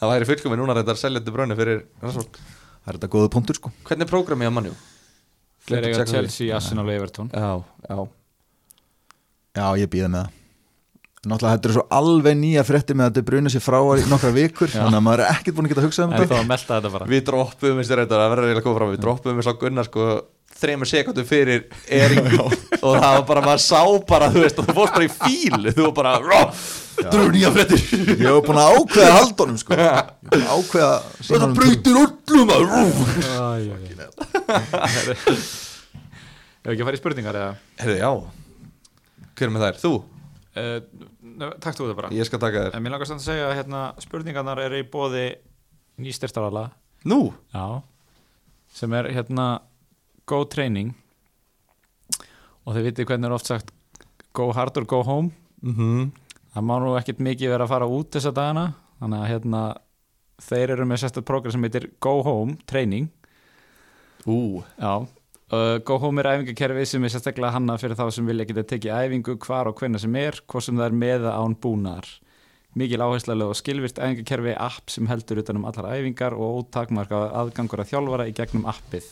[0.00, 3.32] það væri fullkomið núna þetta að selja þetta brönu fyrir Rashford það er þetta góðu
[3.36, 4.74] punktur sko hvernig er prógramið á mannjú?
[5.66, 6.12] Checka því.
[6.14, 7.50] Chelsea, Arsenal og Everton já,
[7.84, 7.98] já,
[9.60, 10.39] já ég býða með það
[11.20, 14.30] náttúrulega þetta er svo alveg nýja frétti með að þetta bruna sér frá í nokkra
[14.32, 16.32] vikur þannig að maður er ekkert búin að geta hugsað um En þetta.
[16.32, 17.08] þá að melta þetta bara.
[17.10, 20.06] Við droppum þetta, það verður eiginlega að koma fram við droppum við sá Gunnar sko
[20.60, 21.60] þreymur sekundum fyrir
[22.00, 25.12] Ering og það var bara, maður sá bara þú veist, og þú fórst bara í
[25.12, 26.46] fíl þú var bara,
[27.10, 27.84] eru nýja fréttir.
[28.16, 29.76] Ég hef búin að ákveða haldunum sko.
[29.76, 32.48] Ákveða þetta breytir öllum.
[36.60, 37.52] Ef ekki að fara í spurningar eða?
[37.80, 38.10] Herðu, já.
[39.36, 39.78] Hver er með þær?
[39.80, 39.92] Þú?
[40.60, 41.08] uh,
[41.40, 42.12] Takk þú þetta bara.
[42.14, 42.76] Ég skal taka þér.
[42.76, 45.26] En mér langar samt að segja að hérna, spurningarnar eru í bóði
[46.00, 46.68] nýstyrtarala.
[47.08, 47.20] Nú?
[47.54, 47.80] Já.
[48.76, 49.46] Sem er hérna
[50.28, 50.92] go training.
[52.64, 53.72] Og þið vitið hvernig er oft sagt
[54.36, 55.32] go hard or go home.
[55.64, 56.10] Mm
[56.50, 58.66] það má nú ekkert mikið vera að fara út þessa dagana.
[59.00, 59.62] Þannig að hérna
[60.42, 63.08] þeir eru með sérstætt program sem heitir go home training.
[64.26, 64.60] Ú.
[64.80, 65.06] Já,
[65.52, 68.96] uh, Go Home er æfingakerfi sem er sérstaklega hanna fyrir þá sem vilja geta tekið
[68.96, 72.08] æfingu hvar og hvenna sem er, hvort sem það er með eða án búnar.
[72.78, 77.82] Mikil áherslega og skilvirt æfingakerfi app sem heldur utan um allar æfingar og ótakmarka aðgangur
[77.82, 79.08] að þjálfara í gegnum appið.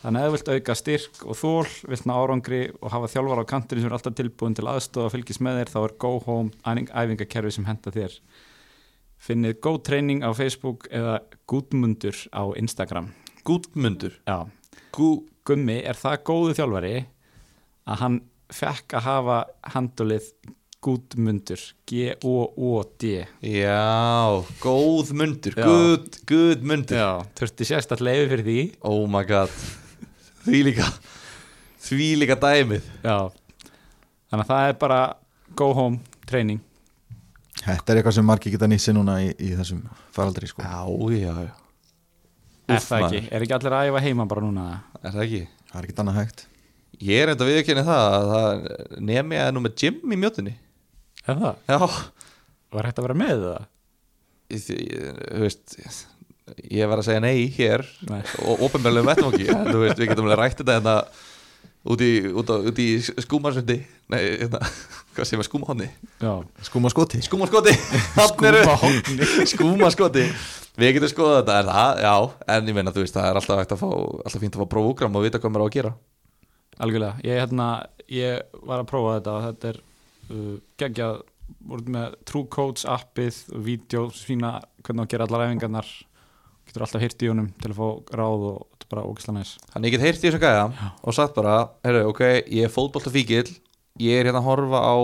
[0.00, 3.50] Þannig að þú vilt auka styrk og þól, vilt ná árangri og hafa þjálfara á
[3.50, 6.54] kantinu sem er alltaf tilbúin til aðstofa og fylgis með þér, þá er Go Home
[6.64, 8.14] æfing- æfingakerfi sem henda þér.
[9.20, 11.18] Finnið Go Training á Facebook eða
[11.50, 13.10] Gúdmundur á Instagram.
[13.44, 14.46] Gútmundur Já,
[14.96, 15.10] Gu,
[15.48, 16.94] Gummi er það góðu þjálfari
[17.90, 18.16] að hann
[18.52, 19.38] fekk að hafa
[19.74, 20.32] handulið
[20.80, 21.60] Gúdmundur
[21.90, 23.08] G-O-O-D
[23.44, 25.66] Já, góð mundur Já.
[25.68, 28.58] Good, good mundur Já, þurfti sérstætt leiði fyrir því.
[28.88, 29.52] Oh my god.
[30.46, 30.88] Því líka
[31.84, 32.88] Því líka dæmið.
[33.04, 33.28] Já,
[34.30, 35.00] þannig að það er bara
[35.58, 36.60] go home training.
[37.60, 39.82] Þetta er eitthvað sem margir geta nýtt sér núna í, í þessum
[40.14, 40.64] faraldri sko.
[40.64, 40.84] Já,
[41.16, 41.59] já, já
[42.76, 43.20] Er það ekki?
[43.30, 44.64] Er ekki allir að æfa heima bara núna?
[45.02, 45.42] Er það ekki?
[45.70, 46.46] Það er ekki annað hægt
[47.00, 48.64] Ég er enda viðkynni það að það
[49.10, 50.54] nemi að nú með gym í mjötunni
[51.26, 51.60] Er það?
[51.70, 51.78] Já
[52.70, 53.68] Var hægt að vera með það?
[54.50, 55.76] Ég- ég- Þú veist
[56.70, 58.20] Ég var að segja nei hér Nei.
[58.42, 60.94] og ofinbjörlega vettvangi en þú veist, við getum alveg rætt þetta hérna
[61.94, 62.88] út í, út út í
[63.22, 63.76] skúmarsundi
[64.10, 64.60] nei, hérna,
[65.14, 65.88] hvað segir maður, skúmahonni
[66.20, 66.32] Sko,
[66.68, 69.28] Skúma skoti skúmaskoti Skúmahorni.
[69.52, 70.26] skúmaskoti.
[70.80, 73.58] Við getum skoðað þetta, en það, já en ég meina, þú veist, það er alltaf,
[73.60, 73.88] hægt að fá,
[74.24, 75.90] alltaf fínt að fá prógram og vita hvað maður á að gera.
[76.80, 77.66] Algjörlega, ég, hérna,
[78.08, 81.18] ég var að prófa þetta og þetta er uh, geggjað,
[81.68, 84.54] voruð með True Codes appið, vídeo sína
[84.86, 85.90] hvernig að gera allar æfingarnar.
[86.70, 89.56] Getur alltaf hýrt í honum til að fá ráð og þetta er bara ógislega næs.
[89.74, 90.64] Þannig ég get heyrt í þessu gæja
[91.02, 93.50] og sagt bara, heyrðu, ok, ég er fótbolta fíkil
[93.98, 94.94] ég er hérna að horfa á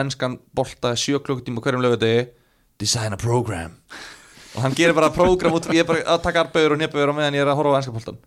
[0.00, 2.28] enskan bolta sjö klukkutíma á hverjum lögudegi
[2.80, 3.74] design a program.
[4.56, 7.14] Og hann gerir bara program út, ég er bara að taka arbeigur og nefnbeigur á
[7.18, 8.18] meðan ég er að horfa á enskan boltan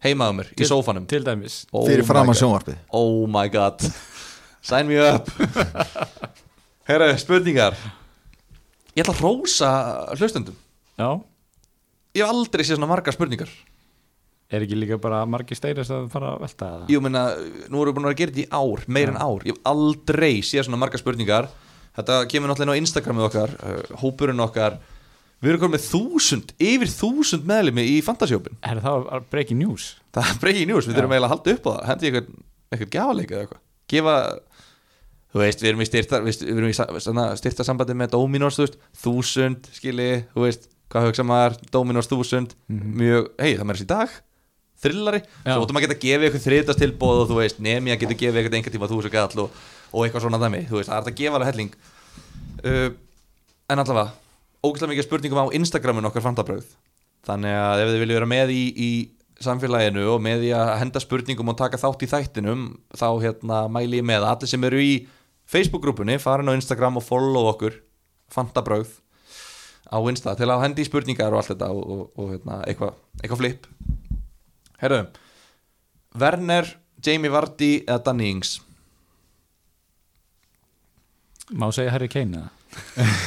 [0.00, 1.04] heimaðu mér, í Til- sófanum.
[1.06, 1.66] Til dæmis.
[1.76, 2.38] Oh Fyrir my fram að God.
[2.40, 2.76] sjónvarpið.
[2.96, 3.82] Oh my god.
[4.64, 5.28] Sign me up.
[6.88, 7.76] Herra, spurningar.
[8.96, 9.70] Ég ætla að rósa
[10.16, 10.56] hlustendum.
[10.98, 11.20] Já,
[12.16, 13.50] Ég hef aldrei séð svona margar spurningar
[14.50, 16.92] er ekki líka bara margir steiris að fara að velta það?
[16.94, 17.24] Ég meina,
[17.70, 20.32] nú erum við búin að gera þetta í ár Meir en ár, ég hef aldrei
[20.46, 21.50] séð svona margar spurningar.
[21.98, 24.78] Þetta kemur náttúrulega inn á Instagramið okkar uh, Hópurinn okkar.
[25.40, 29.94] Við erum komið með þúsund, yfir þúsund meðlimi í fantasjópin Er það breaking news?
[30.12, 31.84] Það er breygin news, við þurfum eiginlega að halda upp á það.
[31.88, 32.26] Hendi eitthvað,
[32.68, 33.62] eitthvað gjafaleika eða eitthvað?
[33.90, 34.16] Gefa,
[35.32, 36.76] þú veist, við erum í styrta Við erum í
[37.40, 41.56] styrta sambandi með Dominos, þú veist, þúsund Skili, þú veist, hvað hugsa maður?
[41.72, 44.20] Dominos þúsund, mjög Hei, það meira þessi dag,
[44.84, 45.52] þrillari Já.
[45.52, 48.40] Svo óttum að geta gefið eitthvað þriðtast tilbóð Og þú veist, nemi að geta gefið
[48.40, 49.62] eitthvað einhver tíma þúsund gall og,
[49.92, 51.72] og eitthvað svona dæmi, þú veist, það er hægt að gefa alveg helling.
[52.64, 52.90] Uh,
[53.70, 54.10] En allavega
[54.60, 56.66] Ógæslega mikið spurningum á Instagramin okkar fantabröð
[57.26, 58.90] Þannig að ef þið viljið vera með í, í
[59.44, 62.64] samfélaginu og með í að henda spurningum og taka þátt í þættinum
[62.96, 64.24] þá hérna mæli ég með.
[64.24, 64.94] Að allir sem eru í
[65.50, 67.76] Facebook-grúpunni farin á Instagram og follow okkur
[68.32, 68.92] fantabröð
[69.90, 73.40] á Insta til að hendi spurningar og allt þetta og, og, og hérna, eitthvað eitthva
[73.40, 73.68] flip
[74.80, 75.02] Herru
[76.18, 76.66] Werner,
[77.04, 78.56] Jamie Vardy eða Danny Ings?
[81.50, 82.50] Má segja Harry Kane eða?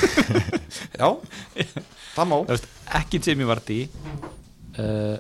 [1.00, 1.08] Já,
[2.16, 2.36] það má.
[2.48, 2.68] Veist,
[3.00, 3.80] ekki Jamie Vardy
[4.80, 5.18] uh,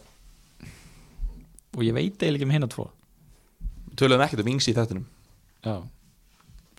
[1.74, 2.86] og ég veit eiginlega ekki um hinn að tvo.
[4.00, 5.04] Töluðum ekkert um Ings í þættinum.
[5.66, 5.76] Já.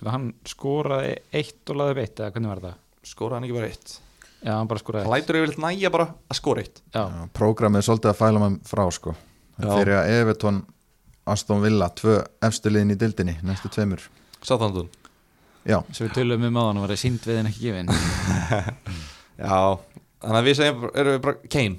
[0.05, 2.81] Hann skoraði eitt og laði beitt eða hvernig var það?
[3.05, 3.95] Skóra hann ekki bara eitt?
[4.45, 5.13] Já, hann bara skoraði eitt.
[5.13, 6.83] Hlætur yfirleitt næja bara að skóra eitt.
[6.91, 9.15] Já, Já, Prógramið er svolítið að fæla maður frá sko
[9.61, 10.63] Þeir að Evertón
[11.31, 14.03] Aston Villa, tvö efstu liðin í dildinni næstu tveimur.
[14.45, 14.89] Sáþandun
[15.65, 17.93] Já, sem við tölum um áðan og það sínd við en ekki gefin.
[19.41, 19.59] Já,
[20.21, 21.79] þannig að við segjum erum við bara Kane.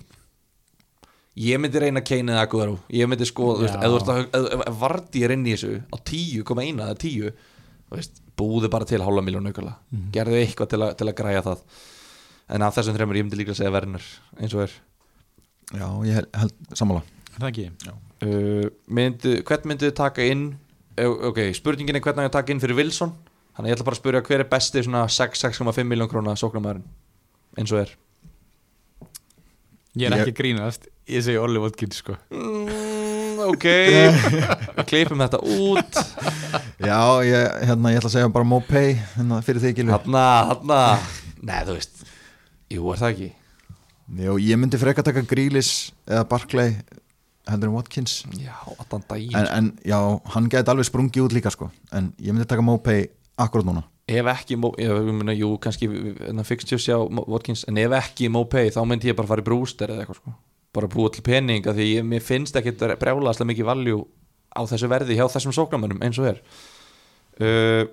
[1.46, 2.78] Ég myndi reyna Kane eða Aguero.
[2.96, 3.78] Ég myndi sko, þú veist,
[4.66, 9.02] ef Vardy er inn í þessu á 10,1 eða 10 þú veist, búðu bara til
[9.04, 9.76] hálfa miljón aukala.
[10.16, 11.62] Gerðu eitthvað til, að- til að græja það.
[12.56, 14.08] En af þessum þreymur ég myndi líka að segja Werner
[14.40, 14.74] eins og er.
[15.76, 16.82] Já, ég held, Er
[17.44, 17.66] það ekki?
[18.26, 18.68] uh,
[19.00, 20.46] myndi, hvern myndið þið taka inn?
[20.96, 23.12] Eh, ok, spurningin er hvernig að taka inn fyrir Wilson?
[23.56, 26.88] Þannig ég ætla bara að spyrja hver er besti svona 6-6,5 miljón króna sóknarmæðurinn
[27.60, 27.92] eins og er.
[29.96, 32.16] Ég er Ég- ekki að grínast Ég segi Olli Watkins sko.
[32.34, 33.66] Mm, ok.
[34.80, 36.00] Við klippum þetta út.
[36.82, 40.80] Já, ég, hérna, ég ætla að segja bara Mopay hérna, fyrir því ekki hanna, hanna
[41.46, 42.02] nei, þú veist,
[42.74, 43.30] jú, er það ekki?
[44.26, 45.70] Jú, ég myndi freka taka Grílis
[46.10, 46.74] eða Barclay
[47.50, 48.24] heldur en Watkins.
[48.42, 48.56] Já,
[49.10, 50.00] daginn en, en já,
[50.36, 51.70] hann gæti alveg sprungið út líka sko.
[51.96, 53.08] En ég myndi taka Mopay
[53.38, 53.84] akkurat núna.
[54.08, 55.88] Ef ekki, Mo- ég, ég meina, jú, kannski
[56.46, 59.90] fixtures hjá Mo- Watkins, en ef ekki Mopay, þá myndi ég bara fara í brúster
[59.90, 60.34] eða eitthvað sko,
[60.78, 64.02] bara búa til pening af því ég, mér finnst ekki brjálaðslega mikið valjú
[64.56, 66.42] á þessu verði hjá þessum sóknarmönnum eins og er.
[67.42, 67.86] Uh,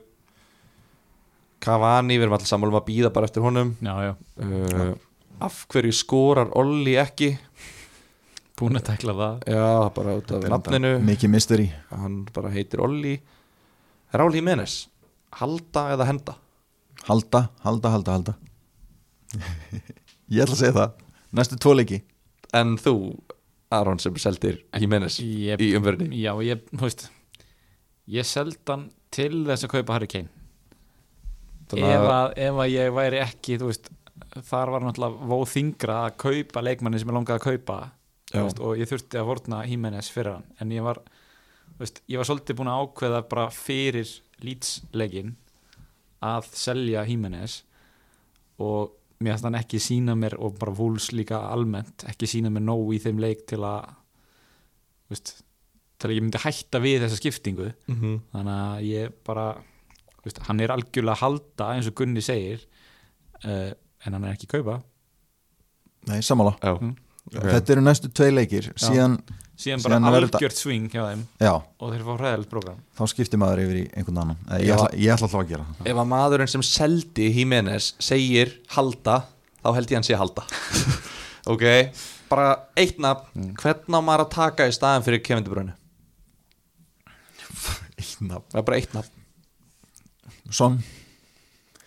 [1.62, 3.72] Cavani, við erum alltaf sammálum að býða bara eftir honum.
[3.82, 4.12] Já, já,
[4.42, 4.94] uh,
[5.42, 7.32] af hverju skorar Olli ekki
[8.58, 9.42] búin að tekla það.
[9.54, 9.66] Já,
[9.96, 10.92] bara út af nafninu.
[11.08, 11.68] mikið mystery.
[11.90, 13.16] Hann bara heitir Olli.
[14.12, 14.88] Ráli Jiménez
[15.40, 16.34] halda eða henda?
[17.08, 18.34] Halda, halda, halda, halda.
[20.32, 20.92] Ég ætla að segja það.
[21.32, 22.02] Næstu tvo leiki.
[22.52, 22.92] En þú,
[23.72, 26.18] Aron sem seldir Jiménez ég, í umverðinni?
[26.20, 27.06] Já, ég, þú veist
[28.12, 30.28] Ég seldi hann til þess að kaupa Harry Kane.
[31.72, 33.88] Ef, að- ef að ég væri ekki þú veist,
[34.44, 37.78] þar var náttúrulega vóð þingra að kaupa leikmanni sem ég langaði að kaupa.
[38.32, 40.44] Veist, og ég þurfti að vorna Jimenez fyrir hann.
[40.60, 41.00] En ég var
[41.78, 44.08] veist, ég var svolítið búin að ákveða bara fyrir
[44.42, 45.34] lýtsleikin
[46.22, 47.62] að selja Jimenez
[48.62, 48.92] og
[49.22, 53.00] mér hann ekki sína mér og bara vúls líka almennt ekki sína mér nóg í
[53.02, 53.90] þeim leik til að
[55.12, 55.34] veist,
[55.98, 57.68] til að ég myndi hætta við þessa skiptingu.
[57.86, 58.16] Mhm.
[58.32, 59.46] þannig að ég bara
[60.24, 62.64] veist, hann er algjörlega að halda eins og Gunni segir
[63.44, 63.70] uh,
[64.06, 64.82] en hann er ekki að kaupa.
[66.10, 66.56] Nei, sammála.
[66.62, 66.96] Já, Mm.
[67.30, 67.44] Ok.
[67.46, 68.70] Þetta eru næstu tvei leikir.
[68.76, 69.18] Síðan,
[69.56, 71.22] síðan bara Síðan þetta- algjört swing hjá þeim.
[71.40, 74.40] Já, og þeir fá hræðilegt program þá skiptir maður yfir í einhvern annan.
[74.58, 74.74] Ég Já.
[74.76, 75.86] ætla, ég ætla alltaf að gera það.
[75.92, 79.16] Ef að maðurinn sem seldi Jimenez segir halda
[79.62, 80.42] þá held ég hann sé halda.
[81.50, 81.62] Ok,
[82.30, 83.48] bara eitt nafn.
[83.58, 85.72] Hvern á maður að taka í staðan fyrir De Bruyne?
[88.22, 88.46] Nafn.
[88.52, 89.10] Það er bara eitt nafn.
[90.54, 90.76] Son,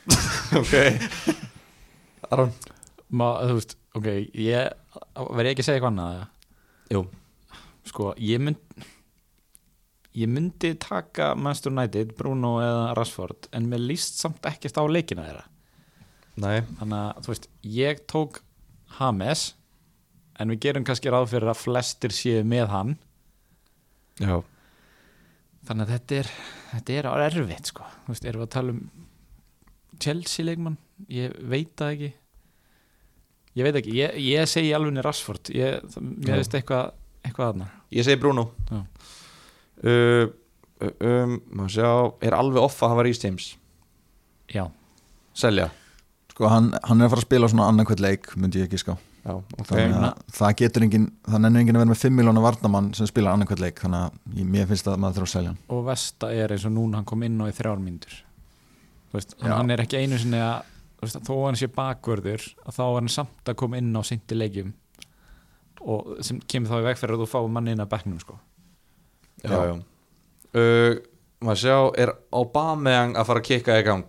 [0.60, 0.74] Ok.
[2.32, 2.52] Aron.
[3.16, 4.08] Ma, þú veist, ok,
[4.44, 4.74] ég
[5.16, 6.22] verði ekki að segja eitthvað annað?
[6.94, 7.02] Jú,
[7.90, 8.86] sko, ég mynd
[10.16, 15.26] ég myndi taka Manchester United, Bruno eða Rashford en mér líst samt ekkert á leikina
[15.28, 15.46] þeirra.
[16.40, 16.62] Nei.
[16.80, 18.42] Þannig að, þú veist, ég tók
[19.00, 19.46] Hames
[20.40, 22.94] en við gerum kannski ráð fyrir að flestir séu með hann.
[24.20, 24.40] Já,
[25.68, 26.30] þannig að þetta er
[26.72, 27.88] þetta er erfitt, sko.
[28.06, 28.84] Þú veist, erum við að tala um
[30.04, 30.78] Chelsea leikmann,
[31.12, 32.12] ég veit það ekki
[33.56, 35.82] ég veit ekki, ég, ég segi alveg Rashford, ég,
[36.28, 36.94] veist eitthvað
[37.26, 38.50] eitthvað aðna ég segi Bruno.
[38.70, 38.82] Já.
[39.86, 40.28] uh,
[41.00, 41.90] um, Má sjá
[42.24, 43.50] Er alveg off að hafa Rhys James?
[44.52, 44.68] Já,
[45.36, 45.72] Selja?
[46.32, 48.96] Sko hann, hann er að fara að spila svona annarkvæmt leik, myndi ég ekki ská
[49.26, 49.72] Já, ok.
[49.72, 53.08] Þannig að það getur engin, það nennir engin að vera með 5 miljónu varnamann sem
[53.10, 55.64] spila annarkvæmt leik Þannig að ég, mér finnst að maður þurfa að selja hann.
[55.74, 58.20] Og Vesta er eins og núna hann kom inn á í þrjár mínútur.
[59.10, 59.50] Þú veist, Já.
[59.56, 60.70] hann er ekki einu sinni að
[61.06, 64.02] veist, þó að hann sé bakvörður að þá er hann samt að koma inn á
[64.06, 64.74] seinti leikjum
[65.86, 68.38] og sem kemur þá í veg fyrir að þú fá mann inn að bekknum sko.
[69.46, 70.96] Já, já uh,
[71.46, 74.06] Má sjá, er Aubameyang að fara að kikka í gang?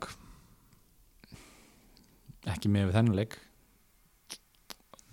[2.46, 3.34] ekki með við þennan leik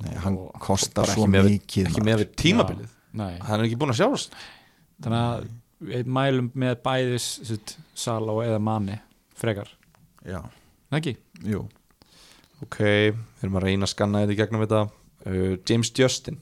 [0.04, 2.10] Nei, hann Og- kostar svo ekki með við- mikið Ekki maður.
[2.12, 3.34] með við tímabilið Nei.
[3.46, 4.36] Hann er ekki búin að sjást
[5.04, 5.50] þannig að
[5.94, 8.96] við mælum með bæðis sitt, Sala og eða Mani
[9.36, 9.68] frekar,
[10.26, 10.40] Já,
[11.00, 11.16] ekki?
[11.48, 11.66] jú.
[12.64, 14.82] Ok, við erum að reyna að skanna þetta í gegnum þetta.
[15.28, 16.40] Uh, James Justin.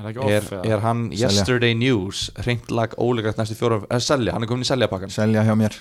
[0.00, 1.26] Er er, er hann Selja.
[1.26, 5.42] yesterday news reynd lag ólegast næstu fjóra uh, selja, hann er komin í seljapakkan Selja
[5.44, 5.76] hjá mér.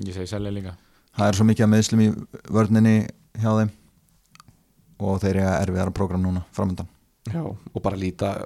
[0.00, 0.76] Ég segi selja líka.
[1.14, 2.08] Það er svo mikið að meðslum í
[2.54, 2.94] vörninni
[3.42, 3.72] hjá þeim.
[5.04, 6.88] Og þeir eru erfiðara program núna framöndan
[7.26, 8.36] Já, og bara líta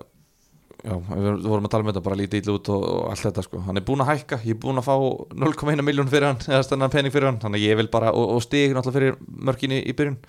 [0.78, 3.42] Já, við vorum að tala um þetta, bara líta ítlu út og, og allt þetta
[3.42, 4.94] sko, hann er búin að hækka ég er búin að fá
[5.42, 8.44] 0,1 miljón fyrir hann eða stennan pening fyrir hann, þannig ég vil bara og, og
[8.44, 9.16] stig náttúrulega fyrir
[9.48, 10.20] mörkinni í byrjun.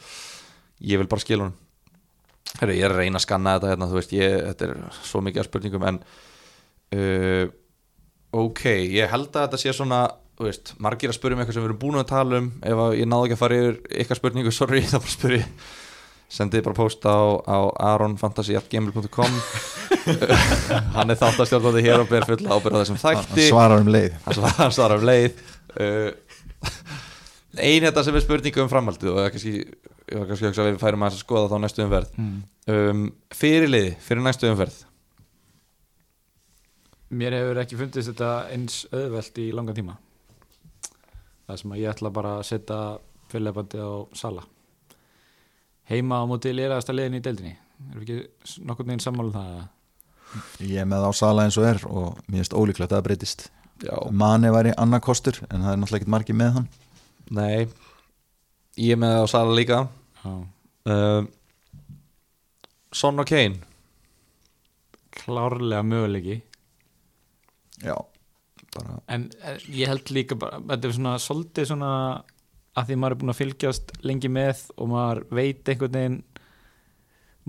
[0.90, 1.58] Ég vil bara skila hann
[2.58, 5.22] Herru, ég er að reyna að skanna þetta hérna, þú veist, ég, þetta er svo
[5.22, 6.00] mikið af spurningum en
[6.98, 7.52] uh,
[8.42, 8.64] ok,
[8.96, 10.02] ég held að þetta sé svona
[10.40, 12.50] veist, margir að spyrja um eitthvað sem við erum búin að tala um.
[12.64, 15.54] Ef ég náðu ekki að fara yfir ykkar spurningu, sorry, þá bara spyr ég
[16.30, 17.58] sendið bara post á, á
[17.90, 19.38] aronfantasy.gmail.com
[20.96, 23.48] hann er þáttastjórnandi hér og ber full ábyrð á þessum Hann þætti.
[23.50, 24.18] svarar um leið.
[24.26, 25.40] Hann svarar, hann svarar um leið.
[25.74, 26.12] Uh,
[27.58, 30.78] ein þetta sem er spurningu um framhaldið og er kannski, ég var kannski að við
[30.84, 32.14] færum að skoða þá næstu umferð.
[32.22, 32.38] Mm.
[32.76, 33.02] um,
[33.42, 34.78] fyrirliði fyrir næstu umferð.
[37.10, 39.98] Mér hefur ekki fundist þetta eins auðvelt í langa tíma.
[41.50, 42.80] Það sem að ég ætla bara að setja
[43.32, 44.46] fyrirleifandi á Sala
[45.90, 47.56] heima á móti lýraðasta liðin í deildinni?
[47.90, 49.68] Erum við ekki nokkurn veginn sammála um það eða?
[50.70, 53.46] Ég er með á sala eins og er og mér finnst ólíklegt að það breytist.
[53.80, 56.68] Já, Mani væri annað kostur en það er náttúrulega ekkert margir með hann.
[57.30, 57.70] Nei
[58.80, 59.80] ég er með á Sala líka.
[60.24, 60.34] Já.
[60.92, 61.24] uh,
[62.96, 63.60] Son og Kane.
[65.20, 66.40] Klárlega möguleiki.
[67.84, 67.96] Já,
[68.76, 71.92] bara en eh, ég held líka bara þetta er svona svolítið svona
[72.80, 76.20] að því maður er búin að fylgjast lengi með og maður veit einhvern veginn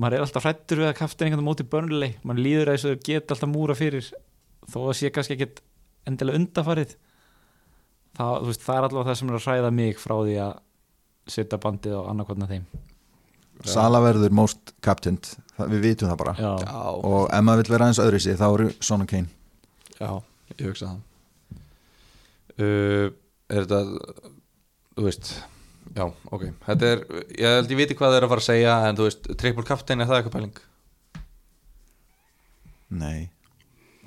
[0.00, 3.04] maður er alltaf hrættur við að kafta einhvern veginn móti börnlei, maður líður að þessu
[3.06, 4.10] geta alltaf múra fyrir
[4.70, 5.62] þó að sé kannski ekkert
[6.08, 6.96] endilega undafarið
[8.16, 10.54] það, veist, það er allavega það sem er að hræða mig frá því að
[11.30, 12.64] setja bandið á annarkotna þeim.
[13.68, 16.34] Sala verður most captained, það, við vitum það bara.
[16.40, 16.80] Já, já,
[17.10, 19.28] og ef maður vil vera aðeins öðru sig þá eru Son og Kane.
[19.98, 20.10] Já,
[20.56, 21.06] ég hugsa það.
[22.60, 23.06] Uh,
[23.52, 24.30] er þetta
[25.00, 25.30] þú veist
[25.96, 27.04] já, ok, þetta er
[27.38, 29.66] ég held ég viti hvað það er að fara að segja en þú veist, triple
[29.66, 30.60] captain er það eitthvað pæling?
[33.00, 33.30] Nei,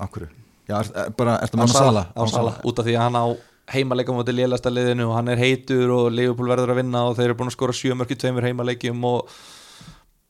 [0.03, 0.29] akkur
[0.63, 3.03] Já, er, er, bara, ertu á mann að Sala, á Sala, út af því að
[3.03, 3.25] hann á
[3.73, 7.29] heimaleika mútið lélasta liðinu og hann er heitur og Liverpool verður að vinna og þeir
[7.29, 9.33] eru búin að skora sjö mörk í tveimur heimaleikjum og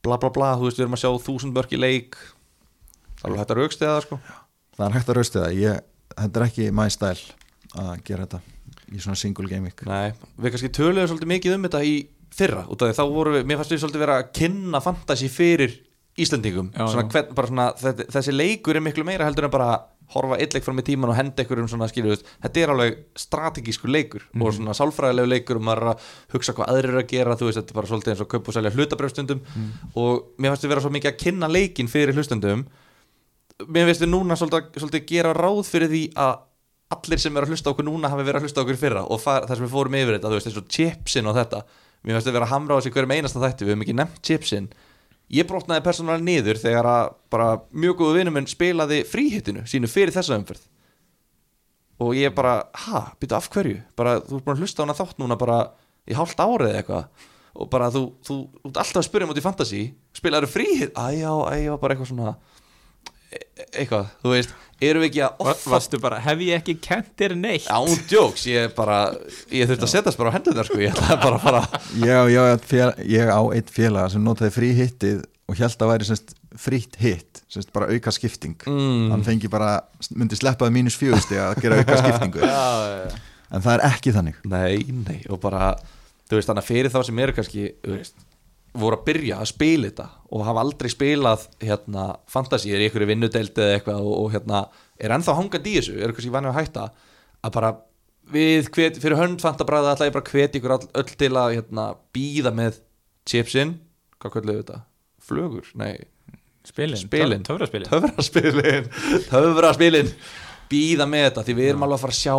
[0.06, 2.18] bla bla bla, þú veist við erum að sjá þúsund mörk í leik.
[3.22, 4.20] Það er hægt að raukstiða það sko.
[4.74, 5.86] Það er hægt að ég,
[6.16, 7.38] þetta er ekki my style
[7.74, 8.53] að gera þetta
[8.92, 11.96] í svona single week Nei, við kannski töluðum svolítið mikið um þetta í
[12.34, 15.28] fyrra út af því þá voru við, mér fannst við svolítið vera að kynna fantasy
[15.30, 15.80] fyrir
[16.14, 16.68] Íslendingum.
[16.78, 19.80] Já, svona, hvern, svona, þessi, þessi leikur er miklu meira heldur en bara
[20.14, 23.00] horfa eitt leik fram í tíman og henda ykkur um svona skilju þetta er alveg
[23.18, 24.44] strategískur leikur Mhm.
[24.46, 26.04] og svona sálfræðilegu leikur og maður að
[26.36, 28.54] hugsa hvað aðrir að gera þú veist þetta er bara svolítið eins og kaup og
[28.54, 29.72] selja hlutabrjöfstundum Mhm.
[29.96, 32.66] og mér fannst við vera svo mikið að kynna leikin fyrir hlustundum
[33.74, 36.38] mér finnst við núna svolítið, svolítið gera ráð fyrir því að
[36.94, 39.48] allir sem eru að hlusta okkur núna hafi verið að hlusta okkur fyrra og það,
[39.50, 41.62] það sem við fórum yfir þetta, þú veist, eins og chipsin og þetta.
[42.04, 44.22] Mér finnst við vera að hamra á þessi hverjum einasta þætti við höfum ekki nefnt
[44.28, 44.70] chipsin.
[45.34, 50.14] Ég brotnaði persónulega niður þegar að bara mjög góðu vinur minn spilaði fríhittinu sínu fyrir
[50.14, 50.66] þessa umferð.
[52.04, 53.80] Og ég bara, ha, býtu af hverju?
[53.98, 55.60] Bara, þú ert búin að hlusta á hana þátt núna bara
[56.10, 57.30] í hálft árið eitthvað.
[57.54, 59.82] Og bara þú, þú, þú ert alltaf að spyrja mútið í fantasy.
[60.18, 62.36] Spilaður fríhitt, æjá, æjá bara eitthvað svona
[63.74, 64.54] eitthvað, þú veist,
[64.84, 67.68] erum við ekki að offa Varstu bara, hef ég ekki kent þér neitt?
[67.72, 68.98] Án djóks, ég bara
[69.54, 71.62] ég þurfti að setjast bara á hendunar sko, ég ætlaði bara að fara
[72.04, 75.60] ég, á- ég, á einn fél, ég á eitt félaga sem notaði frí hittið og
[75.60, 78.56] held að væri semst, frítt hitt semst, bara auka skipting.
[78.68, 79.10] Mm.
[79.14, 79.74] hann fengi bara,
[80.16, 82.44] myndi sleppaði mínus fjögusti að gera auka skiptingu.
[83.54, 84.38] En það er ekki þannig.
[84.50, 85.76] Nei, nei, og bara
[86.26, 88.16] þú veist, þannig að fyrir þá sem eru kannski þú veist,
[88.74, 93.58] voru að byrja að spila þetta og hafa aldrei spilað hérna, fantasíur í einhverju vinnudeld
[93.58, 94.64] eða eitthvað og, og hérna,
[94.98, 96.86] er ennþá hangandi í þessu eru kannski vanið að hætta
[97.44, 97.74] að bara
[98.34, 101.58] við, hvet, fyrir hönd fantabræða ætla ég bara að hvetja ykkur all, öll til að
[101.58, 101.86] hérna,
[102.16, 102.80] býða með
[103.30, 103.78] chipsin
[104.18, 104.80] hvað kölluðu þetta?
[105.24, 105.70] Flögur?
[105.80, 105.94] Nei,
[106.64, 107.44] Spilin, Spilin.
[107.44, 108.90] Töfraspilin töfraspilin
[109.32, 110.12] töfraspilin
[110.72, 112.36] býða með þetta því við erum alveg að fara að sjá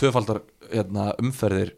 [0.00, 0.40] tvöfaldar
[0.72, 1.74] hérna, umferðir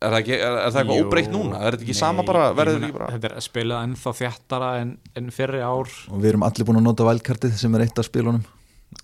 [0.00, 1.60] er það, ekki, er, er það eitthvað Jú, óbreytt núna?
[1.60, 4.94] er þetta ekki nei, sama bara, þetta ekki bara Þetta er spilað ennþá þjættara en,
[5.20, 5.92] en fyrri ár.
[6.10, 8.42] Og við erum allir búin að nota vælkartið sem er eitt af spilunum.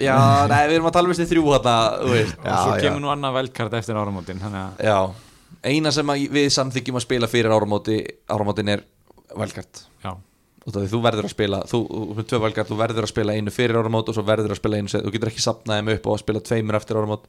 [0.03, 0.17] Já,
[0.53, 2.37] nei, við erum að tala um þessi þrjú hérna, þú veist.
[2.41, 4.99] Og svo Já, kemur nú annað velkart eftir áramótin þannig að já,
[5.71, 8.01] eina sem að við samþykjum að spila fyrir áramóti
[8.33, 8.87] áramótin er
[10.75, 11.81] því þú verður að spila þú,
[12.17, 14.81] þú, tvö velkart, þú verður að spila einu fyrir áramót og svo verður að spila
[14.81, 17.29] einu, þú getur ekki sapnað þeim upp og að spila tveimur eftir áramót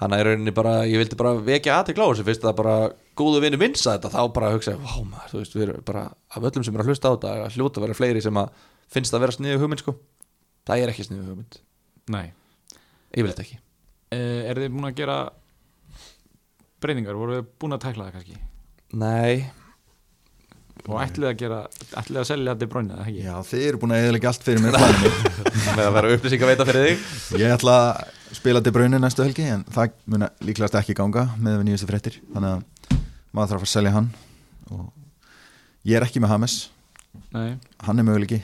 [0.00, 2.76] þannig að í rauninni bara, ég vildi bara vekja aðtekla á þessu fyrst að bara
[3.18, 6.46] góðu vinnu vinsa þetta þá bara hugsa, vá maður, þú veist, við erum bara af
[6.48, 9.24] öllum sem eru að hlusta á þetta, hljóta að vera fleiri sem að finnst að
[9.26, 9.94] vera sniðu hugmynd sko.
[10.68, 11.60] Það er ekki sniðu hugmynd,
[12.14, 12.26] nei.
[13.12, 13.60] Ég vil þetta ekki.
[14.12, 15.18] Uh, Er þið búin að gera
[16.82, 18.38] breyningar, voru þið búin að tækla það kannski?
[19.02, 19.34] Nei,
[20.88, 21.58] og ætlið að gera,
[22.00, 23.24] ætlið að selja þetta í brónið, eða ekki?
[23.26, 24.78] já þið eru búin að eðalega allt fyrir mér
[25.76, 27.04] með að vera upplýsing að veita fyrir þig.
[27.42, 31.60] Ég ætla að spila til braunin næstu helgi en það mun líklegast ekki ganga með
[31.60, 32.18] við nýjustu fréttir.
[32.32, 32.96] Þannig að
[33.32, 34.08] maður þarf að fara að selja hann.
[34.72, 34.88] Og
[35.88, 36.56] ég er ekki með Hames
[37.32, 38.40] Nei, hann er möguleiki.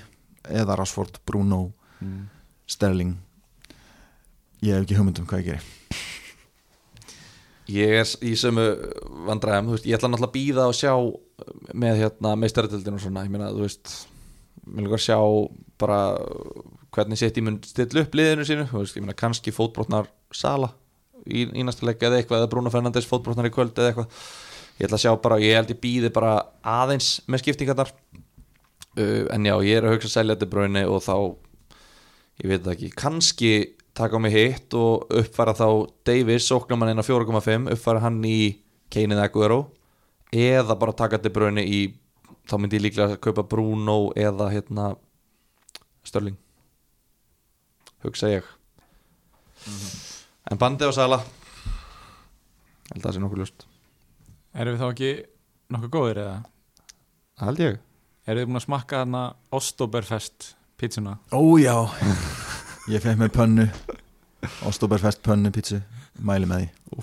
[0.48, 1.64] Eða Rashford, Bruno,
[2.04, 2.22] mm.
[2.68, 3.16] Sterling.
[4.62, 5.77] Ég hef ekki hugmyndum hvað ég geri
[7.68, 8.66] ég er í sömu
[9.28, 10.92] vandræðum, veist, ég ætla náttúrulega að býða og sjá
[11.76, 13.94] með hérna meistaratöldin og svona, ég meina, þú veist
[14.68, 15.18] mér líka að sjá
[15.80, 15.98] bara
[16.96, 20.72] hvernig ég mun stilla upp liðinu sínu, veist, ég meina kannski fótbrotnar Sala
[21.26, 24.22] í, í næsta leik eða eitthvað, eða Bruno Fernandes fótbrotnar í kvöld eða eitthvað,
[24.78, 26.32] ég ætla að sjá bara ég held ég býði bara
[26.62, 27.92] aðeins með skiptingarnar.
[28.98, 31.14] Uh, en já, ég er að hugsa þetta bröðinni og þá
[32.42, 33.52] ég veit ekki, kannski
[33.98, 35.68] taka á mig hitt og uppfæra þá
[36.06, 38.56] Davis, sóknamann inn á 4,5 uppfæra hann í
[38.92, 39.60] Keinið Aguero
[40.32, 41.80] eða bara taka þetta bröðinni í
[42.48, 44.92] þá myndi ég líklega að kaupa Bruno eða hérna
[46.06, 46.38] Störling
[48.04, 48.46] hugsa ég.
[50.48, 51.18] En bandi á Sala
[52.88, 53.66] held að það sé nokkuð ljóst.
[54.56, 55.10] Erum við þá ekki
[55.74, 56.36] nokkuð góðir eða?
[57.44, 57.80] Held ég.
[58.28, 59.24] Erum við búin að smakka þarna
[59.58, 61.18] Ostoberfest pizzuna?
[61.32, 61.76] Ójá
[62.88, 63.66] Ég fekk með pönnu
[64.68, 65.80] Ostoberfest pönnu pítsu.
[66.24, 67.02] Mæli með því.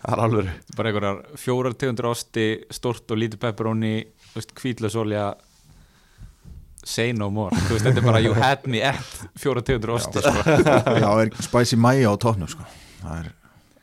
[0.00, 3.92] Það er alveg Bara einhverjar fjórar tegundur osti, stort og lítið pepperoni,
[4.56, 5.26] kvítlösolja
[6.86, 7.52] say no more.
[7.66, 10.44] Þú veist, þetta er bara you had me at fjórar tegundur osti sko.
[11.02, 12.64] Já, er spicy mayo á tóknum sko.
[13.02, 13.28] Það er,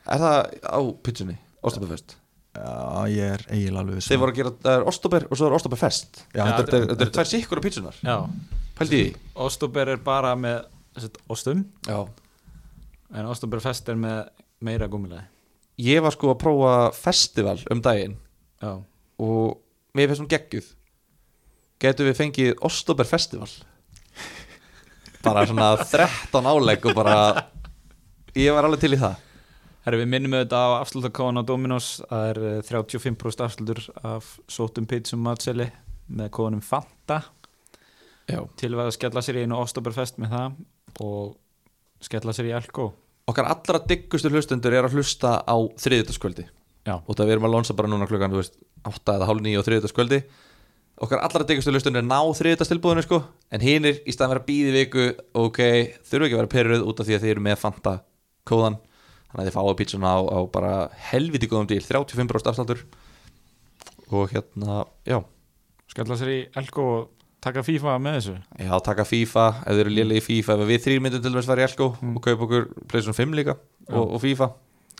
[0.08, 1.34] Er það á pizzunni?
[1.68, 2.14] Óstopafest
[2.56, 2.68] já,
[3.12, 5.54] ég er eiginlega alveg um Þeir voru að gera, það er Ostober og svo er
[5.58, 8.14] Ostoberfest Já, Já, þetta Þetta er, er- þetta eru tvær sikkur á pizzunar Já,
[8.78, 9.10] Pældi því.
[9.46, 10.62] Ostober er bara með
[11.30, 11.64] ostum.
[11.86, 12.06] Já.
[13.16, 14.28] En Ostoberfest er með
[14.64, 15.24] meira gúmilaði
[15.80, 18.16] Ég var sko að prófa festival um daginn
[18.58, 18.72] Já,
[19.22, 19.60] og
[19.94, 20.66] mér finnst hún geggjuð.
[21.78, 23.48] Getum við fengið Ostober festival?
[25.22, 27.16] Bara svona 13 álegg og bara
[28.38, 29.24] Ég var alveg til í það.
[29.86, 31.86] Herri, við minnum auðvitað á afslutakóðan á Dominos.
[32.10, 35.70] Það er eh, 35% afslutur af sótum pizzum matseli
[36.12, 37.22] með kóðanum Fanta.
[38.28, 38.42] Já.
[38.60, 40.58] til að skella sér í einu Oktoberfest með það
[41.04, 41.36] og
[42.04, 42.90] skella sér í Elko.
[43.28, 46.48] Okkar allra diggustu hlustundur er að hlusta á þriðutaskvöldi
[46.88, 48.54] og það við erum að lónsa bara núna klukkan þú veist,
[48.88, 50.22] 8 eða hálf 9 á þriðutaskvöldi
[50.98, 53.20] Okkar allra diggustu hlustundur er ná þriðutastilbúðinu sko
[53.54, 55.04] en hinir í staðan vera býði viku
[55.38, 55.60] ok,
[56.02, 57.92] þurfu ekki að vera perruð út af því að þið eru með Fanta
[58.48, 58.78] kóðan.
[59.28, 60.72] Þannig að þið fáið pítsuna á, á bara
[61.12, 62.82] helviti góðum díl 35% afslátur
[64.08, 65.20] og hérna, já.
[65.92, 67.06] Skella sér í Elko og
[67.48, 68.36] taka FIFA með þessu?
[68.68, 71.48] Já, taka FIFA, ef þið eru lélega í FIFA ef við þrýr myndum til dæmis
[71.50, 73.54] fara í Elko og kaupa okkur PlayStation 5 líka
[73.88, 74.48] og, og FIFA.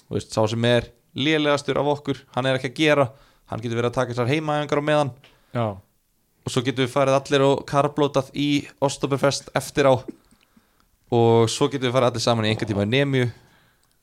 [0.08, 0.88] Og veist, sá sem er
[1.18, 3.06] lélegastur af okkur, hann er ekki að gera.
[3.48, 5.10] Hann getur verið að taka þessar heimaðingar á meðan.
[5.56, 5.66] Já,
[6.48, 8.48] og svo getur við farið allir og karblótað í
[8.84, 9.94] Ostoberfest eftir á.
[11.12, 13.28] Og svo getur við farið allir saman í einhvern tíma í Nemju.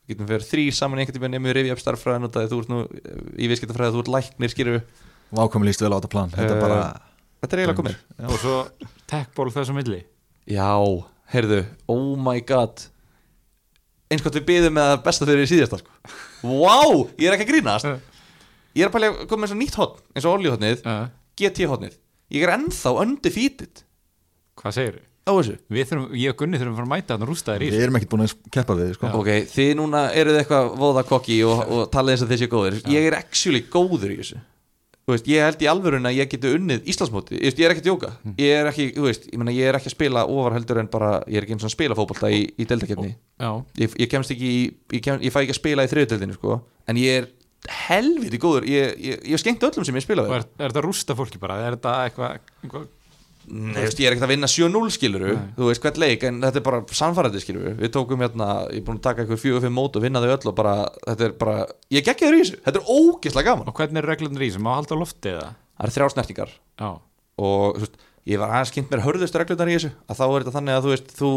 [0.09, 2.43] Getum við farið þrýr saman í einhvern tíma í Nemju rifja upp starffræðin út af
[2.43, 2.79] því að þú ert nú
[3.45, 4.79] í viðskiptafræði þú ert læknir, skýrðu
[5.35, 6.29] Vákomi líst vel á þetta plan.
[6.33, 6.81] Þetta er Eh, bara
[7.43, 7.97] Þetta er eiginlega komið.
[8.29, 8.55] Og svo
[9.09, 10.01] techból þessu milli.
[10.49, 10.69] Já,
[11.33, 12.85] heyrðu, oh my god.
[14.11, 16.15] Eins gott við byðum með það besta fyrir í síðasta sko.
[16.45, 17.89] Wow, ég er ekki að grínast.
[18.75, 21.05] Ég er að pælega að koma með svo nýtt hotn eins og oljihotnið, uh,
[21.39, 21.95] GT hotnið
[22.33, 23.83] Ég er ennþá undefeated.
[24.57, 24.95] Hvað segir
[25.25, 25.55] á þessu?
[25.69, 27.99] Við þurfum, ég og Gunni þurfum að fara að mæta þannig rústaðir í Við erum
[27.99, 29.11] ekkert búin að keppa við sko.
[29.19, 32.77] Ok, þið núna eruð eitthvað voða kokki og, og talið eins og þið séu góðir.
[32.93, 34.41] Ég er actually góður í þessu
[35.13, 37.83] veist, ég held í alvörun að ég geti unnið Íslandsmóti, ég, veist, ég er ekki
[37.83, 38.11] að djóka
[38.41, 41.11] ég er ekki, veist, ég, meina, ég er ekki að spila ofar heldur en bara,
[41.29, 43.49] ég er ekki eins og spila fótbolta í, í deildakefni Já,
[43.83, 44.61] ég, ég kemst ekki í,
[44.97, 46.61] ég, kem, ég fæ ekki að spila í þriðutöldinu sko.
[46.89, 47.29] en ég er
[47.65, 48.67] helviti góður.
[48.69, 50.35] Ég, ég, ég hef skemmt öllum sem ég spila við.
[50.37, 51.57] Er, er þetta rústa fólki bara?
[51.65, 52.81] Er þetta eitthvað eitthva,
[53.45, 55.49] Nei, veist, ég er ekkert að vinna 7-0 skiluru Nei.
[55.57, 58.85] þú veist hvert leik, en þetta er bara samfærandi skiluru við tókum hérna, ég er
[58.87, 60.73] búin að taka eitthvað 4-5 mót og vinna þau öll og bara,
[61.05, 61.55] þetta er bara
[61.93, 63.69] ég gekk þér í þessu, þetta er ógeðslega gaman.
[63.69, 65.51] Og hvernig er reglunir í þessu, má halda á lofti eða?
[65.75, 66.55] Það er þrjá snertingar.
[66.81, 66.89] Já,
[67.45, 70.55] og veist, ég var aðeins kynnt mér hörðust reglunar í þessu, að þá er þetta
[70.57, 71.31] þannig að þú veist, þú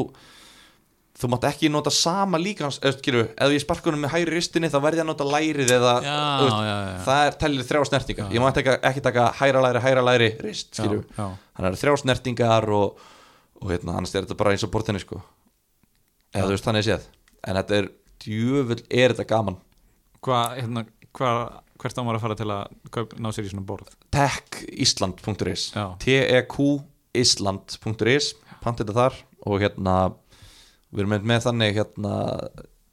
[1.19, 5.01] þú mátt ekki nota sama líkans eða ég sparka honum með hægri ristinni þá verði
[5.01, 6.99] ég að nota lærið eða já, veist, já, já.
[7.09, 8.33] það er tællir þrjá snertingar.
[8.35, 13.07] Ég má ekki, ekki taka hæra læri, hæra læri rist, þannig að þrjá snertingar og,
[13.59, 15.23] og hérna, annars er þetta bara eins og bortinni sko,
[16.35, 17.09] eða þú veist þannig séð,
[17.43, 17.91] en þetta er
[18.23, 19.59] djöfull er þetta gaman,
[20.19, 20.81] Hvað, hérna,
[21.15, 21.37] hvað
[21.79, 23.93] hvert á maður að fara til að ná sér í svona borð?
[24.15, 25.63] Techisland.is
[26.03, 28.33] tekisland.is
[28.65, 29.15] pantið þetta þar
[29.47, 29.95] og hérna
[30.93, 32.13] við erum með, með þannig hérna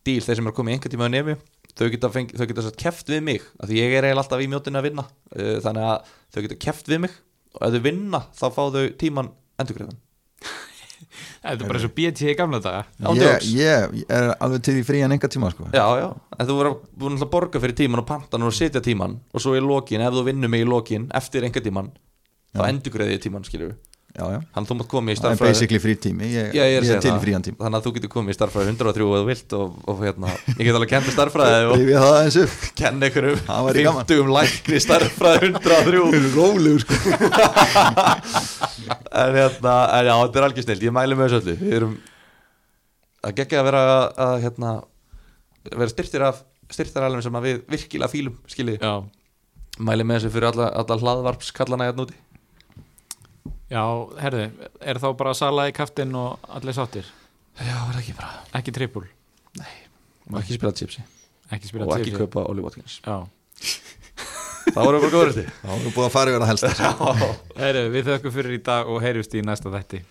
[0.05, 1.35] díl, þeir sem er komið einhvern tíma á nefju
[1.75, 4.43] þau geta, feng, þau geta satt keft við mig af því ég er eiginlega alltaf
[4.43, 7.15] í mjótinu að vinna uh, þannig að þau geta keft við mig
[7.55, 9.31] og ef þau vinna þá fá þau tíman
[9.61, 9.99] endurgreðan
[11.45, 12.85] Þetta er bara eins og BT í gamla daga
[13.15, 13.49] Ég, jokes.
[13.53, 15.67] ég er alveg til í frían enga tíma, sko.
[15.75, 16.07] Já, já,
[16.39, 19.53] en þú verður búin að borga fyrir tíman og pantan og setja tíman og svo
[19.57, 21.91] í lokin, ef þú vinnur mig í lokin eftir einhver tíman,
[22.55, 22.69] þá Já.
[22.71, 23.69] endurgreði ég tíman já.
[24.15, 26.27] Þannig að þú mátt koma í Það starffræði basically frí tími.
[26.31, 27.49] Ég, Já, ég er, að ég er það.
[27.59, 30.61] Þannig að þú getur komið í starffræði 103 eða þú vilt og, og hérna, ég
[30.61, 34.07] get alveg kent starffræði og það kenna einhverjum Það væri gaman.
[34.07, 36.93] 50 um lækni starffræði 103 Rólegur, sko.
[39.25, 41.57] en hérna, en já, þetta er algjör snilt ég mæli með þessu öllu.
[41.65, 41.95] Við erum
[43.25, 43.85] að gegja að vera
[44.29, 44.75] að hérna,
[45.73, 48.95] vera styrtir af styrtir alveg sem að við virkilega fílum skiljið, Já,
[49.85, 52.17] mæli með þessu fyrir alla, alla hlaðvarpskallana hérna úti
[53.71, 53.83] já,
[54.21, 54.45] herðu
[54.81, 57.07] Er þá bara sala í kaftin og allir sáttir?
[57.55, 59.05] Já, er það ekki bara, Ekki trippul,
[60.29, 61.03] má ekki spila chipsi.
[61.55, 62.97] Ekki spila og ekki kaupa Oli Watkins.
[63.05, 63.21] Já,
[64.73, 66.83] það voru bara góður þetta Já, við erum búin að fara yfir það helst.
[67.61, 70.01] herðu, við þökkum fyrir í dag og heyrjumst í næsta þætti